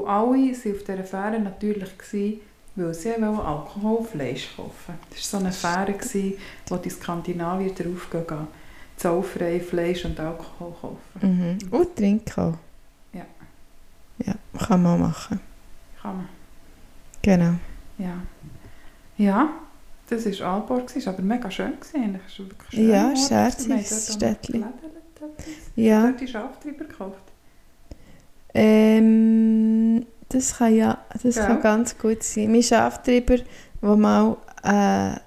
Und 0.00 0.08
alle 0.08 0.30
waren 0.30 0.50
auf 0.50 0.84
dieser 0.84 1.04
Fähre 1.04 1.38
natürlich, 1.40 1.98
gewesen, 1.98 2.40
weil 2.76 2.94
sie 2.94 3.10
wollten 3.10 3.24
Alkohol 3.24 3.96
und 3.98 4.08
Fleisch 4.08 4.56
kaufen. 4.56 4.94
Das 5.10 5.32
war 5.32 5.40
so 5.40 5.46
eine 5.46 5.52
Fähre, 5.52 5.92
gewesen, 5.92 6.34
wo 6.68 6.76
die 6.76 6.90
Skandinavier 6.90 7.72
drauf 7.72 8.10
gehen, 8.10 8.48
zollfrei 8.96 9.60
Fleisch 9.60 10.04
und 10.04 10.18
Alkohol 10.18 10.74
kaufen. 10.80 10.98
Mhm. 11.20 11.58
Und 11.70 11.96
trinken. 11.96 12.58
Ja. 13.12 13.26
Ja, 14.18 14.34
kann 14.66 14.82
man 14.82 14.94
auch 14.94 15.06
machen. 15.08 15.40
Kann 16.00 16.16
man. 16.16 16.28
Genau. 17.22 17.54
Ja. 17.98 18.20
Ja, 19.16 19.48
das 20.08 20.26
war 20.40 20.54
Aalborg, 20.54 20.90
es 20.94 21.06
war 21.06 21.14
aber 21.14 21.22
mega 21.22 21.50
schön. 21.50 21.74
Gewesen, 21.78 22.14
war 22.14 22.46
wirklich 22.46 22.70
schön. 22.70 22.88
Ja, 22.88 23.12
ist 23.12 23.28
gelädelt 23.66 24.20
etwas. 24.22 24.58
Ja. 25.76 26.06
Dort 26.06 26.20
die 26.20 26.28
Schaftreiber 26.28 26.84
gekauft. 26.84 27.33
Ähm, 28.54 30.06
das 30.28 30.58
kann 30.58 30.74
ja, 30.74 30.98
das 31.22 31.36
Ja. 31.36 31.46
kann 31.46 31.60
ganz 31.60 31.98
gut 31.98 32.22
sein. 32.22 32.50
Mein 32.50 32.62
Schaftreiber, 32.62 33.36
der 33.82 33.96
mal 33.96 34.36
äh, 34.62 35.18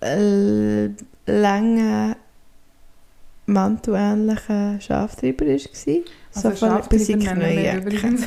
ein 0.00 0.96
langer 1.26 2.16
mantelähnlicher 3.46 4.80
Schaftreiber 4.80 5.46
war. 5.46 5.56
So 6.32 6.48
Also 6.48 6.66
von 6.66 6.88
bis 6.88 7.08
in 7.08 7.20
übrigens, 7.78 8.26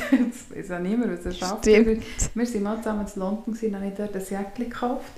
weiß 0.50 0.70
auch 0.72 0.78
niemand, 0.80 1.12
was 1.12 1.26
ein 1.26 1.32
Schaftreiber 1.32 1.90
ist. 1.92 2.34
Wir 2.34 2.46
waren 2.54 2.62
mal 2.62 2.78
zusammen 2.78 3.06
in 3.14 3.20
London 3.20 3.44
und 3.46 3.74
habe 3.76 3.86
ich 3.86 3.94
dort 3.96 4.14
ein 4.16 4.20
Jäckchen 4.20 4.64
gekauft. 4.70 5.12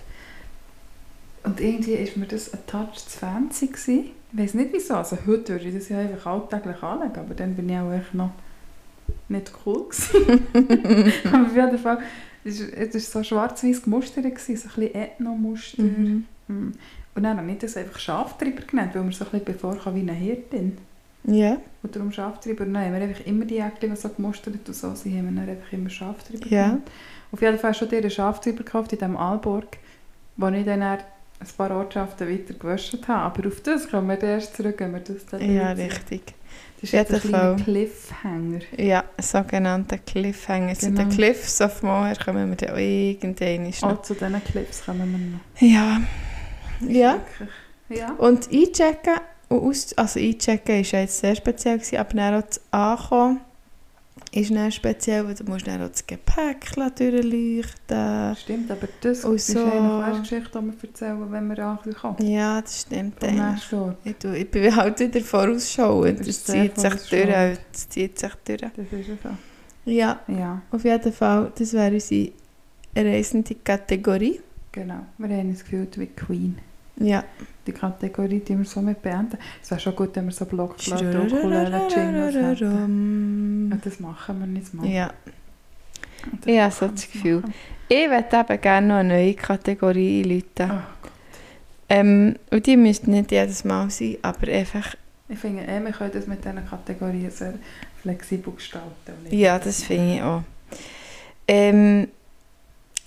Und 1.45 1.61
irgendwie 1.61 1.95
war 1.95 2.19
mir 2.19 2.27
das 2.27 2.53
ein 2.53 2.61
Touch 2.67 2.97
zu 3.07 3.19
fancy. 3.19 3.69
Gewesen. 3.69 4.11
Ich 4.33 4.39
weiß 4.39 4.55
nicht 4.55 4.73
wieso. 4.73 4.95
Also 4.95 5.17
heute 5.27 5.55
würde 5.55 5.69
ich 5.69 5.75
das 5.75 5.89
ja 5.89 5.99
einfach 5.99 6.27
alltäglich 6.27 6.83
anlegen, 6.83 7.17
aber 7.19 7.35
dann 7.35 7.55
bin 7.55 7.69
ich 7.69 7.79
auch 7.79 8.13
noch 8.13 8.31
nicht 9.33 9.53
cool. 9.67 9.87
Aber 11.33 11.47
auf 11.47 11.55
jeden 11.57 11.79
Fall, 11.79 11.99
es 12.45 12.61
war- 12.61 13.01
so 13.01 13.23
schwarz-weiß 13.23 13.83
gemustert, 13.83 14.25
so 14.25 14.29
ein 14.29 14.35
bisschen 14.35 14.95
Ethno-Muster. 14.95 15.83
Mhm. 15.83 16.25
Mm. 16.49 16.73
Und 17.15 17.23
dann 17.25 17.37
habe 17.37 17.51
ich 17.51 17.59
das 17.59 17.77
einfach 17.77 17.99
Schaftreiber 17.99 18.63
genannt, 18.63 18.95
weil 18.95 19.03
man 19.03 19.13
so 19.13 19.25
ein 19.25 19.31
bisschen 19.31 19.45
bevor 19.45 19.77
wie 19.95 20.01
eine 20.01 20.13
Hirtin. 20.13 20.79
Ja, 21.25 21.59
Und 21.83 21.95
darum 21.95 22.11
Schaftreiber. 22.11 22.65
Nein, 22.65 22.93
wir 22.93 23.01
haben 23.01 23.09
einfach 23.11 23.25
immer 23.27 23.45
die 23.45 23.55
Jäckchen, 23.57 23.91
die 23.91 23.97
so 23.97 24.09
gemustert 24.09 24.55
und 24.67 24.75
so 24.75 24.95
sind, 24.95 25.17
haben 25.19 25.35
wir 25.35 25.41
dann 25.43 25.51
einfach 25.57 25.73
immer 25.73 25.91
Schaftreiber 25.91 26.47
Ja. 26.49 26.65
genannt. 26.65 26.91
Auf 27.31 27.41
jeden 27.43 27.59
Fall 27.59 27.75
schon 27.75 27.89
dir 27.89 27.99
einen 27.99 28.11
Schaftreiber 28.11 28.59
gekauft 28.65 28.93
in 28.93 28.99
diesem 28.99 29.17
Aalborg, 29.17 29.79
wo 30.37 30.49
ich 30.49 30.65
dann, 30.65 30.83
ein 30.83 30.99
paar 31.57 31.71
Ortschaften 31.77 32.29
weiter 32.29 32.55
gewäscht 32.55 32.97
habe. 33.07 33.21
Aber 33.23 33.49
auf 33.49 33.61
das 33.63 33.89
kommen 33.89 34.09
wir 34.09 34.23
erst 34.23 34.57
zurück, 34.57 34.77
wenn 34.79 34.93
wir 34.93 35.01
das 35.01 35.27
dann 35.27 35.53
ja, 35.55 35.71
richtig. 35.73 36.35
Das 36.83 36.93
ist 36.93 36.93
jetzt 36.95 37.15
ein 37.15 37.21
kleiner. 37.21 37.57
Cliffhanger. 37.57 38.59
Ja, 38.77 39.05
sogenannte 39.19 39.99
Cliffhanger. 39.99 40.75
Zu 40.75 40.87
Genau. 40.87 41.03
den 41.03 41.11
Cliffs 41.11 41.61
of 41.61 41.81
Moher 41.85 42.17
kommen 42.17 42.51
wir 42.51 42.57
dann 42.57 42.71
auch 42.75 42.79
irgendwann 42.79 43.71
noch. 43.71 43.83
Auch 43.85 44.03
zu 44.03 44.15
diesen 44.15 44.45
Cliffs 44.45 44.85
kommen 44.85 45.13
wir 45.13 45.69
noch. 45.69 45.73
Ja. 45.73 46.01
Ja. 46.89 47.21
Ja. 47.89 48.13
Und 48.19 48.51
einchecken 48.53 49.15
und 49.49 49.61
aus, 49.63 49.93
also 49.97 50.19
einchecken 50.19 50.75
war 50.75 50.83
ja 50.83 51.01
jetzt 51.01 51.21
sehr 51.21 51.37
speziell, 51.37 51.79
gewesen, 51.79 51.99
aber 51.99 52.15
dann 52.15 52.43
auch 52.43 52.53
Ankommen 52.73 53.41
ist 54.35 54.51
dann 54.51 54.73
speziell, 54.73 55.27
weil 55.27 55.35
du 55.35 55.45
musst 55.45 55.67
dann 55.67 55.83
auch 55.83 55.89
das 55.91 56.07
Gepäck 56.07 56.73
durchleuchten. 56.97 58.37
Stimmt, 58.37 58.71
aber 58.71 58.89
das 59.01 59.25
Und 59.25 59.35
ist 59.37 59.49
so- 59.49 59.61
eigentlich 59.65 59.75
eine 59.75 60.21
Geschichte, 60.21 60.59
die 60.61 60.67
wir 60.83 60.89
erzählen, 60.89 61.33
wenn 61.33 61.49
wir 61.49 61.59
ankommen. 61.65 62.17
Ja, 62.27 62.61
das 62.61 62.81
stimmt. 62.83 63.15
Ich, 64.05 64.17
tu- 64.17 64.33
ich 64.33 64.51
bin 64.51 64.75
halt 64.75 64.99
wieder 65.01 65.21
vorausschauend. 65.21 66.21
Das 66.27 66.47
sehr 66.47 66.63
zieht 66.65 66.79
sich 66.79 66.91
durch. 66.91 67.03
vorausschauend. 67.09 67.61
Das 67.73 67.89
zieht 67.89 68.19
sich 68.19 68.33
durch. 68.45 68.61
Das 68.61 68.71
ist 69.01 69.09
ja 69.09 69.15
so. 69.23 69.91
Ja, 69.91 70.21
Ja, 70.29 70.63
auf 70.71 70.85
jeden 70.85 71.13
Fall. 71.13 71.53
Das 71.59 71.73
wäre 71.73 71.93
unsere 71.93 72.33
reisende 72.97 73.55
Kategorie. 73.57 74.41
genau. 74.71 75.01
Wir 75.19 75.29
haben 75.37 75.49
uns 75.51 75.63
gefühlt 75.63 75.99
wie 75.99 76.07
Queen. 76.07 76.59
Ja. 76.97 77.25
Die 77.67 77.73
Kategorie, 77.73 78.41
die 78.41 78.59
wir 78.59 78.65
so 78.65 78.81
mit 78.81 79.01
beenden. 79.03 79.39
Es 79.63 79.71
wäre 79.71 79.81
schon 79.81 79.95
gut, 79.95 80.15
wenn 80.17 80.27
wir 80.27 80.33
so 80.33 80.45
Blockflöte 80.45 81.21
und 81.21 81.33
Ukulele-Jingles 81.33 82.35
hätten. 82.35 83.71
Ja, 83.71 83.79
das 83.83 84.01
machen 84.01 84.41
wir 84.41 84.47
nicht 84.47 84.75
mal. 84.75 84.87
Ja. 84.87 85.13
Ich 86.45 86.59
habe 86.59 86.73
so 86.73 86.89
das 86.89 87.11
Gefühl. 87.11 87.41
machen. 87.41 87.55
Ich 87.89 88.09
würde 88.09 88.27
eben 88.33 88.61
gerne 88.61 88.87
noch 88.87 88.97
eine 88.97 89.09
neue 89.09 89.35
Kategorie 89.35 90.23
einläuten. 90.23 90.71
Oh. 90.71 91.09
Ähm, 91.89 92.37
und 92.51 92.67
die 92.67 92.77
müsste 92.77 93.11
nicht 93.11 93.33
jedes 93.33 93.65
Mal 93.65 93.91
sein, 93.91 94.17
aber 94.23 94.49
einfach, 94.49 94.95
Ich 95.29 95.39
finde, 95.39 95.63
eh, 95.65 95.81
wir 95.85 95.93
können 95.93 96.13
das 96.13 96.27
mit 96.27 96.45
diesen 96.45 96.67
Kategorien 96.67 97.31
sehr 97.31 97.55
flexibel 98.01 98.55
gestalten. 98.55 98.89
und 99.25 99.33
ja, 99.33 99.59
das 99.59 99.83
finde 99.83 100.15
ich 100.15 100.23
auch. 100.23 100.43
Ähm, 101.47 102.09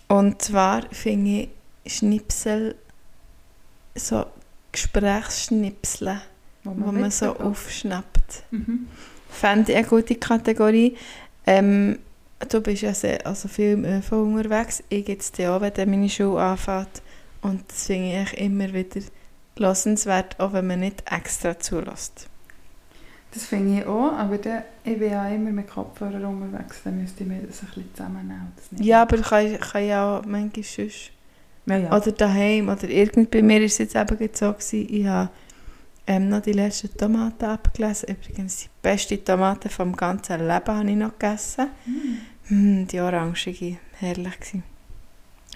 und 0.07 0.41
zwar 0.41 0.83
finde 0.91 1.47
ich 1.83 1.93
Schnipsel, 1.97 2.75
so 3.95 4.25
Gesprächsschnipsel, 4.71 6.21
wo 6.63 6.71
man 6.71 7.09
so 7.11 7.27
mitbekommt. 7.27 7.51
aufschnappt. 7.51 8.43
Mhm. 8.51 8.87
Fände 9.29 9.71
ich 9.71 9.77
eine 9.77 9.87
gute 9.87 10.15
Kategorie. 10.15 10.95
Ähm, 11.45 11.99
du 12.49 12.61
bist 12.61 12.81
ja 12.81 12.93
sehr, 12.93 13.25
also 13.25 13.47
viel 13.47 13.73
im 13.73 13.85
ÖV 13.85 14.11
unterwegs. 14.13 14.83
Ich 14.89 15.07
jetzt 15.07 15.39
auch, 15.41 15.61
wenn 15.61 15.89
meine 15.89 16.09
Schule 16.09 16.41
anfängt. 16.41 17.01
Und 17.41 17.63
das 17.69 17.85
finde 17.87 18.23
ich 18.23 18.37
immer 18.39 18.73
wieder 18.73 19.01
lassenswert, 19.57 20.39
auch 20.39 20.53
wenn 20.53 20.67
man 20.67 20.79
nicht 20.81 21.03
extra 21.11 21.57
zulässt. 21.59 22.27
Das 23.31 23.45
finde 23.45 23.79
ich 23.79 23.85
auch, 23.85 24.13
aber 24.13 24.37
dann, 24.37 24.63
ich 24.83 24.97
bin 24.97 25.11
ja 25.11 25.27
immer 25.27 25.51
mit 25.51 25.69
Kopfhörer 25.69 26.27
unterwegs, 26.27 26.79
dann 26.85 27.01
müsste 27.01 27.23
ich 27.23 27.29
mir 27.29 27.41
das 27.41 27.61
ein 27.61 27.67
bisschen 27.67 27.89
zusammennehmen. 27.93 28.53
Ja, 28.77 29.01
aber 29.01 29.17
kann, 29.17 29.59
kann 29.59 29.85
ja 29.85 30.19
auch 30.19 30.25
manchmal 30.25 30.63
sonst. 30.63 31.11
Ja, 31.65 31.77
ja. 31.77 31.95
Oder 31.95 32.11
daheim. 32.11 32.69
Oder 32.69 32.89
irgend 32.89 33.31
bei 33.31 33.41
mir 33.41 33.59
war 33.59 33.65
es 33.65 33.77
jetzt 33.77 33.95
eben 33.95 34.29
so, 34.33 34.53
gewesen, 34.53 34.87
ich 34.89 35.05
habe 35.05 35.29
ähm, 36.07 36.29
noch 36.29 36.41
die 36.41 36.53
letzten 36.53 36.95
Tomaten 36.95 37.45
abgelesen. 37.45 38.09
Übrigens 38.09 38.63
die 38.63 38.69
beste 38.81 39.23
Tomate 39.23 39.69
vom 39.69 39.95
ganzen 39.95 40.39
Leben 40.39 40.67
habe 40.67 40.89
ich 40.89 40.95
noch 40.95 41.17
gegessen. 41.17 41.67
Hm. 41.85 42.81
Mm, 42.81 42.87
die 42.87 42.99
orangige, 42.99 43.77
herrlich 43.99 44.39
gewesen. 44.39 44.63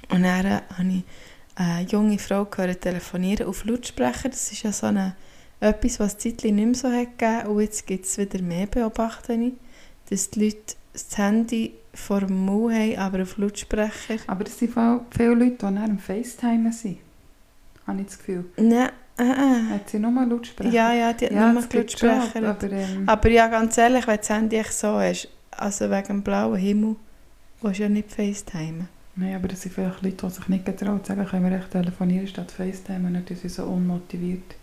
Und 0.10 0.24
dann 0.24 0.46
habe 0.46 0.90
ich 0.90 1.04
eine 1.56 1.86
junge 1.88 2.18
Frau 2.18 2.46
gehört 2.46 2.82
telefonieren 2.82 3.48
auf 3.48 3.66
Lautsprecher. 3.66 4.30
Das 4.30 4.52
ist 4.52 4.64
ja 4.64 4.72
so 4.72 4.88
eine, 4.88 5.16
etwas, 5.60 6.00
was 6.00 6.16
es 6.16 6.26
nicht 6.26 6.44
mehr 6.44 6.74
so 6.74 6.90
hat 6.90 7.18
gegeben. 7.18 7.48
Und 7.48 7.62
jetzt 7.62 7.86
gibt 7.86 8.06
es 8.06 8.18
wieder 8.18 8.42
mehr, 8.42 8.66
beobachte 8.66 9.34
ich. 9.34 9.54
Dass 10.10 10.32
die 10.32 10.46
Leute 10.46 10.76
das 10.94 11.18
Handy 11.18 11.74
vor 12.00 12.22
dem 12.22 12.46
Mund 12.46 12.74
haben, 12.74 12.98
aber 12.98 13.24
auf 13.24 13.38
Lautsprecher. 13.38 14.16
Aber 14.28 14.46
es 14.46 14.58
sind 14.58 14.74
viele 15.12 15.34
Leute, 15.34 15.52
die 15.52 15.58
dann 15.58 15.78
am 15.78 16.00
FaceTime 16.00 16.72
sind. 16.72 16.98
Habe 17.86 18.02
ich 18.02 18.08
das 18.08 18.18
Gefühl. 18.18 18.46
Nein, 18.58 18.90
äh, 19.18 19.24
äh. 19.24 19.74
Hat 19.74 19.90
sie 19.90 20.00
nur 20.00 20.12
Lautsprecher? 20.26 20.70
Ja, 20.70 20.94
ja, 20.94 21.14
die 21.14 21.26
hat 21.26 21.34
ja 21.34 21.52
nur 21.52 21.62
gibt 21.64 21.98
schon, 21.98 22.10
Lautsprecher. 22.10 22.50
aber 22.50 22.72
ähm, 22.72 23.04
Aber 23.08 23.30
ja, 23.30 23.48
ganz 23.48 23.78
ehrlich, 23.78 24.08
wenn 24.08 24.18
das 24.18 24.30
Handy 24.30 24.56
echt 24.58 24.74
so 24.74 25.00
ist, 25.00 25.28
also 25.52 25.90
wegen 25.90 26.08
dem 26.08 26.24
blauen 26.24 26.58
Himmel, 26.58 26.96
willst 27.62 27.80
du 27.80 27.84
ja 27.84 27.90
nicht 27.90 28.12
FaceTimen. 28.12 28.88
Nein, 29.16 29.36
aber 29.36 29.50
das 29.50 29.62
sind 29.62 29.74
vielleicht 29.74 30.02
Leute, 30.02 30.26
die 30.26 30.30
sich 30.34 30.48
nicht 30.48 30.66
getrauen, 30.66 31.04
zu 31.04 31.10
sagen, 31.10 31.26
können 31.26 31.50
wir 31.50 31.58
echt 31.58 31.72
telefonieren 31.72 32.28
statt 32.28 32.52
FaceTime 32.52 33.08
und 33.08 33.12
nicht, 33.14 33.28
sind 33.28 33.52
so 33.52 33.64
unmotiviert. 33.66 34.56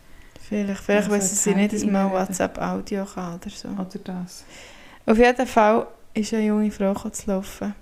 Vielleicht, 0.49 0.80
vielleicht 0.80 1.11
wissen 1.11 1.37
sie 1.37 1.55
nicht, 1.55 1.74
dass 1.74 1.84
man. 1.84 2.11
WhatsApp-Audio 2.11 3.05
kann 3.05 3.34
oder 3.34 3.51
so. 3.51 3.68
Oder 3.68 3.99
das. 4.05 4.45
Auf 5.05 5.18
jeden 5.18 5.47
Fall 5.47 5.87
ist 6.17 6.33
eine 6.35 6.47
junge 6.47 6.71
Frau 6.71 6.95
zu 6.95 7.31
laufen 7.31 7.75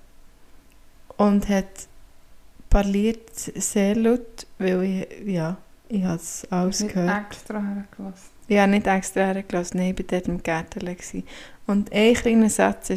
und 1.16 1.48
hat 1.48 1.88
parliert 2.68 3.30
sehr 3.38 3.94
laut, 3.94 4.46
weil 4.58 4.82
ich, 4.82 5.28
ja, 5.28 5.56
ich 5.88 6.02
habe 6.02 6.16
es 6.16 6.46
alles 6.50 6.80
Nicht 6.80 6.94
gehört. 6.94 7.26
extra 7.30 7.60
hergelassen. 7.62 8.30
Habe 8.50 8.70
nicht 8.70 8.86
extra 8.86 9.20
hergelassen, 9.26 9.78
nein, 9.80 9.90
ich 9.96 9.98
war 9.98 10.06
dort 10.06 10.28
im 10.28 10.42
Gärtchen. 10.42 11.24
Und 11.66 11.92
ein 11.92 12.14
kleiner 12.14 12.50
Satz 12.50 12.90
war, 12.90 12.96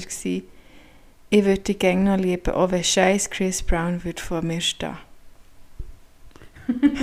ich 1.30 1.46
würde 1.46 1.60
dich 1.60 1.80
gerne 1.80 2.16
noch 2.18 2.24
lieben, 2.24 2.54
auch 2.54 2.72
wenn 2.72 2.84
scheiß 2.84 3.30
Chris 3.30 3.62
Brown 3.62 4.04
würde 4.04 4.22
vor 4.22 4.42
mir 4.42 4.62
stehen. 4.62 4.98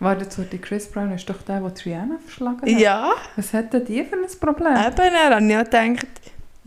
Warte, 0.00 0.24
jetzt 0.24 0.38
wird 0.38 0.52
die 0.52 0.58
Chris 0.58 0.88
Brown 0.90 1.12
ist 1.12 1.28
doch 1.28 1.42
der, 1.42 1.60
der 1.60 1.74
Triana 1.74 2.18
verschlagen 2.24 2.62
hat. 2.62 2.68
Ja, 2.68 3.12
Was 3.36 3.52
hat 3.52 3.72
denn 3.72 3.84
die 3.84 4.04
für 4.04 4.16
ein 4.16 4.26
Problem? 4.40 4.72
eben, 4.72 4.96
habe 4.96 5.44
ich 5.46 5.56
auch 5.56 5.64
gedacht, 5.64 6.06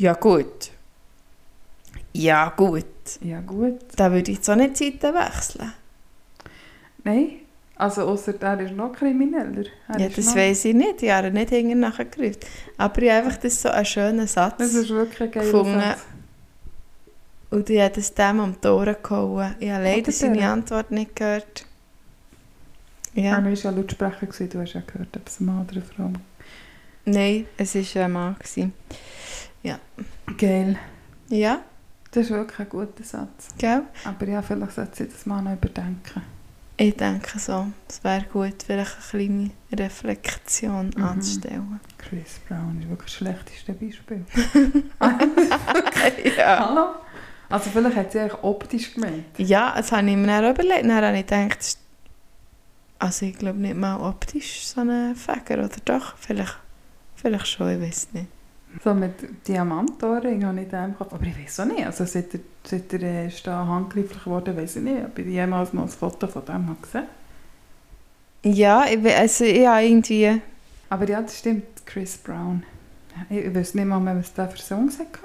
ja 0.02 0.14
gut. 0.14 0.72
Ja 2.14 2.49
gut, 2.49 2.86
Ja 3.22 3.39
gut. 3.41 3.80
da 3.95 4.12
würde 4.12 4.32
ich 4.32 4.49
auch 4.49 4.56
nicht 4.56 4.80
die 4.80 4.86
Seiten 4.99 5.14
wechseln. 5.16 5.72
Nein, 7.04 7.30
also 7.76 8.02
außer 8.04 8.34
er 8.41 8.60
ist 8.62 8.74
noch 8.76 8.91
krimineller. 8.93 9.66
Er 9.88 9.99
Ja, 9.99 10.10
das 10.10 10.26
noch- 10.26 10.36
weiss 10.36 10.66
ich 10.66 10.74
nicht. 10.76 11.02
Ich 11.04 11.12
habe 11.12 11.28
ihn 11.28 11.34
nicht 11.34 11.49
hinten 11.49 11.80
nachgerufen. 11.80 12.38
Aber 12.78 13.02
ich 13.02 13.10
habe 13.12 13.26
einfach 13.26 13.38
das 13.38 13.62
so 13.62 13.70
einen 13.70 13.86
schönen 13.86 14.28
Satz. 14.28 14.56
Das 14.58 14.74
ist 14.74 14.89
wirklich 14.89 15.22
ein 15.22 15.32
geiler 15.32 15.45
gefunden. 15.52 15.80
Satz. 15.82 15.99
Und 17.52 17.70
ich 17.70 17.80
habe 17.82 17.93
das 17.95 18.14
dem 18.14 18.39
um 18.39 18.56
die 18.62 18.68
Ohren 18.68 18.95
gehauen. 19.02 19.56
Ich 19.60 19.70
habe 19.70 19.84
leider 19.84 20.12
seine 20.12 20.38
der? 20.38 20.52
Antwort 20.52 20.91
nicht 20.91 21.16
gehört. 21.16 21.66
Ja. 23.14 23.38
Er 23.38 23.43
war 23.43 23.52
ja 23.52 23.70
Lautsprecher, 23.72 24.28
du 24.47 24.62
hast 24.62 24.74
ja 24.74 24.82
gehört, 24.88 25.16
ob 25.18 25.28
es 25.28 25.39
ein 25.39 25.45
Mann 25.45 25.62
oder 25.66 25.74
eine 25.74 25.82
Frau 25.84 26.12
Nein, 27.06 27.45
es 27.58 27.76
war 27.76 28.04
ein 28.06 28.12
Mann. 28.12 28.36
Gewesen. 29.64 29.80
Geil. 30.38 30.78
Ja, 31.30 31.62
Das 32.12 32.26
ist 32.26 32.32
wirklich 32.32 32.59
ein 32.59 32.70
guter 32.70 33.03
Satz. 33.03 33.49
gell? 33.57 33.84
Aber 34.03 34.28
ja, 34.28 34.41
vielleicht 34.41 34.74
sollte 34.74 34.95
sie 34.97 35.07
das 35.09 35.26
mal 35.26 35.41
noch 35.41 35.53
überdenken. 35.53 36.22
Ich 36.78 36.95
denke 36.97 37.38
so. 37.39 37.68
Es 37.88 38.03
wäre 38.03 38.24
gut, 38.34 38.64
vielleicht 38.66 38.95
eine 39.14 39.28
kleine 39.28 39.51
Reflexion 39.86 40.91
Mhm. 40.95 41.03
anzustellen. 41.03 41.80
Chris 41.97 42.39
Brown 42.47 42.80
ist 42.82 42.89
wirklich 42.89 43.12
das 43.12 43.18
schlechteste 43.18 43.74
Beispiel. 43.74 44.26
ja. 46.38 46.70
Hallo? 46.70 46.95
Also 47.49 47.70
vielleicht 47.70 47.95
hat 47.97 48.12
sie 48.12 48.20
eigentlich 48.20 48.43
optisch 48.43 48.93
gemeint. 48.93 49.26
ja, 49.38 49.74
das 49.76 49.91
habe 49.91 50.09
ich 50.09 50.16
mir 50.18 50.28
dann 50.28 50.45
auch 50.45 50.49
überlegt. 50.51 50.84
Dann 50.86 50.93
habe 51.05 51.18
ich 51.18 51.26
gedacht, 51.28 51.78
also 52.99 53.26
ich 53.26 53.38
glaube 53.38 53.59
nicht 53.59 53.76
mal 53.76 53.97
optisch 53.99 54.66
so 54.66 54.82
ein 54.82 55.16
Fäger, 55.16 55.59
oder 55.66 55.70
doch? 55.86 56.16
Vielleicht, 56.18 56.57
vielleicht 57.16 57.47
schon, 57.47 57.70
ich 57.76 57.82
weiß 57.88 58.07
nicht. 58.14 58.28
So 58.84 58.93
mit 58.93 59.47
Diamantohrring 59.47 60.45
habe 60.45 60.61
ich 60.61 60.69
den 60.69 60.97
Kopf. 60.97 61.13
Aber 61.13 61.24
ich 61.26 61.38
weiß 61.38 61.59
auch 61.61 61.65
nicht. 61.65 61.86
Also 61.86 62.05
seit 62.05 62.34
er, 62.34 62.39
seit 62.63 62.93
er 62.93 63.28
ist 63.28 63.45
da 63.45 63.65
handgreiflich 63.65 64.24
geworden, 64.24 64.55
weiß 64.55 64.78
ich 64.78 64.84
nicht, 64.84 65.05
ob 65.05 65.19
ich 65.19 65.26
jemals 65.28 65.74
noch 65.74 65.84
ein 65.84 65.89
Foto 65.89 66.28
von 66.28 66.45
dem 66.45 66.69
habe 66.69 66.82
gesehen 66.82 67.07
Ja, 68.43 68.86
ich, 68.86 69.05
also 69.15 69.45
habe 69.45 69.86
irgendwie... 69.86 70.41
Aber 70.89 71.07
ja, 71.07 71.22
das 71.22 71.39
stimmt, 71.39 71.86
Chris 71.86 72.17
Brown. 72.17 72.63
Ich, 73.30 73.53
weiß 73.53 73.76
nicht 73.76 73.86
mal 73.86 73.99
mehr, 73.99 74.17
was 74.17 74.34
der 74.34 74.49
für 74.49 74.57
Songs 74.57 74.99
hatte. 74.99 75.19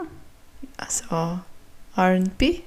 Also 0.77 1.41
R&B? 1.97 2.61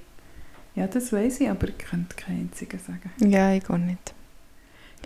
Ja, 0.75 0.87
das 0.87 1.11
weiß 1.11 1.41
ich, 1.41 1.49
aber 1.49 1.67
ich 1.67 1.77
könnte 1.77 2.15
keinen 2.15 2.49
einzigen 2.49 2.79
sagen. 2.79 3.11
Ja, 3.19 3.53
ich 3.53 3.65
gehe 3.65 3.79
nicht. 3.79 4.13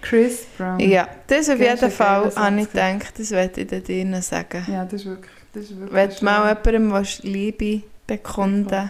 Chris 0.02 0.46
Brown. 0.58 0.80
Ja, 0.80 1.08
das 1.28 1.50
auf 1.50 1.60
jeden 1.60 1.92
Fall 1.92 2.36
habe 2.36 2.62
ich 2.62 2.72
gedacht, 2.72 3.14
das 3.18 3.32
werde 3.32 3.62
ich 3.62 3.84
dir 3.84 4.22
sagen. 4.22 4.66
Ja, 4.68 4.86
das 4.86 5.02
ist 5.02 5.06
wirklich 5.06 5.43
Wenn 5.54 6.10
du 6.10 6.26
mal 6.26 6.50
jemandem 6.50 6.92
willst, 6.94 7.24
Liebe 7.24 7.84
bekunden 8.08 8.90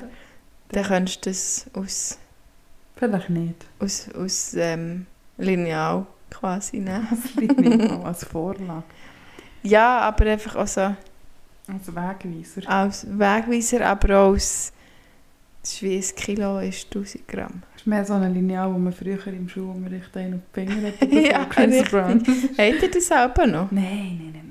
dann 0.69 0.83
kannst 0.85 1.25
du 1.25 1.29
das 1.29 1.65
aus, 1.73 2.17
Vielleicht 2.95 3.29
nicht. 3.29 3.55
aus, 3.79 4.09
aus 4.15 4.53
ähm, 4.55 5.05
Lineal 5.37 6.05
quasi 6.31 6.79
nehmen. 6.79 7.07
Nicht 7.37 7.57
mal 7.59 8.03
als 8.05 8.23
Vorlage. 8.23 8.83
Ja, 9.61 9.99
aber 9.99 10.25
einfach 10.25 10.55
auch 10.55 10.65
so 10.67 10.81
Als 10.81 11.87
Wegweiser. 11.87 12.67
als 12.67 13.05
Wegweiser, 13.07 13.85
aber 13.85 14.17
auch 14.19 14.33
als 14.33 14.71
das 15.61 15.73
ist 15.73 15.81
wie 15.83 15.95
ein 15.95 16.15
Kilo 16.17 16.59
ist 16.59 16.85
1000 16.87 17.25
Gramm. 17.27 17.61
Das 17.73 17.81
ist 17.83 17.87
mehr 17.87 18.03
so 18.03 18.13
eine 18.13 18.29
Lineal, 18.29 18.73
wo 18.73 18.77
man 18.79 18.91
früher 18.91 19.25
im 19.27 19.47
Schulunterricht 19.47 20.17
einen 20.17 20.33
auf 20.35 20.39
die 20.55 20.65
Finger 20.65 20.87
hat. 20.87 20.95
Ja, 21.11 21.45
Chris 21.45 21.67
richtig. 21.67 21.91
Brown. 21.91 22.23
Habt 22.57 22.81
ihr 22.83 22.91
das 22.91 23.05
selber 23.07 23.45
noch? 23.47 23.71
Nein, 23.71 24.19
nein, 24.19 24.31
nein. 24.33 24.42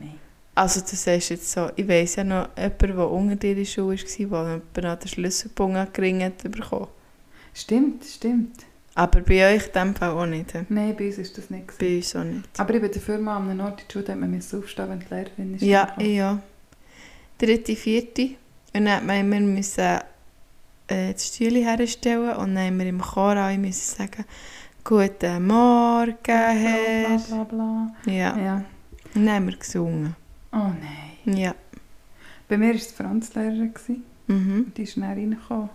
Also 0.54 0.80
du 0.80 0.94
sagst 0.96 1.30
jetzt 1.30 1.50
so, 1.50 1.70
ich 1.76 1.88
weiss 1.88 2.16
ja 2.16 2.24
noch 2.24 2.48
jemanden, 2.56 2.96
der 2.96 3.10
unter 3.10 3.36
dir 3.36 3.50
in 3.52 3.56
der 3.58 3.64
Schule 3.64 3.96
war, 4.30 4.44
der 4.44 4.60
jemand 4.76 4.84
an 4.84 4.98
den 4.98 5.08
Schlüsselpunkt 5.08 5.94
geringet 5.94 6.42
bekommen. 6.42 6.88
Stimmt, 7.54 8.04
stimmt. 8.04 8.56
Aber 8.94 9.20
bei 9.22 9.54
euch 9.54 9.66
in 9.68 9.72
dem 9.72 9.94
Fall 9.94 10.10
auch 10.10 10.26
nicht. 10.26 10.52
Nein, 10.68 10.94
bei 10.96 11.06
uns 11.06 11.16
ist 11.16 11.38
das 11.38 11.48
nicht. 11.48 11.78
Bei 11.78 11.96
uns 11.96 12.14
auch 12.14 12.24
nicht. 12.24 12.48
Aber 12.58 12.74
ich 12.74 12.80
bin 12.82 12.92
dafür 12.92 13.18
mal 13.18 13.36
an 13.38 13.48
einem 13.50 13.60
Ort 13.60 13.80
in 13.80 13.86
die 13.88 13.92
Schule, 13.92 14.04
da 14.04 14.14
man 14.16 14.36
aufstehen, 14.38 14.88
wenn 14.90 14.98
die 15.00 15.14
Lehrerin 15.14 15.54
ist. 15.54 15.62
Ja, 15.62 15.84
gekommen. 15.86 16.06
ich 16.06 16.16
ja. 16.16 16.38
Dritte, 17.38 17.76
vierte. 17.76 18.30
Und 18.74 18.84
dann 18.84 19.06
man 19.06 19.20
immer 19.20 19.40
müssen, 19.40 19.98
äh, 20.88 21.12
das 21.14 21.28
Stühle 21.28 21.60
herstellen 21.60 22.36
und 22.36 22.54
dann 22.54 22.66
haben 22.66 22.78
wir 22.78 22.86
im 22.86 23.00
Chor 23.00 23.34
müssen 23.56 23.96
sagen, 23.96 24.24
«Guten 24.84 25.46
Morgen, 25.46 26.14
Herr!» 26.26 27.16
Bla, 27.16 27.16
bla, 27.16 27.44
bla. 27.44 27.94
Ja, 28.12 28.36
Ja. 28.38 28.64
und 29.14 29.26
dann 29.26 29.34
haben 29.36 29.46
wir 29.48 29.56
gesungen. 29.56 30.14
Oh 30.52 30.56
nein. 30.58 31.36
Ja. 31.36 31.54
Bei 32.48 32.58
mir 32.58 32.68
war 32.68 32.74
es 32.74 32.88
die 32.88 32.94
Franzlehrerin. 32.94 33.72
Mhm. 34.26 34.72
Die 34.76 34.82
ist 34.82 34.96
dann 34.96 35.04
reingekommen. 35.04 35.70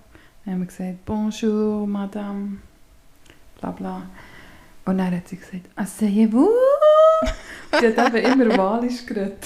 Dann 0.45 0.53
haben 0.53 0.61
wir 0.61 0.67
gesagt, 0.67 1.05
«Bonjour, 1.05 1.87
Madame!» 1.87 2.57
Bla 3.59 3.71
bla. 3.71 4.09
Und 4.85 4.97
dann 4.99 5.15
hat 5.15 5.27
sie 5.27 5.37
gesagt, 5.37 5.65
«Asseyez-vous!» 5.75 6.49
Sie 7.79 7.87
hat 7.95 8.15
eben 8.15 8.41
immer 8.41 8.57
Walisch 8.57 9.05
geredet. 9.05 9.45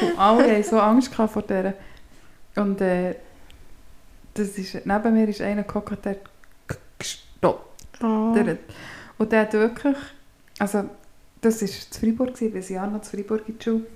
Und 0.00 0.18
alle 0.18 0.50
hatten 0.50 0.62
so 0.64 0.80
Angst 0.80 1.14
vor 1.14 1.42
der. 1.42 1.74
Und 2.56 2.80
äh, 2.80 3.14
das 4.34 4.48
ist, 4.58 4.86
neben 4.86 5.12
mir 5.12 5.28
ist 5.28 5.40
einer 5.40 5.62
gehockt, 5.62 6.04
der 6.04 6.12
hat 6.12 6.30
gestoppt. 6.98 8.02
Oh. 8.02 8.32
Der 8.34 8.58
Und 9.18 9.32
der 9.32 9.42
hat 9.42 9.52
wirklich, 9.52 9.96
also 10.58 10.84
das 11.40 11.60
war 11.60 11.68
zu 11.68 12.00
Freiburg, 12.00 12.34
gewesen, 12.34 12.52
bis 12.52 12.68
Jahr 12.70 12.88
noch 12.88 13.02
zu 13.02 13.16
Freiburg 13.16 13.48
in 13.48 13.58
die 13.58 13.64
Schule. 13.64 13.86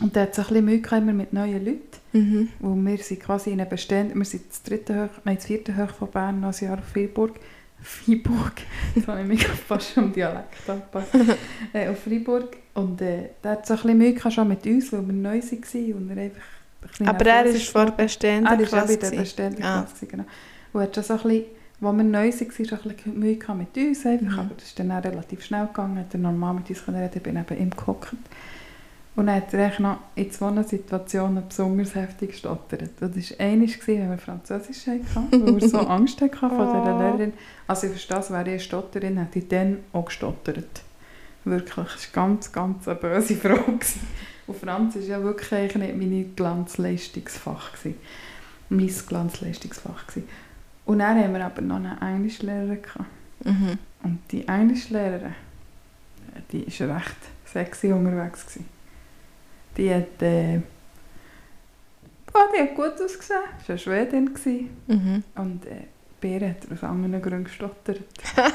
Und 0.00 0.16
der 0.16 0.22
hat 0.24 0.34
so 0.34 0.42
ein 0.42 0.48
bisschen 0.48 0.64
Mühe 0.64 0.82
immer 0.98 1.12
mit 1.12 1.32
neuen 1.32 1.64
Leuten. 1.64 1.80
Mhm. 2.12 2.48
Wo 2.58 2.74
wir 2.74 2.98
sind 2.98 3.20
quasi 3.20 3.50
in 3.50 3.60
einem 3.60 3.68
bestehenden, 3.70 4.18
wir 4.18 4.24
sind 4.24 4.42
das 4.48 4.62
dritte 4.62 5.04
Hoch, 5.04 5.10
nein, 5.24 5.36
das 5.36 5.46
vierte 5.46 5.76
Hoch 5.76 5.90
von 5.90 6.10
Bern, 6.10 6.40
noch 6.40 6.52
ein 6.58 6.64
Jahr 6.64 6.78
auf 6.78 6.84
Freiburg. 6.92 7.38
Freiburg, 7.82 8.52
jetzt 8.94 9.06
habe 9.08 9.22
ich 9.22 9.26
mich 9.28 9.46
fast 9.46 9.96
am 9.96 10.12
Dialekt 10.12 10.68
angepasst. 10.68 11.08
äh, 11.72 11.88
auf 11.88 11.98
Freiburg. 12.02 12.56
Und 12.74 13.00
äh, 13.00 13.30
der 13.42 13.50
hat 13.52 13.66
so 13.66 13.74
ein 13.74 13.80
bisschen 13.80 13.98
Mühe 13.98 14.30
schon 14.30 14.48
mit 14.48 14.66
uns, 14.66 14.92
weil 14.92 15.06
wir 15.06 15.12
neu 15.14 15.40
waren 15.40 15.92
und 15.94 16.10
er 16.10 16.22
einfach 16.24 16.42
ein 16.98 17.08
Aber 17.08 17.26
er 17.26 17.44
ist 17.46 17.68
vor 17.68 17.86
der 17.86 17.92
bestehenden 17.92 18.46
er 18.52 18.60
ist 18.60 18.72
auch 18.74 18.78
Klasse. 18.78 18.98
bei 18.98 19.10
der 19.10 19.16
bestehenden 19.20 19.62
Ah. 19.64 19.82
Klasse, 19.86 20.06
genau. 20.06 20.24
Und 20.72 20.80
hat 20.82 20.94
schon 20.94 21.04
so 21.04 21.14
ein 21.14 21.20
bisschen, 21.22 21.44
als 21.82 21.96
wir 21.96 22.04
neu 22.04 22.30
waren, 22.32 22.66
schon 22.66 22.78
ein 22.78 22.96
bisschen 22.96 23.18
Mühe 23.18 23.38
mit 23.56 23.76
uns 23.76 24.06
einfach, 24.06 24.26
Mhm. 24.32 24.38
aber 24.38 24.54
das 24.56 24.64
ist 24.66 24.78
dann 24.78 24.90
auch 24.92 25.04
relativ 25.04 25.44
schnell 25.44 25.66
gegangen, 25.66 25.98
hat 25.98 26.12
er 26.14 26.20
normal 26.20 26.54
mit 26.54 26.70
uns 26.70 26.86
reden, 26.88 27.10
ich 27.14 27.22
bin 27.22 27.36
eben 27.36 27.58
ihm 27.58 27.70
gehockt. 27.70 28.14
Und 29.16 29.26
dann 29.26 29.36
hat 29.36 29.52
er 29.52 29.80
noch 29.80 29.98
in 30.14 30.30
zwei 30.30 30.62
Situationen 30.62 31.48
besonders 31.48 31.94
heftig 31.94 32.30
gestottert. 32.30 32.90
Das 33.00 33.10
war 33.10 33.16
gewesen, 33.16 33.86
wenn 33.86 34.10
wir 34.10 34.18
Französisch 34.18 34.86
hatten, 34.86 35.46
weil 35.46 35.62
er 35.62 35.68
so 35.68 35.78
Angst 35.88 36.20
hatte 36.20 36.38
vor 36.38 36.48
dieser. 36.48 36.98
Lehrerin. 36.98 37.32
Also 37.66 37.88
ich 37.88 37.92
verstehe, 37.92 38.30
wäre 38.30 38.42
ich 38.42 38.48
eine 38.48 38.60
Stotterin, 38.60 39.18
hätte 39.18 39.40
ich 39.40 39.48
dann 39.48 39.78
auch 39.92 40.04
gestottert. 40.06 40.82
Wirklich, 41.44 41.86
es 41.96 42.14
war 42.14 42.28
ganz, 42.28 42.52
ganz 42.52 42.86
eine 42.86 42.98
böse 42.98 43.34
Frau. 43.36 43.58
Und 44.46 44.56
Franz 44.56 44.94
war 44.94 45.02
ja 45.02 45.22
wirklich 45.22 45.52
eigentlich 45.52 45.94
nicht 45.94 46.12
mein 46.12 46.36
Glanzleistungsfach. 46.36 47.72
Gewesen. 47.72 47.98
Mein 48.68 48.92
Glanzleistungsfach. 49.08 50.06
Gewesen. 50.06 50.28
Und 50.86 51.00
dann 51.00 51.18
haben 51.18 51.34
wir 51.34 51.44
aber 51.44 51.62
noch 51.62 51.76
eine 51.76 51.98
Englischlehrerin. 52.00 52.78
Mhm. 53.44 53.78
Und 54.02 54.18
die 54.30 54.46
Englischlehrerin, 54.46 55.34
die 56.52 56.66
war 56.80 56.96
recht 56.96 57.16
sexy 57.44 57.92
unterwegs. 57.92 58.46
Gewesen. 58.46 58.79
Die 59.80 59.92
hat, 59.94 60.20
äh, 60.22 60.60
oh, 62.34 62.38
die 62.54 62.60
hat 62.60 62.74
gut 62.74 62.92
ausgesehen. 63.02 63.40
Sie 63.62 63.68
war 63.68 63.70
eine 63.70 63.78
Schwedin. 63.78 64.70
Mhm. 64.86 65.24
Und 65.36 65.64
äh, 65.66 65.86
Bär 66.20 66.50
hat 66.50 66.70
aus 66.72 66.84
anderen 66.84 67.20
Gründen 67.22 67.44
gestottert. 67.44 68.00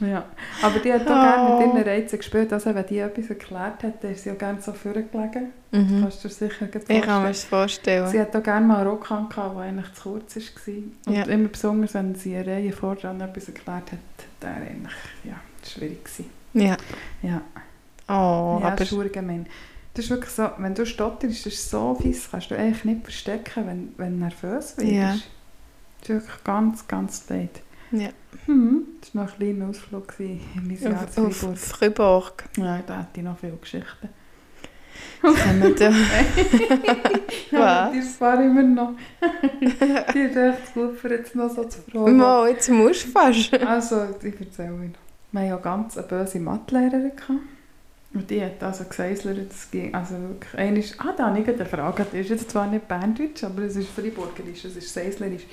Ja, 0.00 0.26
aber 0.62 0.78
die 0.78 0.92
hat 0.92 1.00
auch 1.08 1.10
Oh. 1.10 1.58
gerne 1.58 1.66
mit 1.66 1.74
ihren 1.74 1.88
Reizen 1.88 2.18
gespielt. 2.18 2.52
Also 2.52 2.72
wenn 2.72 2.86
die 2.86 2.98
etwas 3.00 3.30
erklärt 3.30 3.82
hat, 3.82 4.04
dann 4.04 4.12
ist 4.12 4.22
sie 4.22 4.30
auch 4.30 4.38
gerne 4.38 4.60
so 4.62 4.72
vorgelegen. 4.72 5.50
Mhm. 5.72 6.02
Kannst 6.02 6.22
du 6.22 6.28
dir 6.28 6.34
sicher 6.34 6.66
gut 6.68 6.82
Ich 6.88 7.02
kann 7.02 7.22
mir 7.24 7.26
vorstellen. 7.26 7.32
das 7.32 7.44
vorstellen. 7.44 8.06
Sie 8.06 8.20
hat 8.20 8.36
auch 8.36 8.42
gerne 8.44 8.64
mal 8.64 8.76
einen 8.82 8.90
Rock 8.90 9.10
an, 9.10 9.28
der 9.36 9.44
eigentlich 9.56 9.92
zu 9.94 10.02
kurz 10.10 10.36
war. 10.36 10.74
Und 11.06 11.12
Ja. 11.16 11.24
immer 11.24 11.48
besonders, 11.48 11.94
wenn 11.94 12.14
sie 12.14 12.36
eine 12.36 12.46
Reihe 12.46 12.70
vor 12.72 12.94
dran 12.94 13.20
etwas 13.20 13.48
erklärt 13.48 13.90
hat, 13.90 13.98
hat 13.98 14.42
er 14.42 14.54
eigentlich, 14.70 14.94
ja, 15.24 15.34
schwierig 15.66 16.04
gewesen. 16.04 16.30
Ja. 16.54 16.76
Ja, 17.22 17.40
Oh, 18.06 18.58
ja 18.60 18.66
aber... 18.68 18.76
das 18.76 18.82
ist 18.82 18.88
verdammt 18.94 19.12
gemein. 19.14 19.46
Das 19.98 20.04
ist 20.04 20.10
wirklich 20.12 20.30
so, 20.30 20.48
wenn 20.58 20.76
du 20.76 20.86
stotterst, 20.86 21.44
das 21.44 21.54
ist 21.54 21.70
so 21.70 21.92
fies, 22.00 22.28
kannst 22.30 22.52
du 22.52 22.56
eigentlich 22.56 22.84
nicht 22.84 23.02
verstecken, 23.02 23.66
wenn, 23.66 23.94
wenn 23.96 24.12
du 24.12 24.26
nervös 24.26 24.76
wirst. 24.76 24.82
Ja. 24.82 25.16
Das 25.98 26.02
ist 26.02 26.08
wirklich 26.10 26.44
ganz, 26.44 26.86
ganz 26.86 27.28
leid. 27.28 27.62
Ja. 27.90 28.10
Mhm. 28.46 28.84
Das 29.00 29.12
war 29.12 29.24
noch 29.24 29.32
ein 29.32 29.38
kleiner 29.38 29.68
Ausflug 29.70 30.14
in 30.20 30.40
mein 30.54 30.78
Jahr 30.80 31.02
Auf, 31.02 31.10
zu 31.10 31.26
auf 31.26 31.36
Freiburg. 31.36 31.58
Fribourg. 31.58 32.44
Ja, 32.58 32.80
da 32.86 33.00
hätte 33.00 33.08
ich 33.16 33.22
noch 33.24 33.38
viele 33.38 33.56
Geschichten. 33.56 34.08
Wir 35.20 35.74
da... 35.74 35.90
Ja, 37.50 37.86
Was? 37.88 37.92
die 37.92 38.02
spare 38.02 38.46
ich 38.46 38.52
mir 38.52 38.62
noch. 38.62 38.92
die 40.14 40.18
ist 40.20 40.36
echt 40.36 40.74
gut 40.74 40.96
für 40.96 41.10
jetzt 41.10 41.34
noch 41.34 41.50
so 41.50 41.64
zu 41.64 41.80
fragen. 41.90 42.16
Mo, 42.16 42.46
jetzt 42.46 42.70
musst 42.70 43.06
du 43.06 43.10
fast. 43.10 43.52
Also, 43.52 44.14
ich 44.22 44.40
erzähle 44.40 44.74
Ihnen. 44.74 44.94
Wir 45.32 45.40
hatten 45.40 45.50
ja 45.50 45.56
ganz 45.56 45.98
eine 45.98 46.06
böse 46.06 46.38
Mathelehrerin. 46.38 47.10
Und 48.14 48.30
die 48.30 48.42
hat 48.42 48.62
also 48.62 48.84
gesäuselt, 48.84 49.50
das 49.50 49.70
ging, 49.70 49.94
also 49.94 50.14
wirklich, 50.14 50.98
ah, 50.98 51.12
da 51.16 51.26
habe 51.26 51.40
ich 51.40 51.48
eine 51.48 51.66
Frage, 51.66 52.04
das 52.04 52.14
ist 52.14 52.30
jetzt 52.30 52.50
zwar 52.50 52.66
nicht 52.66 52.88
Berndeutsch, 52.88 53.44
aber 53.44 53.62
es 53.62 53.76
ist 53.76 53.90
Freiburgerisch, 53.90 54.64
es 54.64 54.76
ist 54.76 54.92
Säuslerisch. 54.92 55.44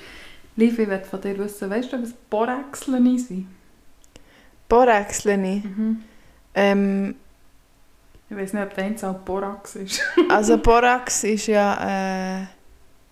Liv, 0.56 0.78
ich 0.78 0.88
möchte 0.88 1.06
von 1.06 1.20
dir 1.20 1.36
wissen, 1.38 1.68
weißt 1.68 1.92
du, 1.92 2.02
was 2.02 2.12
Boräxeln 2.30 3.18
sind? 3.18 3.46
Boraxleni. 4.68 5.62
Mhm. 5.64 6.02
Ähm, 6.54 7.14
Ich 8.30 8.36
weiß 8.36 8.54
nicht, 8.54 8.62
ob 8.62 8.74
der 8.74 8.84
Einzahl 8.84 9.20
Borax 9.24 9.76
ist. 9.76 10.02
also 10.28 10.58
Borax 10.62 11.24
ist 11.24 11.46
ja... 11.46 12.40
Äh, 12.42 12.46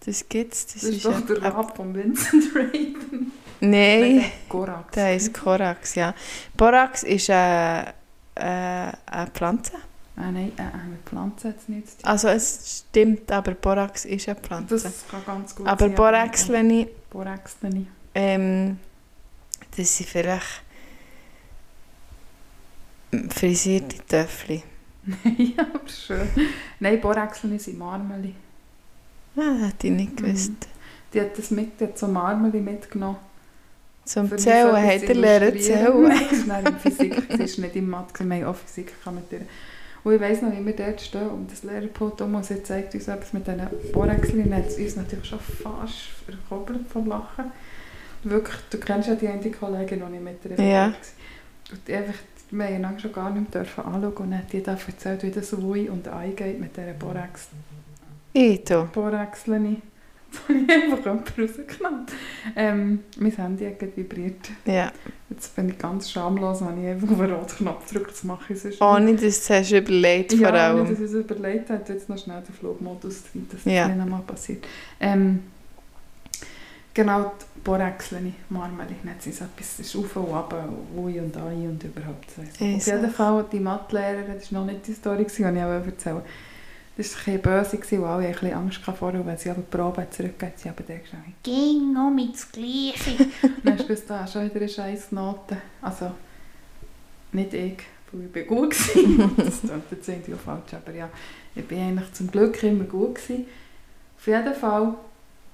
das 0.07 0.29
gibt's. 0.29 0.67
Das, 0.67 0.83
Das 0.83 0.91
ist 0.91 1.05
doch 1.05 1.21
der 1.23 1.39
ja, 1.39 1.49
Rap 1.49 1.77
von 1.77 1.95
Vincent 1.95 2.45
Raven. 2.55 3.33
Nein, 3.61 4.17
der 4.17 4.25
Gorax. 4.49 4.95
der 4.95 5.17
ist 5.17 5.33
Korax, 5.33 5.95
ja. 5.95 6.15
Borax 6.57 7.03
ist 7.05 7.31
äh, 7.31 7.85
äh, 8.37 8.43
eine 8.43 9.31
Pflanze. 9.33 9.73
Ah, 10.17 10.31
nein, 10.31 10.53
äh, 10.57 10.63
mit 10.89 11.01
Pflanzen 11.05 11.51
hat 11.51 11.59
es 11.59 11.69
nichts 11.69 11.97
zu 11.97 12.03
tun. 12.03 12.11
Also 12.11 12.29
es 12.29 12.85
stimmt, 12.89 13.31
aber 13.33 13.53
Borax 13.55 14.05
ist 14.05 14.29
eine 14.29 14.39
Pflanze. 14.39 14.79
Das 14.81 15.05
kann 15.09 15.25
ganz 15.27 15.55
gut 15.57 15.67
aber 15.67 15.87
sein. 15.87 15.95
Boraxleni, 15.95 16.89
Boraxleni. 17.11 17.87
ähm, 18.15 18.79
das 19.77 19.97
sind 19.97 20.09
vielleicht 20.09 20.63
frisierte 23.31 23.99
Töffel. 24.07 24.63
ja, 25.39 25.63
aber 25.63 25.89
schön. 25.89 26.29
Nein, 26.81 27.01
Boraxleni 27.01 27.59
sind 27.59 27.79
Marmeli. 27.79 28.35
Ah, 29.37 29.41
das 29.61 29.69
hätte 29.69 29.87
ich 29.89 29.93
nicht 29.93 30.13
Mhm. 30.21 30.27
gewusst. 30.27 30.53
Die 31.13 31.21
hat 31.21 31.37
das 31.37 31.51
mit, 31.51 31.79
die 31.81 31.85
hat 31.85 31.99
so 31.99 32.07
Marmeli 32.09 32.61
mitgenommen. 32.61 33.19
Zum 34.05 34.29
Für 34.29 34.37
Zählen 34.37 34.77
hat 34.77 35.03
er 35.03 35.15
lernen 35.15 35.59
zählen. 35.59 36.03
Nein, 36.03 36.19
das 36.21 36.33
ist 36.33 36.49
dann 36.49 36.67
in 36.67 36.79
Physik, 36.79 37.23
sie 37.37 37.43
ist 37.43 37.59
nicht 37.59 37.77
in 37.77 37.89
Mathe, 37.89 38.25
wir 38.25 38.37
haben 38.37 38.45
auch 38.45 38.57
Physik 38.57 38.93
ihr. 39.31 39.41
Und 40.05 40.15
ich 40.15 40.21
weiss 40.21 40.43
noch, 40.43 40.53
wie 40.53 40.65
wir 40.65 40.77
dort 40.77 41.01
stehen 41.01 41.29
und 41.31 41.51
das 41.51 41.63
Lehrerpult 41.63 42.21
und 42.21 42.45
sie 42.45 42.63
zeigt 42.63 42.95
uns 42.95 43.09
etwas 43.09 43.33
mit 43.33 43.47
diesen 43.47 43.67
Boraxlin, 43.93 44.55
hat 44.55 44.67
es 44.67 44.77
uns 44.77 44.97
natürlich 44.97 45.25
schon 45.25 45.39
fast 45.41 45.95
verkoppelt 46.27 46.87
vom 46.89 47.07
Lachen. 47.09 47.51
Wirklich, 48.23 48.57
du 48.71 48.79
kennst 48.79 49.09
ja 49.09 49.15
die 49.15 49.29
eine 49.29 49.51
Kollegin, 49.51 50.03
die 50.11 50.17
ich 50.17 50.23
mit 50.23 50.59
ihr 50.59 50.65
Ja. 50.65 50.87
war. 50.87 50.95
Und 51.73 51.91
einfach, 51.91 52.15
wir 52.51 52.65
haben 52.67 52.75
einander 52.75 53.01
schon 53.01 53.13
gar 53.13 53.31
nicht 53.31 53.55
mehr 53.55 53.63
dürfen 53.65 53.85
anschauen 53.85 54.15
und 54.17 54.37
hat 54.37 54.53
die 54.53 54.63
da 54.63 54.73
erzählt, 54.87 55.23
wie 55.23 55.31
das 55.31 55.53
Ui 55.55 55.89
und 55.89 56.07
Ei 56.09 56.29
geht 56.37 56.61
mit 56.61 56.77
dieser 56.77 56.93
Borax. 56.93 57.49
Ito. 58.35 58.89
Boraxlini. 58.93 59.81
Das 60.35 60.49
habe 60.49 60.59
ich 60.59 60.71
einfach 60.71 61.07
rausgenommen. 61.07 62.07
Ähm, 62.57 63.01
mein 63.19 63.33
Handy 63.33 63.65
hat 63.67 63.79
gerade 63.79 63.97
vibriert. 63.97 64.51
Ja. 64.67 64.91
Jetzt 65.31 65.55
bin 65.57 65.69
ich 65.71 65.79
ganz 65.79 66.11
schamlos, 66.11 66.61
wenn 66.65 66.83
ich 66.83 66.91
einfach 66.91 67.11
auf 67.11 67.19
den 67.19 67.33
roten 67.33 67.57
Knopf 67.57 67.93
drücke. 67.93 68.07
Das 68.11 68.25
mache 68.25 68.53
ich 68.53 68.61
sonst 68.61 68.81
Ohne 68.81 69.15
dass 69.17 69.47
du 69.47 69.55
es 69.55 69.73
überlegt 69.73 70.33
ja, 70.35 70.49
vor 70.49 70.57
allem. 70.59 70.81
ohne 70.81 70.89
dass 70.91 70.99
ich 70.99 71.05
es 71.07 71.13
überlegt 71.15 71.71
habe, 71.71 71.83
jetzt 71.93 72.09
noch 72.09 72.19
schnell 72.19 72.43
den 72.43 72.55
Flugmodus 72.55 73.23
drin, 73.33 73.47
dass 73.51 73.65
das 73.65 73.73
Ja. 73.73 73.89
nicht 73.89 73.99
nochmal 73.99 74.23
passiert. 74.27 74.67
Ähm, 75.01 75.41
genau, 76.93 77.33
die 77.41 77.61
Boraxlini, 77.65 78.35
Marmeli, 78.51 78.95
nicht 79.03 79.23
so 79.23 79.31
etwas, 79.31 79.77
das 79.79 79.81
ist 79.81 79.97
auf 79.97 80.17
und 80.17 80.33
ab, 80.33 80.55
Ui 80.97 81.19
und 81.19 81.37
Ei 81.37 81.69
und 81.69 81.83
überhaupt. 81.83 82.31
So. 82.31 82.43
Auf 82.43 82.61
jeden. 82.61 83.11
Fall, 83.11 83.45
die 83.51 83.61
Mathelehrerin, 83.61 84.35
das 84.39 84.53
war 84.53 84.61
noch 84.65 84.73
nicht 84.73 84.87
die 84.87 84.93
Story, 84.93 85.25
die 85.25 85.43
ich 85.43 85.47
auch 85.47 85.49
erzählen 85.87 86.23
Das 86.97 87.27
war 87.27 87.35
ein 87.35 87.43
böse, 87.43 87.77
und 87.77 88.05
alle 88.05 88.27
ein 88.27 88.33
bisschen 88.33 88.53
Angst 88.53 88.81
vor. 88.81 89.13
Und 89.13 89.27
wenn 89.27 89.37
sie 89.37 89.51
aber 89.51 89.63
die 89.63 89.77
Probe 89.77 90.07
zurückgeht, 90.11 90.59
sie 90.59 90.69
aber 90.69 90.85
dann 90.85 91.03
gesagt, 91.03 91.23
«Ging 91.43 92.15
mit 92.15 92.35
das 92.35 92.53
Gleiche.» 92.53 93.27
Dann 93.65 93.79
hast 93.79 93.89
du 93.89 93.97
da 94.07 94.27
schon 94.27 94.45
wieder 94.45 94.57
eine 94.57 94.69
scheiß 94.69 95.11
Note. 95.13 95.57
Also, 95.83 96.13
nicht 97.33 97.53
ich, 97.53 97.79
weil 98.13 98.27
ich 98.27 98.33
bin 98.33 98.47
gut 98.47 98.75
war. 98.75 99.31
das 99.45 99.61
klingt 99.61 99.91
jetzt 99.91 100.09
irgendwie 100.09 100.35
falsch, 100.35 100.75
aber 100.75 100.95
ja, 100.95 101.11
ich 101.57 101.67
bin 101.67 101.81
eigentlich 101.81 102.13
zum 102.13 102.31
Glück 102.31 102.63
immer 102.63 102.85
gut 102.85 103.17
gewesen. 103.17 103.47
Auf 104.17 104.27
jeden 104.27 104.55
Fall 104.55 104.95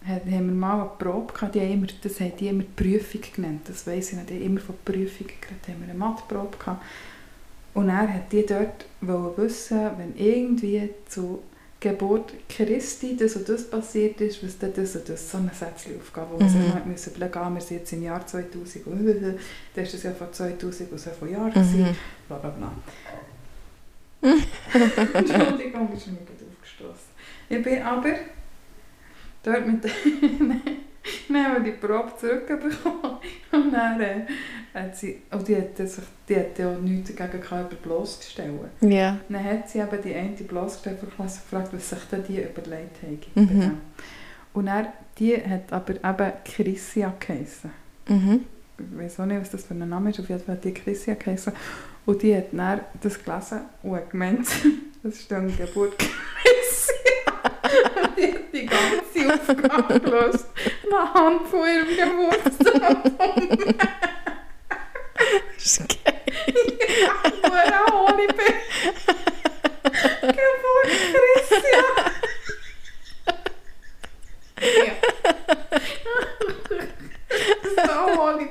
haben 0.07 0.20
wir 0.24 0.41
mal 0.41 0.80
eine 0.80 0.91
Probe 0.99 1.32
gehabt, 1.32 1.55
die 1.55 1.59
immer, 1.59 1.86
das 2.03 2.20
haben 2.20 2.32
die 2.38 2.49
immer 2.49 2.64
Prüfung 2.76 3.20
genannt, 3.34 3.62
das 3.64 3.86
weiss 3.86 4.12
ich 4.12 4.18
nicht, 4.18 4.30
die 4.30 4.34
haben 4.34 4.43
immer 4.43 4.61
von 4.61 4.74
Prüfungen 4.84 5.32
geredet, 5.41 5.68
haben 5.68 5.80
wir 5.80 5.91
eine 5.91 5.99
Matheprobe 5.99 6.57
gehabt. 6.57 6.82
Und 7.75 7.89
er 7.89 8.12
hat 8.12 8.33
die 8.33 8.45
dort 8.45 8.85
wissen, 9.01 9.91
wenn 9.97 10.16
irgendwie 10.16 10.91
zu 11.09 11.43
Geburt 11.79 12.35
Christi 12.49 13.16
das 13.16 13.37
und 13.37 13.49
das 13.49 13.71
passiert 13.71 14.21
ist, 14.21 14.45
was 14.45 14.59
dann 14.59 14.73
das 14.75 14.97
und 14.97 15.09
das, 15.09 15.31
so 15.31 15.39
eine 15.39 15.51
Sätzchen-Aufgabe, 15.55 16.33
wo 16.33 16.37
man 16.39 16.47
Mhm. 16.47 16.53
sich 16.62 16.75
mal 16.75 16.83
müssen 16.85 17.14
überlegen 17.14 17.39
ah, 17.39 17.51
wir 17.55 17.61
sind 17.62 17.79
jetzt 17.79 17.93
im 17.95 18.03
Jahr 18.03 18.27
2000 18.27 18.87
und 18.87 19.07
dann 19.75 19.85
ist 19.85 19.95
das 19.95 20.03
ja 20.03 20.11
vor 20.12 20.31
2000 20.31 20.93
und 20.93 20.99
so 20.99 21.11
viele 21.18 21.31
Jahren 21.33 21.53
Mhm. 21.55 21.97
bla 22.29 22.37
bla 22.39 22.51
bla. 22.51 22.73
Entschuldigung, 25.14 25.93
ist 25.95 26.07
mir 26.09 26.18
gerade 26.18 26.45
aufgestoßen. 26.53 27.11
Ich 27.49 27.62
bin 27.62 27.83
aber 27.83 28.11
dort 29.43 29.66
mit 29.66 29.83
dann 31.29 31.45
haben 31.45 31.65
wir 31.65 31.73
die 31.73 31.79
Probe 31.79 32.13
zurückbekommen 32.19 33.19
und 33.53 33.73
dann 33.73 34.01
äh, 34.01 34.27
hat 34.75 34.97
sie, 34.97 35.23
und 35.31 35.47
die 35.49 35.57
hat, 35.57 35.77
sich, 35.77 36.05
die 36.29 36.37
hat 36.37 36.59
ja 36.59 36.73
nichts 36.73 37.15
dagegen 37.15 37.43
gehabt, 37.43 37.73
über 37.73 37.83
bloßgestellt. 37.83 38.53
Ja. 38.81 39.19
Dann 39.29 39.45
hat 39.45 39.69
sie 39.69 39.79
eben 39.79 40.03
die 40.03 40.15
eine 40.15 40.37
bloßgestellte 40.37 41.07
Klasse 41.07 41.41
gefragt, 41.41 41.71
was 41.73 41.91
sich 41.91 42.05
denn 42.11 42.25
die 42.25 42.43
überlegt 42.43 43.03
haben. 43.03 43.21
Mhm. 43.35 43.79
Und 44.53 44.67
dann, 44.67 44.89
die 45.19 45.37
hat 45.37 45.73
aber 45.73 45.95
eben 45.95 46.33
Chrissia 46.45 47.15
geheissen. 47.19 47.71
Mhm. 48.09 48.45
Ich 48.79 48.99
weiß 48.99 49.21
auch 49.21 49.27
nicht, 49.27 49.41
was 49.41 49.51
das 49.51 49.65
für 49.65 49.75
ein 49.75 49.89
Name 49.89 50.11
ist, 50.11 50.21
auf 50.21 50.29
jeden 50.29 50.43
Fall 50.43 50.57
hat 50.57 50.65
die 50.65 50.75
Chrissia 50.75 51.15
geheissen. 51.15 51.53
Und 52.07 52.23
die 52.23 52.35
hat 52.35 52.47
dann 52.53 52.81
das 53.01 53.23
gelesen 53.23 53.61
und 53.83 54.11
gemeint, 54.11 54.47
das 55.03 55.15
ist 55.15 55.31
dann 55.31 55.55
Geburt 55.57 55.99
Chrissia. 55.99 56.95
Die 58.17 58.33
hat 58.33 58.53
die 58.53 58.67
ganze 58.67 59.00
Aufgabe 59.17 60.01
gelöst, 60.01 60.47
anhand 60.91 61.49
von 61.49 61.61
ihrem 61.61 61.97
Geburtstag. 61.97 62.97
Das 65.57 65.65
ist 65.67 65.89
geil. 66.05 66.15
Hure 67.45 67.79
ohne 67.95 68.27
bin. 68.27 68.55
Geburt 70.21 70.91
Christia. 71.13 71.85
so 77.87 78.21
ohne 78.21 78.49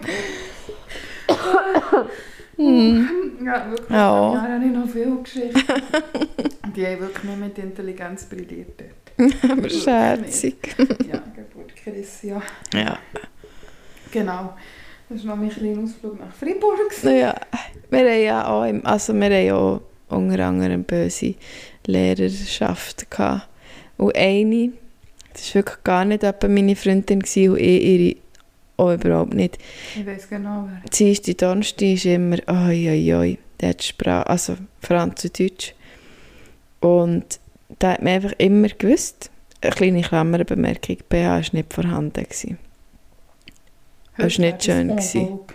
Hm. 2.58 3.38
Ja, 3.46 3.70
wirklich. 3.72 3.90
Ja. 3.90 4.34
Ja, 4.34 4.34
da 4.34 4.42
habe 4.42 4.66
ich 4.66 4.72
noch 4.72 4.90
viele 4.90 5.16
Geschichten. 5.24 5.64
Die 6.76 6.86
haben 6.86 7.00
wirklich 7.00 7.24
nicht 7.24 7.40
mit 7.40 7.58
Intelligenz 7.58 8.26
brilliert 8.26 8.80
dort. 8.80 9.09
Aber 9.52 9.70
scherzig. 9.70 10.56
Ja, 11.12 11.22
Geburt 11.36 11.76
Christia. 11.76 12.42
Ja. 12.74 13.00
Genau. 14.12 14.54
Das 15.10 15.26
war 15.26 15.36
noch 15.36 15.42
mein 15.44 15.50
kleiner 15.50 15.84
Ausflug 15.84 16.20
nach 16.20 16.34
Freiburg. 16.34 16.80
Ja. 17.04 17.36
Wir 17.90 18.00
haben 18.00 18.24
ja 18.24 18.48
auch, 18.48 18.64
im, 18.66 18.86
also 18.86 19.14
wir 19.14 19.26
haben 19.26 19.46
ja 19.46 19.56
auch 19.56 19.82
unter 20.10 20.46
anderem 20.46 20.84
böse 20.84 21.36
Lehrerschaft 21.86 23.10
gehabt. 23.10 23.48
Und 23.98 24.16
eine, 24.16 24.72
das 25.34 25.48
war 25.50 25.56
wirklich 25.56 25.84
gar 25.84 26.06
nicht 26.06 26.24
meine 26.48 26.76
Freundin 26.76 27.20
gewesen, 27.22 27.50
und 27.52 27.60
ich 27.60 27.84
ihre 27.84 28.16
auch 28.78 28.94
überhaupt 28.94 29.34
nicht. 29.34 29.58
Ich 29.96 30.06
weiß 30.06 30.30
genau 30.30 30.70
wer. 30.70 30.90
Dienstag, 30.90 31.38
Donnerstag 31.40 31.88
ist 31.88 32.06
immer, 32.06 32.38
oi, 32.48 32.90
oi, 32.90 33.14
oi, 33.14 33.38
der 33.60 33.70
hat 33.70 33.84
Sprache, 33.84 34.28
also 34.28 34.56
Französisch. 34.82 35.74
Und 36.80 37.40
da 37.80 37.94
hat 37.94 38.02
man 38.04 38.14
einfach 38.14 38.34
immer 38.38 38.68
gewusst, 38.68 39.32
eine 39.62 39.72
kleine 39.72 40.02
Klammerbemerkung, 40.02 40.98
BH 41.10 41.30
war 41.30 41.44
nicht 41.52 41.74
vorhanden. 41.74 42.24
Gewesen. 42.24 42.58
Das 44.18 44.38
war 44.38 44.46
nicht 44.46 44.64
schön 44.64 44.90
gewesen. 44.90 45.22
Unvolk. 45.22 45.54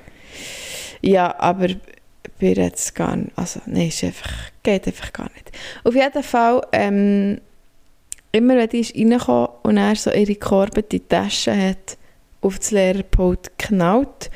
Ja, 1.03 1.39
aber 1.39 1.69
bei 2.41 2.53
es 2.53 2.93
gar 2.95 3.17
nicht, 3.17 3.37
also 3.37 3.61
nein, 3.67 3.89
ist 3.89 4.03
einfach, 4.05 4.33
geht 4.63 4.87
einfach 4.87 5.13
gar 5.13 5.31
nicht. 5.35 5.53
Auf 5.85 5.95
jeden 5.95 6.23
Fall, 6.23 6.67
ähm, 6.73 7.41
immer 8.33 8.57
wenn 8.57 8.69
die 8.69 8.81
ist 8.81 8.97
reingekommen 8.97 9.49
und 9.63 9.77
er 9.77 9.95
so 9.97 10.11
ihre 10.11 10.35
gekorbete 10.35 11.07
Tasche 11.07 11.57
hat 11.57 11.97
auf 12.41 12.59
das 12.59 12.71
Lehrerpult 12.71 13.57
geknallt, 13.59 14.31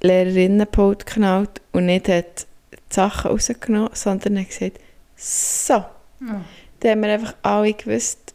Lehrerinnenpult 0.00 1.06
geknallt 1.06 1.62
und 1.72 1.86
nicht 1.86 2.08
hat 2.08 2.46
die 2.72 2.94
Sachen 2.94 3.30
rausgenommen, 3.30 3.90
sondern 3.94 4.38
hat 4.38 4.48
gesagt, 4.48 4.80
so, 5.16 5.84
Ja. 6.20 6.44
Dann 6.84 6.92
haben 6.92 7.02
wir 7.02 7.12
einfach 7.14 7.34
alle 7.42 7.72
gewusst, 7.72 8.34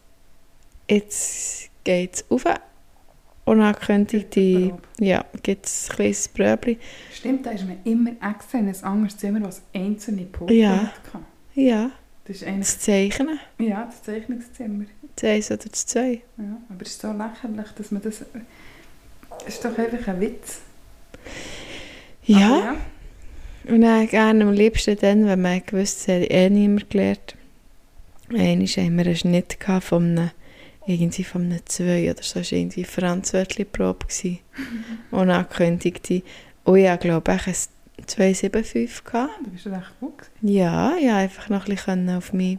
jetzt 0.88 1.70
geht 1.84 2.14
es 2.16 2.24
rauf. 2.30 2.44
Unangekündigte, 3.46 4.68
Probe. 4.68 4.82
ja, 5.00 5.24
gibt 5.42 5.66
es 5.66 5.88
ein 5.90 5.96
kleines 5.96 6.28
Bröbli. 6.28 6.78
Stimmt, 7.12 7.46
da 7.46 7.50
ist 7.50 7.64
man 7.66 7.78
immer 7.84 8.10
extra 8.10 8.58
in 8.58 8.68
ein 8.68 8.84
anderes 8.84 9.16
Zimmer, 9.16 9.40
das 9.40 9.62
einzelne 9.74 10.22
Pulte 10.26 10.54
Ja. 10.54 10.92
hatte. 10.92 11.24
Ja, 11.54 11.90
Das 12.26 12.36
ist 12.36 12.44
eigentlich, 12.46 12.66
das 12.66 12.78
Zeichnen, 12.78 13.40
ja, 13.58 13.86
das 13.86 14.02
Zeichnungszimmer. 14.04 14.84
das 15.16 15.24
eins 15.24 15.50
oder 15.50 15.64
das 15.68 15.86
zwei. 15.86 16.22
Ja, 16.36 16.58
aber 16.68 16.82
es 16.82 16.88
ist 16.90 17.00
so 17.00 17.08
lächerlich, 17.12 17.72
dass 17.76 17.90
man 17.90 18.02
das... 18.02 18.24
Es 19.46 19.54
ist 19.54 19.64
doch 19.64 19.76
einfach 19.76 20.06
ein 20.08 20.20
Witz. 20.20 20.60
Ja, 22.24 22.48
Aber 22.54 22.76
und 23.74 23.80
dann 23.80 24.06
gerne 24.06 24.44
am 24.44 24.52
liebsten 24.52 24.96
dann, 25.00 25.26
wenn 25.26 25.42
man 25.42 25.62
gewusst 25.64 26.06
hat, 26.08 26.30
eh 26.30 26.48
niemand 26.50 26.90
gelernt. 26.90 27.36
Einmal 28.30 28.66
haben 28.66 28.96
wir 28.96 29.06
einen 29.06 29.16
Schnitt 29.16 29.58
von 29.80 30.18
einem, 30.18 30.30
irgendwie 30.86 31.24
von 31.24 31.42
einem 31.42 31.60
zwei 31.66 32.10
oder 32.10 32.22
so, 32.22 32.38
das 32.40 32.52
war 32.52 32.58
irgendwie 32.58 32.84
Franz 32.84 33.32
Probe 33.32 34.06
gewesen. 34.06 34.38
Unangekündigte. 35.10 36.22
Und 36.64 36.78
ich 36.78 37.00
glaube 37.00 37.32
ich, 37.34 37.46
ein 37.46 37.54
275 38.06 39.04
gehabt. 39.04 39.30
Ja, 39.30 39.44
du 39.44 39.50
bist 39.50 39.66
recht 39.66 40.00
gut. 40.00 40.30
Ja, 40.42 40.96
ja, 40.96 41.16
einfach 41.16 41.48
noch 41.48 41.66
ein 41.66 41.74
bisschen 41.74 42.08
auf, 42.10 42.32
mich, 42.32 42.58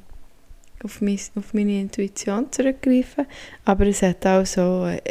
auf, 0.84 1.01
mein, 1.01 1.19
auf 1.36 1.53
meine 1.53 1.80
Intuition 1.80 2.51
zurückgreifen. 2.51 3.26
Aber 3.65 3.88
es 3.88 4.01
hat 4.01 4.26
auch 4.26 4.45
so 4.45 4.86
äh, 4.86 5.01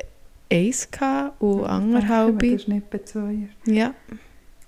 eins 0.50 0.90
gehabt 0.90 1.40
und 1.40 1.64
anderthalb. 1.64 2.38
Das 2.38 2.50
ist 2.52 2.68
nicht 2.68 3.08
zwei. 3.08 3.48
Ja. 3.66 3.94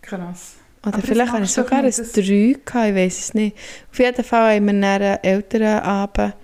Krass. 0.00 0.56
Oder 0.84 0.94
Aber 0.94 1.02
vielleicht 1.06 1.32
habe 1.32 1.44
ich 1.44 1.50
sogar 1.50 1.78
ein 1.78 1.84
nicht, 1.86 1.98
das- 1.98 2.12
3 2.12 2.22
gehabt, 2.64 2.88
ich 2.88 2.94
weiß 2.94 3.18
es 3.18 3.34
nicht. 3.34 3.56
Auf 3.90 3.98
jeden 3.98 4.24
Fall 4.24 4.56
haben 4.56 4.66
wir 4.66 4.72
dann 4.72 4.84
einen 4.84 5.18
älteren 5.22 5.78
Abend 5.80 6.34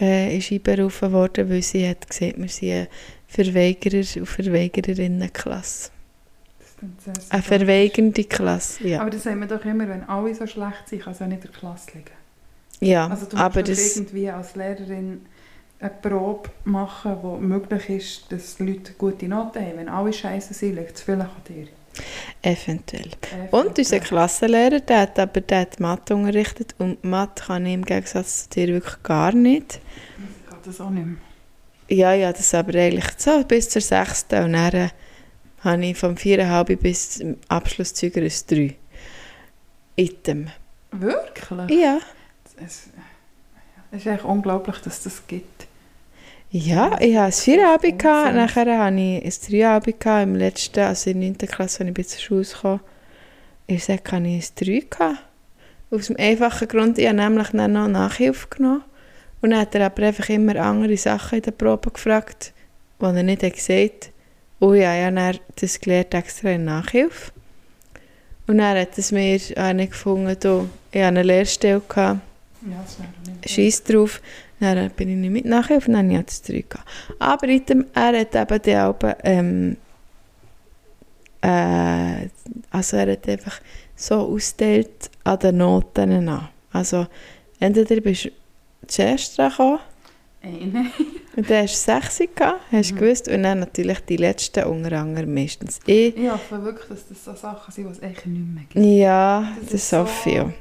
äh, 0.00 0.38
ist 0.38 0.50
einberufen 0.50 1.12
worden, 1.12 1.50
weil 1.50 1.60
sie 1.62 1.86
hat 1.86 2.08
gesehen, 2.08 2.34
wir 2.38 2.48
sind 2.48 2.70
eine 2.70 2.88
Verweigerer- 3.28 4.18
und 4.18 4.26
Verweigererinnenklasse. 4.26 5.90
Das 7.04 7.30
Eine 7.30 7.42
verweigernde 7.42 8.24
Klasse, 8.24 8.88
ja. 8.88 9.02
Aber 9.02 9.10
das 9.10 9.24
sagen 9.24 9.40
wir 9.40 9.46
doch 9.46 9.62
immer, 9.66 9.86
wenn 9.86 10.02
alle 10.08 10.34
so 10.34 10.46
schlecht 10.46 10.88
sind, 10.88 11.02
kann 11.02 11.12
es 11.12 11.20
auch 11.20 11.26
nicht 11.26 11.44
in 11.44 11.50
der 11.50 11.60
Klasse 11.60 11.90
liegen. 11.92 12.10
ja, 12.80 13.06
Also 13.06 13.26
du 13.26 13.36
aber 13.36 13.62
doch 13.62 13.68
das... 13.68 13.96
irgendwie 13.96 14.30
als 14.30 14.56
Lehrerin 14.56 15.26
eine 15.78 15.90
Probe 15.90 16.48
machen, 16.64 17.16
wo 17.20 17.36
möglich 17.36 17.90
ist, 17.90 18.32
dass 18.32 18.56
die 18.56 18.64
Leute 18.64 18.94
gute 18.96 19.28
Noten 19.28 19.60
haben. 19.62 19.76
Wenn 19.76 19.88
alle 19.90 20.12
scheiße 20.14 20.54
sind, 20.54 20.76
liegt 20.76 20.96
es 20.96 21.02
vielleicht 21.02 21.28
an 21.30 21.42
dir. 21.54 21.68
Eventuell. 22.42 23.10
Äh, 23.32 23.48
Und 23.50 23.78
unser. 23.78 24.00
Klassenlehrer, 24.00 24.80
der 24.80 25.00
hat 25.00 25.18
aber 25.18 25.40
der 25.40 25.60
hat 25.60 25.80
Mathe 25.80 26.14
unterrichtet 26.14 26.74
und 26.78 27.02
Mathe 27.04 27.44
kann 27.44 27.66
ich 27.66 27.74
im 27.74 27.84
Gegensatz 27.84 28.48
zu 28.48 28.50
dir 28.50 28.74
wirklich 28.74 29.02
gar 29.02 29.32
nicht. 29.32 29.80
Ich 30.18 30.50
kann 30.50 30.58
das 30.64 30.80
auch 30.80 30.90
nicht 30.90 31.06
mehr. 31.06 31.16
Ja, 31.88 32.12
ja, 32.14 32.30
das 32.32 32.42
ist 32.42 32.54
aber 32.54 32.78
eigentlich 32.78 33.06
so 33.18 33.42
bis 33.44 33.68
zur 33.68 33.82
6. 33.82 34.26
Und 34.30 34.52
dann 34.52 34.72
äh, 34.74 34.88
habe 35.60 35.84
ich 35.84 35.98
vom 35.98 36.14
4,5 36.14 36.76
bis 36.76 37.10
zum 37.18 37.36
Abschlusszeuger 37.48 38.22
ein 38.22 38.32
3. 38.48 38.76
Item. 39.96 40.48
Wirklich? 40.92 41.70
Ja. 41.70 41.98
Es, 42.64 42.88
es 43.90 43.98
ist 44.00 44.06
echt 44.06 44.24
unglaublich, 44.24 44.78
dass 44.78 45.02
das 45.02 45.26
gibt. 45.26 45.66
Ja, 46.52 46.98
ich 47.00 47.16
hatte 47.16 47.52
ein 47.52 47.78
4,5 47.78 47.96
gehabt, 47.96 48.34
nachher 48.34 48.78
hatte 48.78 49.00
ich 49.00 49.24
ein 49.24 49.80
3,5 49.80 49.98
gehabt, 49.98 50.22
im 50.24 50.34
letzten, 50.34 50.80
also 50.80 51.10
in 51.10 51.20
der 51.20 51.30
9. 51.30 51.38
Klasse, 51.38 51.80
als 51.80 51.88
ich 51.88 51.94
bis 51.94 52.08
zur 52.08 52.20
Schule 52.20 52.44
kam. 52.44 52.80
Ich 53.68 53.84
sage, 53.84 54.02
hatte 54.10 54.26
ich 54.26 54.50
ein 54.50 54.66
3 54.66 54.86
gehabt. 54.90 55.18
Aus 55.92 56.08
dem 56.08 56.16
einfachen 56.16 56.66
Grund, 56.66 56.98
ich 56.98 57.06
habe 57.06 57.16
nämlich 57.16 57.48
dann 57.50 57.72
noch 57.72 57.86
Nachhilfe 57.86 58.48
genommen. 58.48 58.82
Und 59.40 59.50
dann 59.50 59.60
hat 59.60 59.76
er 59.76 59.86
aber 59.86 60.02
einfach 60.02 60.28
immer 60.28 60.56
andere 60.56 60.96
Sachen 60.96 61.36
in 61.38 61.42
der 61.42 61.52
Probe 61.52 61.92
gefragt, 61.92 62.52
die 63.00 63.04
er 63.04 63.22
nicht 63.22 63.44
hat 63.44 63.54
gesagt 63.54 64.10
Und 64.58 64.74
ja, 64.74 64.94
ich 64.96 65.04
habe 65.04 65.14
dann 65.14 65.38
das 65.54 65.78
gelernt 65.78 66.14
extra 66.14 66.50
in 66.50 66.64
Nachhilfe. 66.64 67.30
Und 68.48 68.58
dann 68.58 68.76
hat 68.76 68.98
es 68.98 69.12
mir 69.12 69.40
eine 69.56 69.86
gefunden, 69.86 70.28
ich 70.30 70.36
hatte 70.36 70.66
eine 70.94 71.22
Lehrstelle, 71.22 71.80
gehabt, 71.88 72.20
Ja, 72.68 72.84
scheiß 73.46 73.84
drauf. 73.84 74.20
Dann 74.60 74.90
bin 74.90 75.08
ich 75.08 75.16
nicht 75.16 75.30
mit 75.32 75.44
Nachhilfe 75.46 75.88
und 75.88 75.94
dann 75.94 76.08
habe 76.10 76.20
ich 76.20 76.26
das 76.26 76.42
3 76.42 76.64
gehabt. 76.68 76.88
Aber 77.18 77.48
item, 77.48 77.86
er 77.94 78.20
hat 78.20 78.34
eben 78.34 78.62
die 78.62 78.74
Alben, 78.74 79.14
ähm, 79.24 79.76
äh, 81.42 82.28
also 82.70 82.96
er 82.96 83.12
hat 83.12 83.28
einfach 83.28 83.60
so 83.96 84.14
ausgeteilt 84.16 85.10
an 85.24 85.38
den 85.38 85.56
Noten 85.58 86.28
an. 86.28 86.48
Also 86.72 87.06
entweder 87.58 88.00
bist 88.00 88.26
du 88.26 88.30
zuerst 88.86 89.38
dran 89.38 89.50
gekommen 89.50 89.78
Ey, 90.42 90.70
nein. 90.72 90.90
und 91.36 91.50
dann 91.50 91.64
hast 91.64 91.86
du 91.88 91.92
6 91.92 92.18
gehabt, 92.34 92.60
hast 92.72 92.90
du 92.90 92.94
Mhm. 92.94 92.98
gewusst, 92.98 93.28
und 93.28 93.42
dann 93.42 93.60
natürlich 93.60 94.00
die 94.00 94.16
letzten 94.16 94.64
unter 94.64 94.92
anderem 94.98 95.34
meistens 95.34 95.80
ich. 95.86 96.16
Ich 96.16 96.30
hoffe 96.30 96.62
wirklich, 96.64 96.88
dass 96.88 97.08
das 97.08 97.24
so 97.24 97.34
Sachen 97.34 97.72
sind, 97.72 97.86
die 97.86 97.92
es 97.92 98.02
eigentlich 98.02 98.26
nicht 98.26 98.54
mehr 98.54 98.64
gibt. 98.70 98.84
Ja, 98.86 99.52
Das 99.60 99.64
das, 99.70 99.74
ist 99.74 99.90
so- 99.90 100.04
viel. 100.06 100.52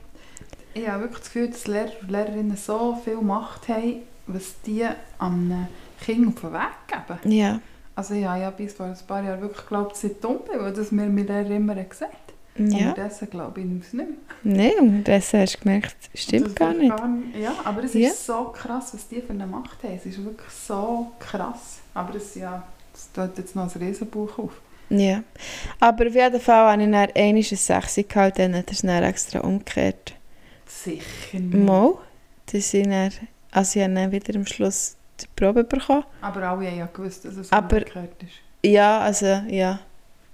Ich 0.82 0.88
habe 0.88 1.02
wirklich 1.04 1.20
das 1.20 1.32
Gefühl, 1.34 1.50
dass 1.50 1.68
Lehrer 1.68 1.92
und 2.02 2.10
Lehrerinnen 2.12 2.58
so 2.58 2.98
viel 3.04 3.18
Macht 3.22 3.68
haben, 3.68 4.02
was 4.28 4.56
die 4.66 4.86
an 5.18 5.68
Kind 6.04 6.28
auf 6.28 6.42
den 6.42 6.54
Weg 6.54 6.70
geben. 6.88 7.34
Ja, 7.38 7.60
Also 7.96 8.14
ich 8.14 8.26
habe 8.26 8.42
ja 8.42 8.50
bis 8.52 8.74
vor 8.74 8.86
ein 8.86 8.96
paar 9.08 9.24
Jahren 9.24 9.42
wirklich 9.42 9.62
geglaubt, 9.64 9.92
dass 9.94 10.04
ich 10.04 10.20
dumm 10.22 10.40
bin, 10.50 10.60
weil 10.62 10.74
das 10.74 10.92
mir 10.92 11.06
mein 11.08 11.28
Lehrer 11.28 11.50
immer 11.52 11.76
gesagt 11.76 12.12
hat. 12.14 12.34
ja. 12.58 12.90
Unterdessen 12.90 13.30
glaube 13.30 13.60
ich 13.62 13.66
es 13.82 13.94
nicht 13.94 13.94
mehr. 13.94 14.08
Nein, 14.44 14.72
und 14.80 15.04
das 15.04 15.34
hast 15.34 15.56
du 15.56 15.60
gemerkt, 15.64 15.96
Das 16.14 16.22
stimmt 16.22 16.56
gar 16.56 16.72
ist 16.72 16.78
nicht. 16.80 16.94
ja, 17.42 17.54
aber 17.66 17.84
es 17.84 17.94
Ja. 17.94 18.08
ist 18.10 18.26
so 18.26 18.46
krass, 18.56 18.94
was 18.94 19.08
die 19.10 19.22
für 19.22 19.34
eine 19.34 19.48
Macht 19.48 19.84
haben. 19.84 19.96
Es 19.98 20.06
ist 20.06 20.24
wirklich 20.24 20.50
so 20.52 21.12
krass. 21.20 21.80
Aber 21.94 22.16
es, 22.16 22.36
ja, 22.36 22.64
es 22.94 23.12
tut 23.12 23.38
jetzt 23.38 23.56
noch 23.56 23.64
ein 23.76 23.82
Riesenbuch 23.82 24.38
auf. 24.40 24.54
Ja. 24.90 25.22
Aber 25.82 26.08
auf 26.08 26.16
jeden 26.16 26.40
Fall 26.40 26.72
habe 26.72 26.82
ich 26.82 26.88
dann 26.90 26.96
einmal 26.96 27.12
ein 27.16 27.44
6 27.44 27.96
gehabt, 28.08 28.40
dann 28.40 28.56
hat 28.56 28.68
er 28.68 28.72
es 28.72 28.82
dann 28.82 29.04
extra 29.04 29.40
umgekehrt. 29.42 30.14
Sicher 30.84 31.40
nicht. 31.40 31.54
Mal. 31.54 31.94
Das 32.52 32.72
sind 32.72 32.90
dann, 32.92 33.12
also 33.52 33.80
ich 33.80 33.84
habe 33.86 33.94
dann 33.96 34.12
wieder 34.12 34.36
am 34.36 34.46
Schluss 34.46 34.96
die 35.22 35.26
Probe 35.36 35.64
bekommen. 35.64 36.04
Aber 36.22 36.42
alle 36.44 36.68
haben 36.68 36.78
ja 36.78 36.86
gewusst, 36.92 37.26
dass 37.26 37.36
es 37.36 37.52
Aber- 37.52 37.78
umgekehrt 37.78 38.24
ist. 38.24 38.34
Ja, 38.64 39.00
also, 39.00 39.26
ja, 39.48 39.80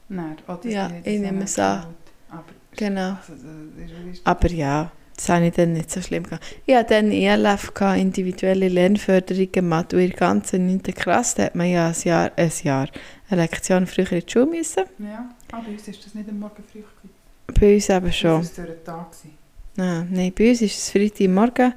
Nein, 0.07 0.35
das 0.45 0.59
Ja, 0.65 0.87
die 0.87 0.99
das 1.01 1.13
ich 1.13 1.19
nehme 1.19 1.43
es 1.43 1.57
an. 1.59 1.85
Aber, 2.29 2.43
genau. 2.75 3.17
also, 3.19 3.33
das 3.33 4.21
Aber 4.23 4.49
ja, 4.51 4.91
das 5.15 5.29
habe 5.29 5.47
ich 5.47 5.53
dann 5.55 5.73
nicht 5.73 5.89
so 5.89 5.99
schlimm 6.01 6.23
gehabt. 6.23 6.43
Ich 6.65 6.75
hatte 6.75 6.93
dann 6.95 7.11
ELF, 7.11 7.73
gehabt, 7.73 7.97
individuelle 7.99 8.67
Lernförderung 8.69 9.51
gemacht. 9.51 9.93
Und 9.93 9.99
in 10.01 10.09
der 10.09 10.17
ganzen 10.17 10.67
9. 10.67 10.81
Klasse 10.93 11.45
hat 11.45 11.55
man 11.55 11.67
ja 11.71 11.87
ein 11.87 11.95
Jahr, 12.03 12.31
ein 12.35 12.51
Jahr, 12.63 12.87
eine 13.29 13.41
Lektion 13.41 13.87
früher 13.87 14.11
in 14.11 14.19
die 14.25 14.31
Schule 14.31 14.45
müssen. 14.45 14.83
Ja, 14.99 15.29
aber 15.51 15.63
bei 15.63 15.71
uns 15.71 15.87
ist 15.87 16.05
das 16.05 16.13
nicht 16.13 16.29
am 16.29 16.39
Morgen 16.39 16.63
früh 16.71 16.81
gewesen. 16.81 17.59
Bei 17.59 17.75
uns 17.75 17.89
eben 17.89 18.13
schon. 18.13 18.35
uns 18.41 18.57
war 18.57 18.65
durch 18.65 18.77
den 18.77 18.85
Tag. 18.85 19.11
gewesen. 19.11 19.37
Ah, 19.77 20.05
nein, 20.09 20.33
bei 20.37 20.49
uns 20.49 20.61
ist 20.61 20.77
es 20.77 20.89
Freitagmorgen, 20.91 21.73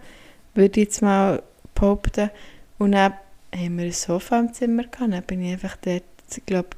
würde 0.55 0.81
ich 0.81 0.87
jetzt 0.87 1.03
mal 1.03 1.43
behaupten. 1.75 2.31
Und 2.79 2.93
dann 2.93 3.15
haben 3.55 3.79
wir 3.79 3.87
ein 3.87 3.93
Sofa 3.93 4.39
im 4.39 4.53
Zimmer 4.53 4.85
gehabt. 4.85 5.13
Dann 5.13 5.23
bin 5.25 5.43
ich 5.43 5.53
einfach 5.53 5.77
dort, 5.77 6.05
ich 6.35 6.47
glaube, 6.47 6.69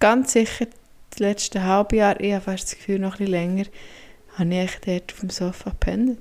ganz 0.00 0.32
sicher 0.32 0.66
das 1.10 1.18
letzte 1.18 1.62
halbe 1.62 1.96
Jahr, 1.96 2.20
ich 2.20 2.32
habe 2.32 2.44
fast 2.44 2.64
das 2.64 2.76
Gefühl, 2.76 2.98
noch 2.98 3.14
ein 3.14 3.18
bisschen 3.18 3.32
länger, 3.32 3.64
habe 4.36 4.54
ich 4.54 4.78
dort 4.84 5.12
auf 5.12 5.20
dem 5.20 5.30
Sofa 5.30 5.70
gepennt. 5.70 6.20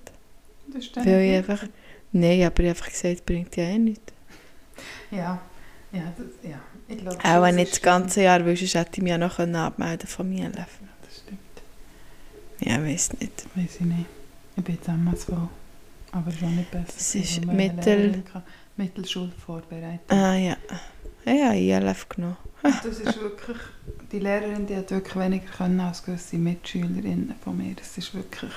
Das 0.68 0.91
dann 0.91 1.05
Weil 1.05 1.22
ich 1.22 1.38
einfach, 1.38 1.64
nein, 2.12 2.43
aber 2.43 2.64
ich 2.64 2.70
habe 2.70 2.70
einfach 2.70 2.89
gesagt, 2.89 3.26
bringt 3.26 3.55
ja 3.55 3.64
eh 3.64 3.78
nichts. 3.78 4.14
Ja, 5.12 5.39
ja, 5.91 6.14
das, 6.18 6.49
ja. 6.49 6.60
Ich 6.88 6.97
glaube, 6.97 7.18
Auch 7.24 7.51
nicht 7.51 7.72
das 7.72 7.82
ganze 7.82 8.24
Jahr, 8.24 8.45
weil 8.45 8.55
sonst 8.55 8.76
hätte 8.76 8.91
ich 8.93 9.01
mich 9.01 9.12
ja 9.12 9.18
noch 9.18 9.39
abmelden 9.39 10.07
von 10.07 10.30
mir. 10.30 10.49
Stimmt. 10.49 10.89
Ja, 12.62 12.82
weiß 12.84 13.14
nicht. 13.20 13.45
Weiß 13.55 13.76
ich 13.76 13.82
nicht. 13.82 14.05
Ich 14.57 14.64
bin 14.64 14.76
jetzt 14.76 14.88
MSV. 14.88 15.30
Aber 16.12 16.32
schon 16.32 16.55
nicht 16.55 16.72
besser. 16.72 16.93
Es 16.97 17.16
ist 17.16 17.45
Mittel- 17.45 18.24
Mittelschulvorbereitung. 18.78 19.99
Ah 20.18 20.36
ja, 20.36 20.57
ja, 21.26 21.53
ich 21.53 21.74
habe 21.74 21.86
ILF 21.86 22.10
genommen. 22.10 22.38
Das 22.64 22.86
ist 22.86 23.22
wirklich, 23.22 23.57
die 24.12 24.20
Lehrerin 24.20 24.66
die 24.66 24.76
hat 24.76 24.89
wirklich 24.91 25.16
weniger 25.16 25.45
können 25.51 25.80
als 25.80 26.03
gewisse 26.03 26.38
Mitschülerinnen 26.38 27.36
von 27.43 27.57
mir. 27.57 27.74
Das 27.76 27.97
ist 27.97 28.14
wirklich, 28.14 28.51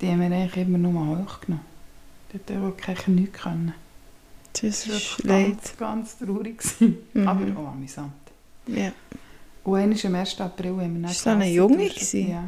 die 0.00 0.08
haben 0.08 0.18
mir 0.20 0.34
eigentlich 0.34 0.56
immer 0.66 0.78
nur 0.78 1.18
hochgenommen. 1.18 1.64
Die 2.32 2.38
hat 2.38 2.62
wirklich 2.62 3.06
nichts 3.08 3.38
können. 3.42 3.74
Das 4.52 4.60
Das 4.62 4.86
ist 4.86 5.22
ganz, 5.26 5.76
ganz 5.78 6.18
traurig. 6.18 6.58
gewesen. 6.58 6.98
Mhm. 7.14 7.28
Aber 7.28 7.60
auch 7.60 7.68
amüsant. 7.68 8.12
Ja. 8.66 8.92
Und 9.64 9.92
ist 9.92 10.04
am 10.04 10.14
1. 10.14 10.40
April 10.40 10.70
haben 10.72 10.94
wir 10.94 11.02
dann 11.02 11.10
Ist 11.10 11.26
das 11.26 11.34
eine 11.34 11.48
Junge? 11.50 11.90
Ja. 12.12 12.44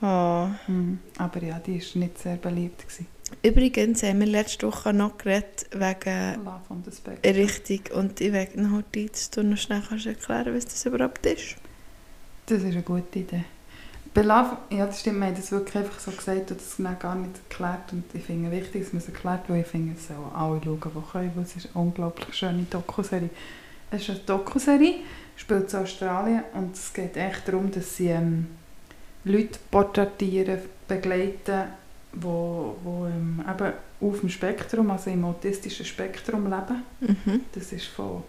Oh. 0.00 0.48
Mhm. 0.66 0.98
Aber 1.18 1.42
ja, 1.42 1.58
die 1.58 1.80
war 1.80 2.00
nicht 2.00 2.18
sehr 2.18 2.36
beliebt. 2.36 2.82
Gewesen. 2.82 3.06
Übrigens 3.42 4.02
haben 4.02 4.20
wir 4.20 4.26
letzte 4.26 4.66
Woche 4.66 4.92
noch 4.92 5.18
geredet 5.18 5.66
wegen 5.72 6.44
Love 6.44 6.60
on 6.68 6.82
the 6.84 6.92
Spectrum. 6.92 7.34
Richtig. 7.34 7.92
Und 7.92 8.20
ich 8.20 8.32
werde 8.32 8.62
noch 8.62 8.72
heute, 8.72 9.06
dass 9.06 9.30
du 9.30 9.42
noch 9.42 9.56
schnell 9.56 9.82
kannst 9.88 10.06
erklären 10.06 10.54
was 10.54 10.66
das 10.66 10.84
überhaupt 10.86 11.24
ist. 11.26 11.56
Das 12.46 12.58
ist 12.58 12.72
eine 12.72 12.82
gute 12.82 13.18
Idee. 13.18 13.44
Bei 14.12 14.22
Love, 14.22 14.58
ja 14.70 14.86
das 14.86 15.00
stimmt, 15.00 15.20
wir 15.20 15.26
haben 15.26 15.34
das 15.34 15.50
wirklich 15.50 15.76
einfach 15.76 15.98
so 15.98 16.12
gesagt 16.12 16.50
und 16.50 16.60
das 16.60 17.00
gar 17.00 17.16
nicht 17.16 17.32
erklärt. 17.48 17.92
Und 17.92 18.04
ich 18.14 18.22
finde 18.22 18.48
es 18.48 18.62
wichtig, 18.62 18.84
dass 18.84 18.92
man 18.92 19.02
es 19.02 19.08
erklärt, 19.08 19.40
weil 19.48 19.60
ich 19.62 19.66
finde, 19.66 19.94
es 19.98 20.06
sollen 20.06 20.20
alle 20.32 20.60
schauen, 20.62 20.80
die 20.84 21.10
können, 21.12 21.32
weil 21.34 21.42
es 21.42 21.56
ist 21.56 21.70
eine 21.74 21.84
unglaublich 21.84 22.34
schöne 22.34 22.62
Dokuserie. 22.70 23.30
Es 23.90 24.02
ist 24.02 24.10
eine 24.10 24.18
Dokuserie, 24.20 24.96
spielt 25.36 25.72
in 25.72 25.78
Australien 25.80 26.44
und 26.52 26.76
es 26.76 26.92
geht 26.92 27.16
echt 27.16 27.48
darum, 27.48 27.72
dass 27.72 27.96
sie 27.96 28.08
ähm, 28.08 28.46
Leute 29.24 29.58
porträtieren, 29.70 30.58
begleiten, 30.88 31.64
wo, 32.12 32.76
wo 32.84 33.06
ähm, 33.06 33.42
eben 33.48 33.72
auf 34.00 34.20
dem 34.20 34.28
Spektrum, 34.28 34.90
also 34.90 35.10
im 35.10 35.24
autistischen 35.24 35.84
Spektrum 35.86 36.44
leben. 36.44 36.82
Mhm. 37.00 37.40
Das 37.52 37.72
ist 37.72 37.86
von, 37.86 38.22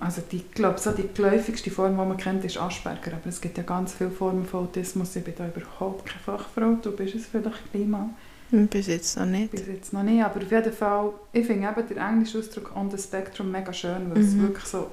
also 0.00 0.22
die, 0.30 0.36
ich 0.38 0.50
glaube, 0.52 0.78
so 0.78 0.92
die 0.92 1.08
geläufigste 1.12 1.70
Form, 1.70 1.92
die 1.92 1.96
man 1.96 2.16
kennt, 2.16 2.44
ist 2.44 2.56
Asperger, 2.56 3.12
aber 3.12 3.28
es 3.28 3.40
gibt 3.40 3.56
ja 3.58 3.64
ganz 3.64 3.94
viele 3.94 4.10
Formen 4.10 4.46
von 4.46 4.64
Autismus. 4.64 5.14
Ich 5.16 5.24
bin 5.24 5.34
da 5.36 5.46
überhaupt 5.46 6.06
keine 6.06 6.20
Fachfrau, 6.20 6.76
du 6.82 6.92
bist 6.92 7.14
es 7.14 7.26
vielleicht 7.26 7.70
gleich 7.72 7.86
mal. 7.86 8.08
Hm, 8.50 8.66
Bis 8.68 8.86
jetzt 8.86 9.18
noch 9.18 9.26
nicht. 9.26 9.50
Bis 9.50 9.66
jetzt 9.66 9.92
noch 9.92 10.02
nicht, 10.02 10.24
aber 10.24 10.40
auf 10.42 10.50
jeden 10.50 10.72
Fall, 10.72 11.10
ich 11.34 11.46
finde 11.46 11.68
eben 11.68 11.86
den 11.86 11.98
englischen 11.98 12.40
Ausdruck 12.40 12.74
on 12.74 12.90
the 12.90 12.96
spectrum 12.96 13.50
mega 13.50 13.72
schön, 13.72 14.10
weil 14.10 14.22
es 14.22 14.32
Mhm. 14.32 14.42
wirklich 14.44 14.64
so 14.64 14.90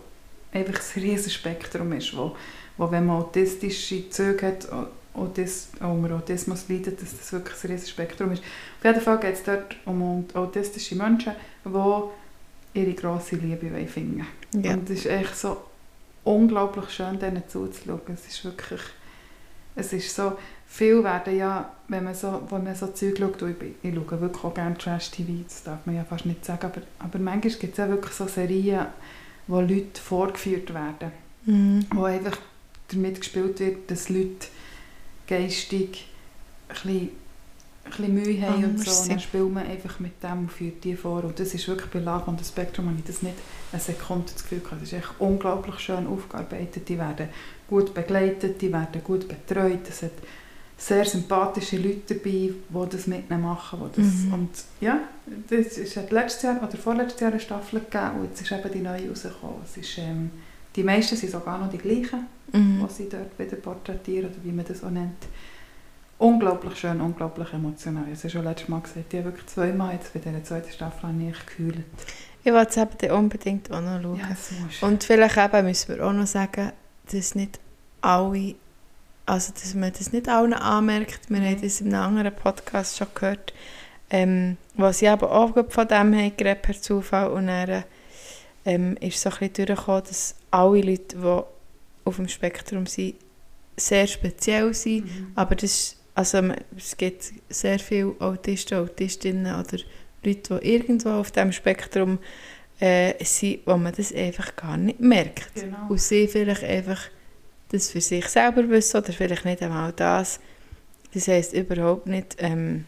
einfach 0.51 0.73
ein 0.95 1.01
riesiges 1.01 1.33
Spektrum 1.33 1.91
ist, 1.93 2.15
wo, 2.17 2.35
wo 2.77 2.91
wenn 2.91 3.05
man 3.05 3.17
autistische 3.21 4.09
Züge 4.09 4.47
hat, 4.47 4.67
Autis, 5.15 5.69
unter 5.79 6.15
Autismus 6.15 6.65
leidet, 6.69 7.01
dass 7.01 7.17
das 7.17 7.31
wirklich 7.31 7.63
ein 7.63 7.71
riesiges 7.71 7.89
Spektrum 7.91 8.31
ist. 8.31 8.43
Auf 8.79 8.85
jeden 8.85 9.01
Fall 9.01 9.19
geht 9.19 9.35
es 9.35 9.43
dort 9.43 9.75
um 9.85 10.25
autistische 10.33 10.95
Menschen, 10.95 11.33
die 11.65 12.79
ihre 12.79 12.93
grosse 12.93 13.35
Liebe 13.37 13.71
wollen 13.71 13.87
finden 13.87 14.25
Ja. 14.53 14.73
Und 14.73 14.89
es 14.89 14.99
ist 14.99 15.05
echt 15.05 15.37
so 15.37 15.57
unglaublich 16.23 16.89
schön, 16.89 17.19
denen 17.19 17.43
zuzuschauen. 17.47 18.01
Es 18.13 18.27
ist 18.27 18.43
wirklich, 18.43 18.81
es 19.75 19.93
ist 19.93 20.15
so, 20.15 20.33
viel 20.67 21.03
werden 21.03 21.37
ja, 21.37 21.71
wenn 21.87 22.03
man 22.03 22.15
so, 22.15 22.41
wenn 22.49 22.63
man 22.63 22.75
so 22.75 22.87
Zeug 22.87 23.17
schaut, 23.17 23.41
ich, 23.43 23.55
ich 23.83 23.95
schaue 23.95 24.19
wirklich 24.21 24.43
auch 24.43 24.53
gerne 24.53 24.77
Trash-TV, 24.77 25.43
das 25.47 25.63
darf 25.63 25.85
man 25.85 25.95
ja 25.95 26.03
fast 26.03 26.25
nicht 26.25 26.43
sagen, 26.43 26.65
aber, 26.65 26.81
aber 26.99 27.19
manchmal 27.19 27.53
gibt 27.53 27.73
es 27.73 27.77
ja 27.77 27.87
wirklich 27.87 28.13
so 28.13 28.27
Serien, 28.27 28.87
wo 29.47 29.61
Leute 29.61 30.01
vorgeführt 30.01 30.73
werden, 30.73 31.11
Mhm. 31.45 31.85
wo 31.93 32.05
einfach 32.05 32.37
damit 32.91 33.19
gespielt 33.21 33.59
wird, 33.59 33.91
dass 33.91 34.09
Leute 34.09 34.47
geistig 35.27 36.07
ein 36.67 36.73
bisschen, 36.73 37.09
ein 37.85 37.89
bisschen 37.89 38.13
Mühe 38.13 38.41
haben 38.41 38.65
und 38.65 38.79
so, 38.83 39.01
und 39.01 39.11
dann 39.11 39.19
spielt 39.19 39.51
man 39.51 39.65
einfach 39.65 39.99
mit 39.99 40.21
dem 40.23 40.39
und 40.39 40.51
führt 40.51 40.83
die 40.83 40.95
vor 40.95 41.23
und 41.23 41.39
das 41.39 41.53
ist 41.53 41.67
wirklich 41.67 41.89
bei 41.91 41.99
on 42.27 42.37
the 42.37 42.43
Spectrum, 42.43 42.87
habe 42.87 42.97
ich 42.99 43.05
das 43.05 43.21
nicht 43.21 43.35
eine 43.71 43.81
Sekunde 43.81 44.31
das 44.33 44.43
Gefühl 44.43 44.59
gehabt, 44.59 44.81
das 44.81 44.91
ist 44.91 44.99
echt 44.99 45.13
unglaublich 45.19 45.79
schön 45.79 46.07
aufgearbeitet, 46.07 46.87
die 46.89 46.97
werden 46.97 47.29
gut 47.69 47.93
begleitet, 47.93 48.61
die 48.61 48.71
werden 48.71 49.03
gut 49.03 49.27
betreut, 49.27 49.87
es 49.89 50.01
hat 50.03 50.11
sehr 50.77 51.05
sympathische 51.05 51.77
Leute 51.77 52.15
dabei, 52.15 52.53
die 52.53 52.89
das 52.89 53.07
mit 53.07 53.29
ihnen 53.29 53.41
machen. 53.41 53.79
Die 53.95 54.01
das, 54.01 54.13
Mhm. 54.13 54.33
Und 54.33 54.49
ja, 54.81 54.99
das 55.49 55.77
ist, 55.77 55.95
letztes 56.11 56.43
Jahr 56.43 56.61
oder 56.61 56.77
vorletztes 56.77 57.21
Jahr 57.21 57.31
eine 57.31 57.39
Staffel 57.39 57.79
gegeben 57.79 58.19
und 58.19 58.25
jetzt 58.25 58.41
ist 58.41 58.51
eben 58.51 58.71
die 58.71 58.79
neue 58.79 59.09
rausgekommen. 59.09 59.61
Es 59.63 59.77
ist, 59.77 59.97
ähm, 59.97 60.31
die 60.75 60.83
meisten 60.83 61.15
sind 61.15 61.31
sogar 61.31 61.57
noch 61.57 61.69
die 61.69 61.77
gleichen, 61.77 62.27
Mhm. 62.51 62.85
die 62.87 62.93
sie 62.93 63.09
dort 63.09 63.37
wieder 63.39 63.57
porträtieren 63.57 64.29
oder 64.29 64.43
wie 64.43 64.51
man 64.51 64.65
das 64.65 64.83
auch 64.83 64.89
nennt. 64.91 65.17
Unglaublich 66.17 66.77
schön, 66.77 67.01
unglaublich 67.01 67.51
emotional. 67.51 68.05
Ich 68.11 68.19
habe 68.19 68.29
schon 68.29 68.43
letztes 68.45 68.69
Mal 68.69 68.79
gesagt, 68.79 69.13
ich 69.13 69.19
habe 69.19 69.25
wirklich 69.31 69.47
zweimal 69.47 69.93
jetzt 69.93 70.13
bei 70.13 70.19
dieser 70.19 70.43
zweiten 70.43 70.71
Staffel 70.71 71.09
ich 71.21 71.45
gekühlt. 71.45 71.83
Ich 72.43 72.53
will 72.53 72.65
es 72.69 72.77
eben 72.77 73.11
unbedingt 73.11 73.69
auch 73.71 73.81
noch 73.81 74.01
schauen. 74.01 74.19
Ja, 74.19 74.87
Und 74.87 75.03
vielleicht 75.03 75.37
eben 75.37 75.65
müssen 75.65 75.95
wir 75.97 76.05
auch 76.05 76.13
noch 76.13 76.27
sagen, 76.27 76.71
dass 77.11 77.35
nicht 77.35 77.59
alle, 78.01 78.55
also 79.25 79.51
dass 79.51 79.73
man 79.73 79.91
das 79.91 80.13
nicht 80.13 80.29
allen 80.29 80.53
anmerkt. 80.53 81.29
Wir 81.29 81.41
haben 81.41 81.61
das 81.61 81.81
in 81.81 81.93
einem 81.93 82.03
anderen 82.17 82.35
Podcast 82.35 82.97
schon 82.97 83.07
gehört, 83.13 83.53
ähm, 84.09 84.55
wo 84.75 84.89
sie 84.93 85.07
eben 85.07 85.23
auch 85.23 85.53
von 85.69 85.87
dem 85.87 86.15
haben 86.15 86.37
geredet, 86.37 86.61
per 86.61 86.79
Zufall. 86.79 87.29
Und 87.31 87.47
dann 87.47 87.83
ähm, 88.65 88.97
ist 88.97 89.21
so 89.21 89.29
ein 89.29 89.37
bisschen 89.37 89.67
durchgekommen, 89.67 90.03
dass 90.07 90.35
alle 90.51 90.81
Leute, 90.81 91.17
die 91.17 92.07
auf 92.07 92.15
dem 92.15 92.27
Spektrum 92.27 92.85
sind, 92.85 93.15
sehr 93.77 94.07
speziell 94.07 94.73
sind. 94.73 95.05
Mhm. 95.05 95.31
Aber 95.35 95.55
das 95.55 95.63
ist, 95.63 95.97
also 96.13 96.41
es 96.75 96.97
gibt 96.97 97.31
sehr 97.49 97.79
viele 97.79 98.15
Autisten, 98.19 98.77
Autistinnen 98.77 99.53
oder 99.53 99.77
Leute, 100.23 100.59
die 100.59 100.73
irgendwo 100.73 101.09
auf 101.09 101.31
dem 101.31 101.51
Spektrum 101.51 102.19
äh, 102.79 103.23
sind, 103.23 103.61
wo 103.65 103.77
man 103.77 103.93
das 103.95 104.13
einfach 104.13 104.55
gar 104.55 104.77
nicht 104.77 104.99
merkt. 104.99 105.53
Genau. 105.55 105.87
Und 105.89 106.01
sie 106.01 106.27
vielleicht 106.27 106.63
einfach 106.63 107.01
das 107.69 107.91
für 107.91 108.01
sich 108.01 108.27
selber 108.27 108.67
wissen 108.69 108.97
oder 108.97 109.13
vielleicht 109.13 109.45
nicht 109.45 109.61
einmal 109.61 109.91
das. 109.93 110.39
Das 111.13 111.27
heisst 111.27 111.53
überhaupt 111.53 112.07
nicht, 112.07 112.35
ähm, 112.39 112.85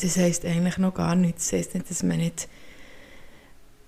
das 0.00 0.16
heisst 0.16 0.44
eigentlich 0.44 0.78
noch 0.78 0.94
gar 0.94 1.14
nichts. 1.14 1.50
Das 1.50 1.58
heisst 1.58 1.74
nicht, 1.74 1.90
dass 1.90 2.02
man 2.02 2.18
nicht 2.18 2.48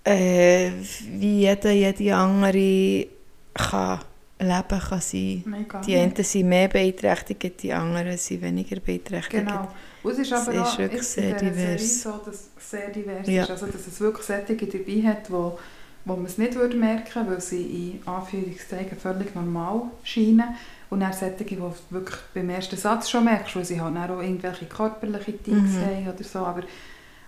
äh, 0.03 0.71
wie 1.11 1.39
jeder, 1.41 1.71
jede 1.71 2.15
andere 2.15 3.07
kann 3.53 3.99
leben 4.39 4.79
kann 4.79 5.01
sein. 5.01 5.65
Gar 5.69 5.81
Die 5.81 5.95
einen 5.95 6.15
sind 6.15 6.49
mehr 6.49 6.67
beeinträchtigt, 6.67 7.63
die 7.63 7.71
anderen 7.71 8.17
sind 8.17 8.41
weniger 8.41 8.79
beeinträchtigt. 8.79 9.45
Genau. 9.45 9.67
Und 10.03 10.11
es 10.11 10.19
ist 10.19 10.31
Es 10.33 10.47
aber 10.47 10.53
ist 10.53 10.59
auch 10.59 10.77
wirklich 10.79 10.99
in 10.99 11.03
sehr 11.05 11.33
divers. 11.37 12.01
So, 12.03 12.11
dass 12.25 12.35
es 12.57 12.69
sehr 12.69 12.89
divers 12.89 13.27
Ja. 13.27 13.43
ist. 13.43 13.51
Also, 13.51 13.67
dass 13.67 13.87
es 13.87 13.99
wirklich 14.01 14.25
Sättige 14.25 14.65
dabei 14.65 15.01
hat, 15.07 15.31
wo, 15.31 15.57
wo 16.03 16.15
man 16.17 16.25
es 16.25 16.37
nicht 16.37 16.55
würde 16.55 16.75
merken 16.75 17.25
weil 17.29 17.39
sie 17.39 18.01
in 18.01 18.07
Anführungszeichen 18.07 18.97
völlig 18.97 19.33
normal 19.33 19.83
scheinen. 20.03 20.55
Und 20.89 20.99
dann 20.99 21.13
Sättige, 21.13 21.55
die 21.55 21.61
du 21.61 21.73
wirklich 21.89 22.17
beim 22.33 22.49
ersten 22.49 22.75
Satz 22.77 23.09
schon 23.09 23.23
merkst, 23.23 23.55
weil 23.55 23.65
sie 23.65 23.79
halt 23.79 23.95
auch 23.97 24.21
irgendwelche 24.21 24.65
körperliche 24.65 25.37
Tics 25.41 25.55
Mhm. 25.55 25.85
haben 25.85 26.09
oder 26.13 26.23
so. 26.23 26.39
Aber 26.39 26.63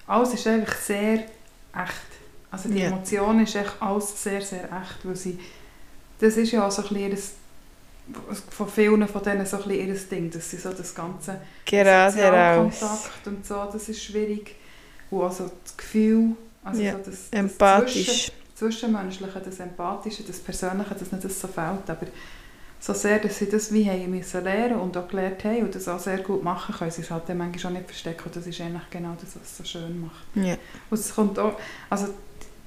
alles 0.08 0.34
ist 0.34 0.46
einfach 0.48 0.76
sehr 0.76 1.14
echt. 1.14 2.25
Also 2.56 2.70
die 2.70 2.80
Ja. 2.80 2.88
Emotion 2.88 3.42
ist 3.42 3.56
echt 3.56 3.74
alles 3.80 4.24
sehr, 4.24 4.42
sehr 4.42 4.64
echt, 4.64 5.00
weil 5.04 5.16
sie... 5.16 5.40
Das 6.20 6.38
ist 6.38 6.52
ja 6.52 6.66
auch 6.66 6.72
so 6.72 6.82
ein 6.82 6.88
bisschen 7.10 7.20
von 8.50 8.70
vielen 8.70 9.08
von 9.08 9.24
denen 9.24 9.46
so 9.46 9.58
ein 9.58 9.64
bisschen 9.64 9.88
ihr 9.90 9.96
Ding, 9.96 10.32
dass 10.32 10.50
sie 10.50 10.58
so 10.58 10.72
das 10.72 10.94
ganze 10.96 11.42
Gerade 11.66 12.16
heraus. 12.16 12.80
Sozialkontakt 12.80 13.28
und 13.28 13.46
so, 13.46 13.68
das 13.72 13.90
ist 13.90 14.04
schwierig. 14.04 14.56
Und 15.10 15.24
also 15.24 15.52
das 15.64 15.76
Gefühl, 15.76 16.36
also 16.64 16.82
Ja, 16.82 16.94
so 16.94 16.98
das, 17.00 17.06
das 17.06 17.40
Empathisch. 17.40 18.06
Zwischen, 18.06 18.32
Zwischenmenschliche, 18.56 19.42
das 19.44 19.60
Empathische, 19.60 20.24
das 20.24 20.40
Persönliche, 20.40 20.96
dass 20.96 21.12
nicht 21.12 21.26
das 21.26 21.42
so 21.42 21.48
fehlt. 21.48 21.90
Aber 21.90 22.08
so 22.80 22.94
sehr, 22.94 23.20
dass 23.20 23.40
sie 23.40 23.50
das 23.50 23.74
wie 23.74 23.90
haben 23.90 24.10
müssen 24.12 24.44
lernen 24.44 24.80
und 24.80 24.96
auch 24.96 25.08
gelernt 25.08 25.44
haben 25.44 25.64
und 25.64 25.76
das 25.76 25.88
auch 25.88 26.00
sehr 26.00 26.20
gut 26.20 26.44
machen 26.44 26.76
können, 26.76 26.92
sie 26.92 27.02
es 27.02 27.10
halt 27.12 27.24
dann 27.28 27.40
manchmal 27.40 27.74
auch 27.74 27.78
nicht 27.78 27.88
verstecken. 27.88 28.24
Und 28.26 28.36
das 28.36 28.48
ist 28.48 28.62
eigentlich 28.62 28.90
genau 28.92 29.16
das, 29.20 29.36
was 29.36 29.52
es 29.52 29.58
so 29.58 29.64
schön 29.64 30.00
macht. 30.00 30.26
Ja. 30.36 30.56
Und 30.90 31.00
es 31.00 31.14
kommt 31.14 31.40
auch, 31.40 31.60
also 31.90 32.08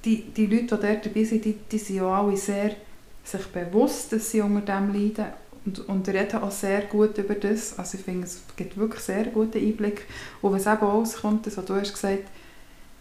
die, 0.05 0.21
die 0.31 0.45
Leute, 0.45 0.77
die 0.77 0.87
dort 0.87 1.05
dabei 1.05 1.23
sind, 1.23 1.45
die, 1.45 1.55
die 1.71 1.77
sind 1.77 1.97
ja 1.97 2.05
alle 2.05 2.37
sehr 2.37 2.75
sich 3.23 3.45
bewusst, 3.47 4.11
dass 4.11 4.31
sie 4.31 4.41
unter 4.41 4.61
dem 4.61 4.93
leiden 4.93 5.25
und, 5.65 5.87
und 5.87 6.07
reden 6.07 6.41
auch 6.41 6.51
sehr 6.51 6.81
gut 6.83 7.17
über 7.17 7.35
das. 7.35 7.77
Also 7.77 7.97
ich 7.97 8.03
finde, 8.03 8.25
es 8.25 8.41
gibt 8.55 8.77
wirklich 8.77 9.01
sehr 9.01 9.25
guten 9.25 9.59
Einblick. 9.59 10.05
Und 10.41 10.53
was 10.53 10.65
eben 10.65 10.77
rauskommt, 10.77 11.45
das, 11.45 11.57
was 11.57 11.65
du 11.65 11.75
hast 11.75 11.93
gesagt, 11.93 12.23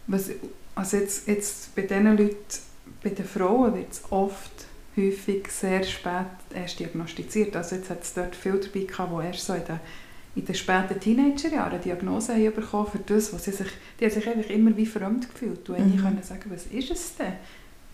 was, 0.06 0.30
also 0.74 0.96
jetzt, 0.96 1.28
jetzt 1.28 1.74
bei 1.74 1.82
diesen 1.82 2.16
Leuten, 2.16 2.36
bei 3.02 3.10
den 3.10 3.24
Frauen 3.24 3.74
wird 3.74 3.92
es 3.92 4.02
oft 4.10 4.50
häufig 4.96 5.48
sehr 5.50 5.84
spät 5.84 6.26
erst 6.52 6.80
diagnostiziert. 6.80 7.54
Also 7.54 7.76
jetzt 7.76 7.90
hat 7.90 8.02
es 8.02 8.14
dort 8.14 8.34
viel 8.34 8.58
dabei 8.58 8.86
gehabt, 8.86 9.12
die 9.12 9.26
erst 9.26 9.46
so 9.46 9.54
in 9.54 9.64
den, 9.64 9.80
in 10.38 10.44
den 10.46 10.54
späten 10.54 10.98
Teenagerjahren 11.00 11.72
eine 11.72 11.80
Diagnose 11.82 12.32
haben 12.34 12.54
bekommen 12.54 12.86
für 12.90 12.98
das, 12.98 13.32
was 13.32 13.44
sie 13.44 13.52
sich, 13.52 13.68
die 13.98 14.04
haben 14.04 14.12
sich 14.12 14.28
einfach 14.28 14.50
immer 14.50 14.76
wie 14.76 14.86
fremd 14.86 15.32
gefühlt. 15.32 15.68
Und 15.68 15.78
Mhm. 15.86 15.94
ich 15.94 16.02
können 16.02 16.22
sagen, 16.22 16.50
was 16.50 16.66
ist 16.66 16.90
es 16.90 17.16
denn? 17.16 17.32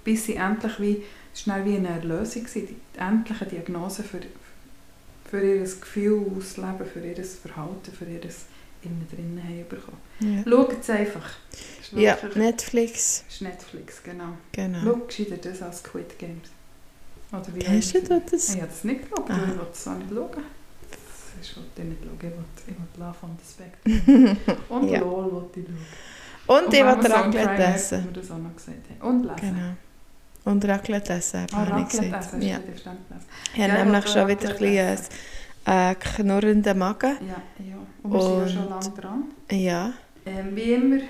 Bis 0.05 0.27
sie 0.27 0.35
endlich 0.37 0.79
wie, 0.81 1.03
dann 1.47 1.65
wie 1.65 1.77
eine 1.77 1.89
Erlösung, 1.89 2.45
gewesen, 2.45 2.69
die 2.69 2.99
endliche 2.99 3.47
Diagnose 3.47 4.03
für, 4.03 4.21
für 5.31 5.43
ihr 5.43 5.63
Gefühl 5.63 6.27
ausleben, 6.37 6.87
für 6.93 7.01
ihr 7.01 7.25
Verhalten, 7.25 7.93
für 7.93 8.05
ihr 8.05 8.21
innen 8.83 9.07
drinnen 9.11 9.43
haben 9.43 9.67
bekommen. 9.69 9.97
Ja. 10.21 10.43
Schaut 10.51 10.81
es 10.81 10.91
einfach. 10.91 11.31
Ja, 11.93 12.19
Netflix, 12.35 13.25
ist 13.29 13.41
Netflix, 13.41 14.03
genau. 14.03 14.37
genau. 14.53 14.79
Schau 14.85 14.97
gescheiter 15.07 15.37
das 15.39 15.63
als 15.63 15.79
Squid 15.79 16.19
Games. 16.19 16.49
Oder 17.33 17.47
wie 17.55 17.67
Hast 17.67 17.95
du 17.95 18.01
das? 18.31 18.51
Ich 18.55 18.57
habe 18.61 18.67
das 18.69 18.85
nicht 18.85 19.03
geschaut, 19.11 19.31
Ah. 19.31 19.41
weil 19.41 19.51
ich 19.53 19.59
wollte 19.59 19.73
es 19.73 19.89
auch 19.89 19.95
nicht 19.97 20.11
schauen. 20.11 20.45
Ist, 21.45 21.57
wollte 21.57 21.83
ich 21.83 21.85
nicht 21.89 22.01
schauen. 22.03 22.17
Ich 22.19 22.23
wollte, 22.25 22.63
ich 22.67 22.79
wollte 22.79 23.01
Love 23.01 23.17
on 23.23 23.39
the 23.39 23.47
Spectrum. 23.53 24.57
Und 24.81 24.89
Ja. 24.89 25.01
LOL 25.01 25.33
wollte 25.33 25.61
ich 25.61 25.67
schauen. 25.67 26.59
Und 26.65 26.75
ich 26.75 26.81
will 26.81 26.89
Amazon 26.89 27.13
Raclette 27.13 27.63
essen. 27.65 28.05
wir 28.05 28.13
das 28.13 28.31
auch 28.31 28.39
noch 28.39 28.55
gesagt 28.57 28.79
haben. 29.01 29.09
Und 29.09 29.23
lesen. 29.25 29.37
Genau. 29.41 29.73
Und 30.53 30.65
Raclette 30.67 31.13
essen, 31.15 31.47
Ah, 31.53 31.57
habe 31.57 31.67
ich 31.67 31.73
Raclette 31.87 32.05
gesagt. 32.07 32.25
essen, 32.27 32.43
Ja. 32.43 32.59
Ich 32.69 32.87
habe 32.87 32.99
Ja, 33.55 33.67
ich 33.79 33.85
nämlich 33.85 34.09
schon 34.09 34.29
wieder 34.29 34.49
ein 34.51 34.57
bisschen 34.59 34.99
einen 35.67 35.93
äh, 35.93 35.95
knurrenden 35.95 36.79
Magen. 36.79 37.17
Ja, 37.27 37.65
ja. 37.65 37.77
Und 38.03 38.13
wir 38.13 38.21
sind 38.21 38.41
ja 38.41 38.49
schon 38.49 38.63
Und- 38.65 38.71
lange 38.71 38.91
dran. 39.01 39.25
Ja, 39.51 39.93
Ähm, 40.27 40.57
wie 40.57 40.73
immer, 40.73 41.01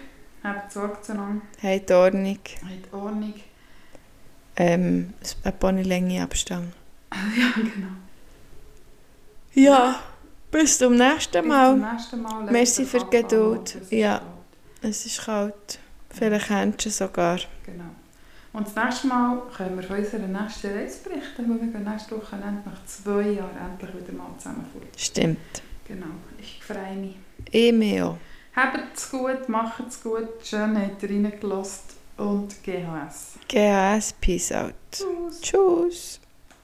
habt 0.45 0.73
Sorge 0.73 1.01
zueinander, 1.03 1.43
habt 1.63 1.91
Ordnung. 1.91 2.39
habt 2.63 2.93
Ordnung. 2.95 3.35
Ähm, 4.57 5.13
eine 5.43 5.53
Ponylänge 5.53 6.23
Abstand. 6.23 6.73
ja, 7.13 7.53
genau. 7.61 7.89
Ja, 9.55 10.01
bis 10.55 10.79
zum 10.79 10.95
nächsten 10.97 11.43
Bis 11.43 11.49
Mal. 11.49 11.71
zum 11.73 11.93
nächsten 11.93 12.23
Mal. 12.23 12.45
Merci 12.51 12.85
für 12.85 12.99
die 13.01 13.11
Geduld. 13.11 13.75
es 13.75 13.83
ist 13.83 13.91
Ja. 13.93 14.19
kalt. 14.19 14.29
Es 14.83 15.07
ist 15.07 15.25
kalt. 15.25 15.79
Vielleicht 16.11 16.47
kennst 16.47 16.85
du 16.85 16.89
es 16.89 16.99
sogar. 16.99 17.39
Genau. 17.67 17.85
Und 18.53 18.69
das 18.69 18.77
nächste 18.77 19.07
Mal 19.09 19.43
können 19.57 19.77
wir 19.77 19.83
von 19.83 19.97
unserer 19.99 20.21
nächsten 20.29 20.69
Reise 20.69 20.99
berichten, 21.03 21.51
weil 21.51 21.61
wir 21.61 21.73
gehen 21.73 21.85
nächste 21.85 22.17
Woche 22.17 22.37
nach 22.37 22.85
zwei 22.87 23.23
Jahren 23.31 23.57
endlich 23.73 23.91
wieder 24.01 24.13
mal 24.17 24.29
zusammen. 24.39 24.65
Stimmt. 24.97 25.39
Genau, 25.89 26.07
ich 26.39 26.63
freue 26.65 26.95
mich. 26.97 27.17
Ich 27.51 27.73
mir 27.73 28.07
auch. 28.07 28.19
Habt 28.55 28.97
es 28.97 29.11
gut, 29.11 29.49
macht 29.49 29.83
es 29.89 30.01
gut, 30.01 30.29
schön 30.45 30.81
habt 30.81 31.03
ihr 31.03 31.11
reingelassen 31.11 31.83
und 32.17 32.63
GHS. 32.63 33.33
GHS, 33.49 34.13
Peace 34.21 34.53
out. 34.53 34.75
Tschüss. 34.93 35.41
Tschüss. 35.41 36.21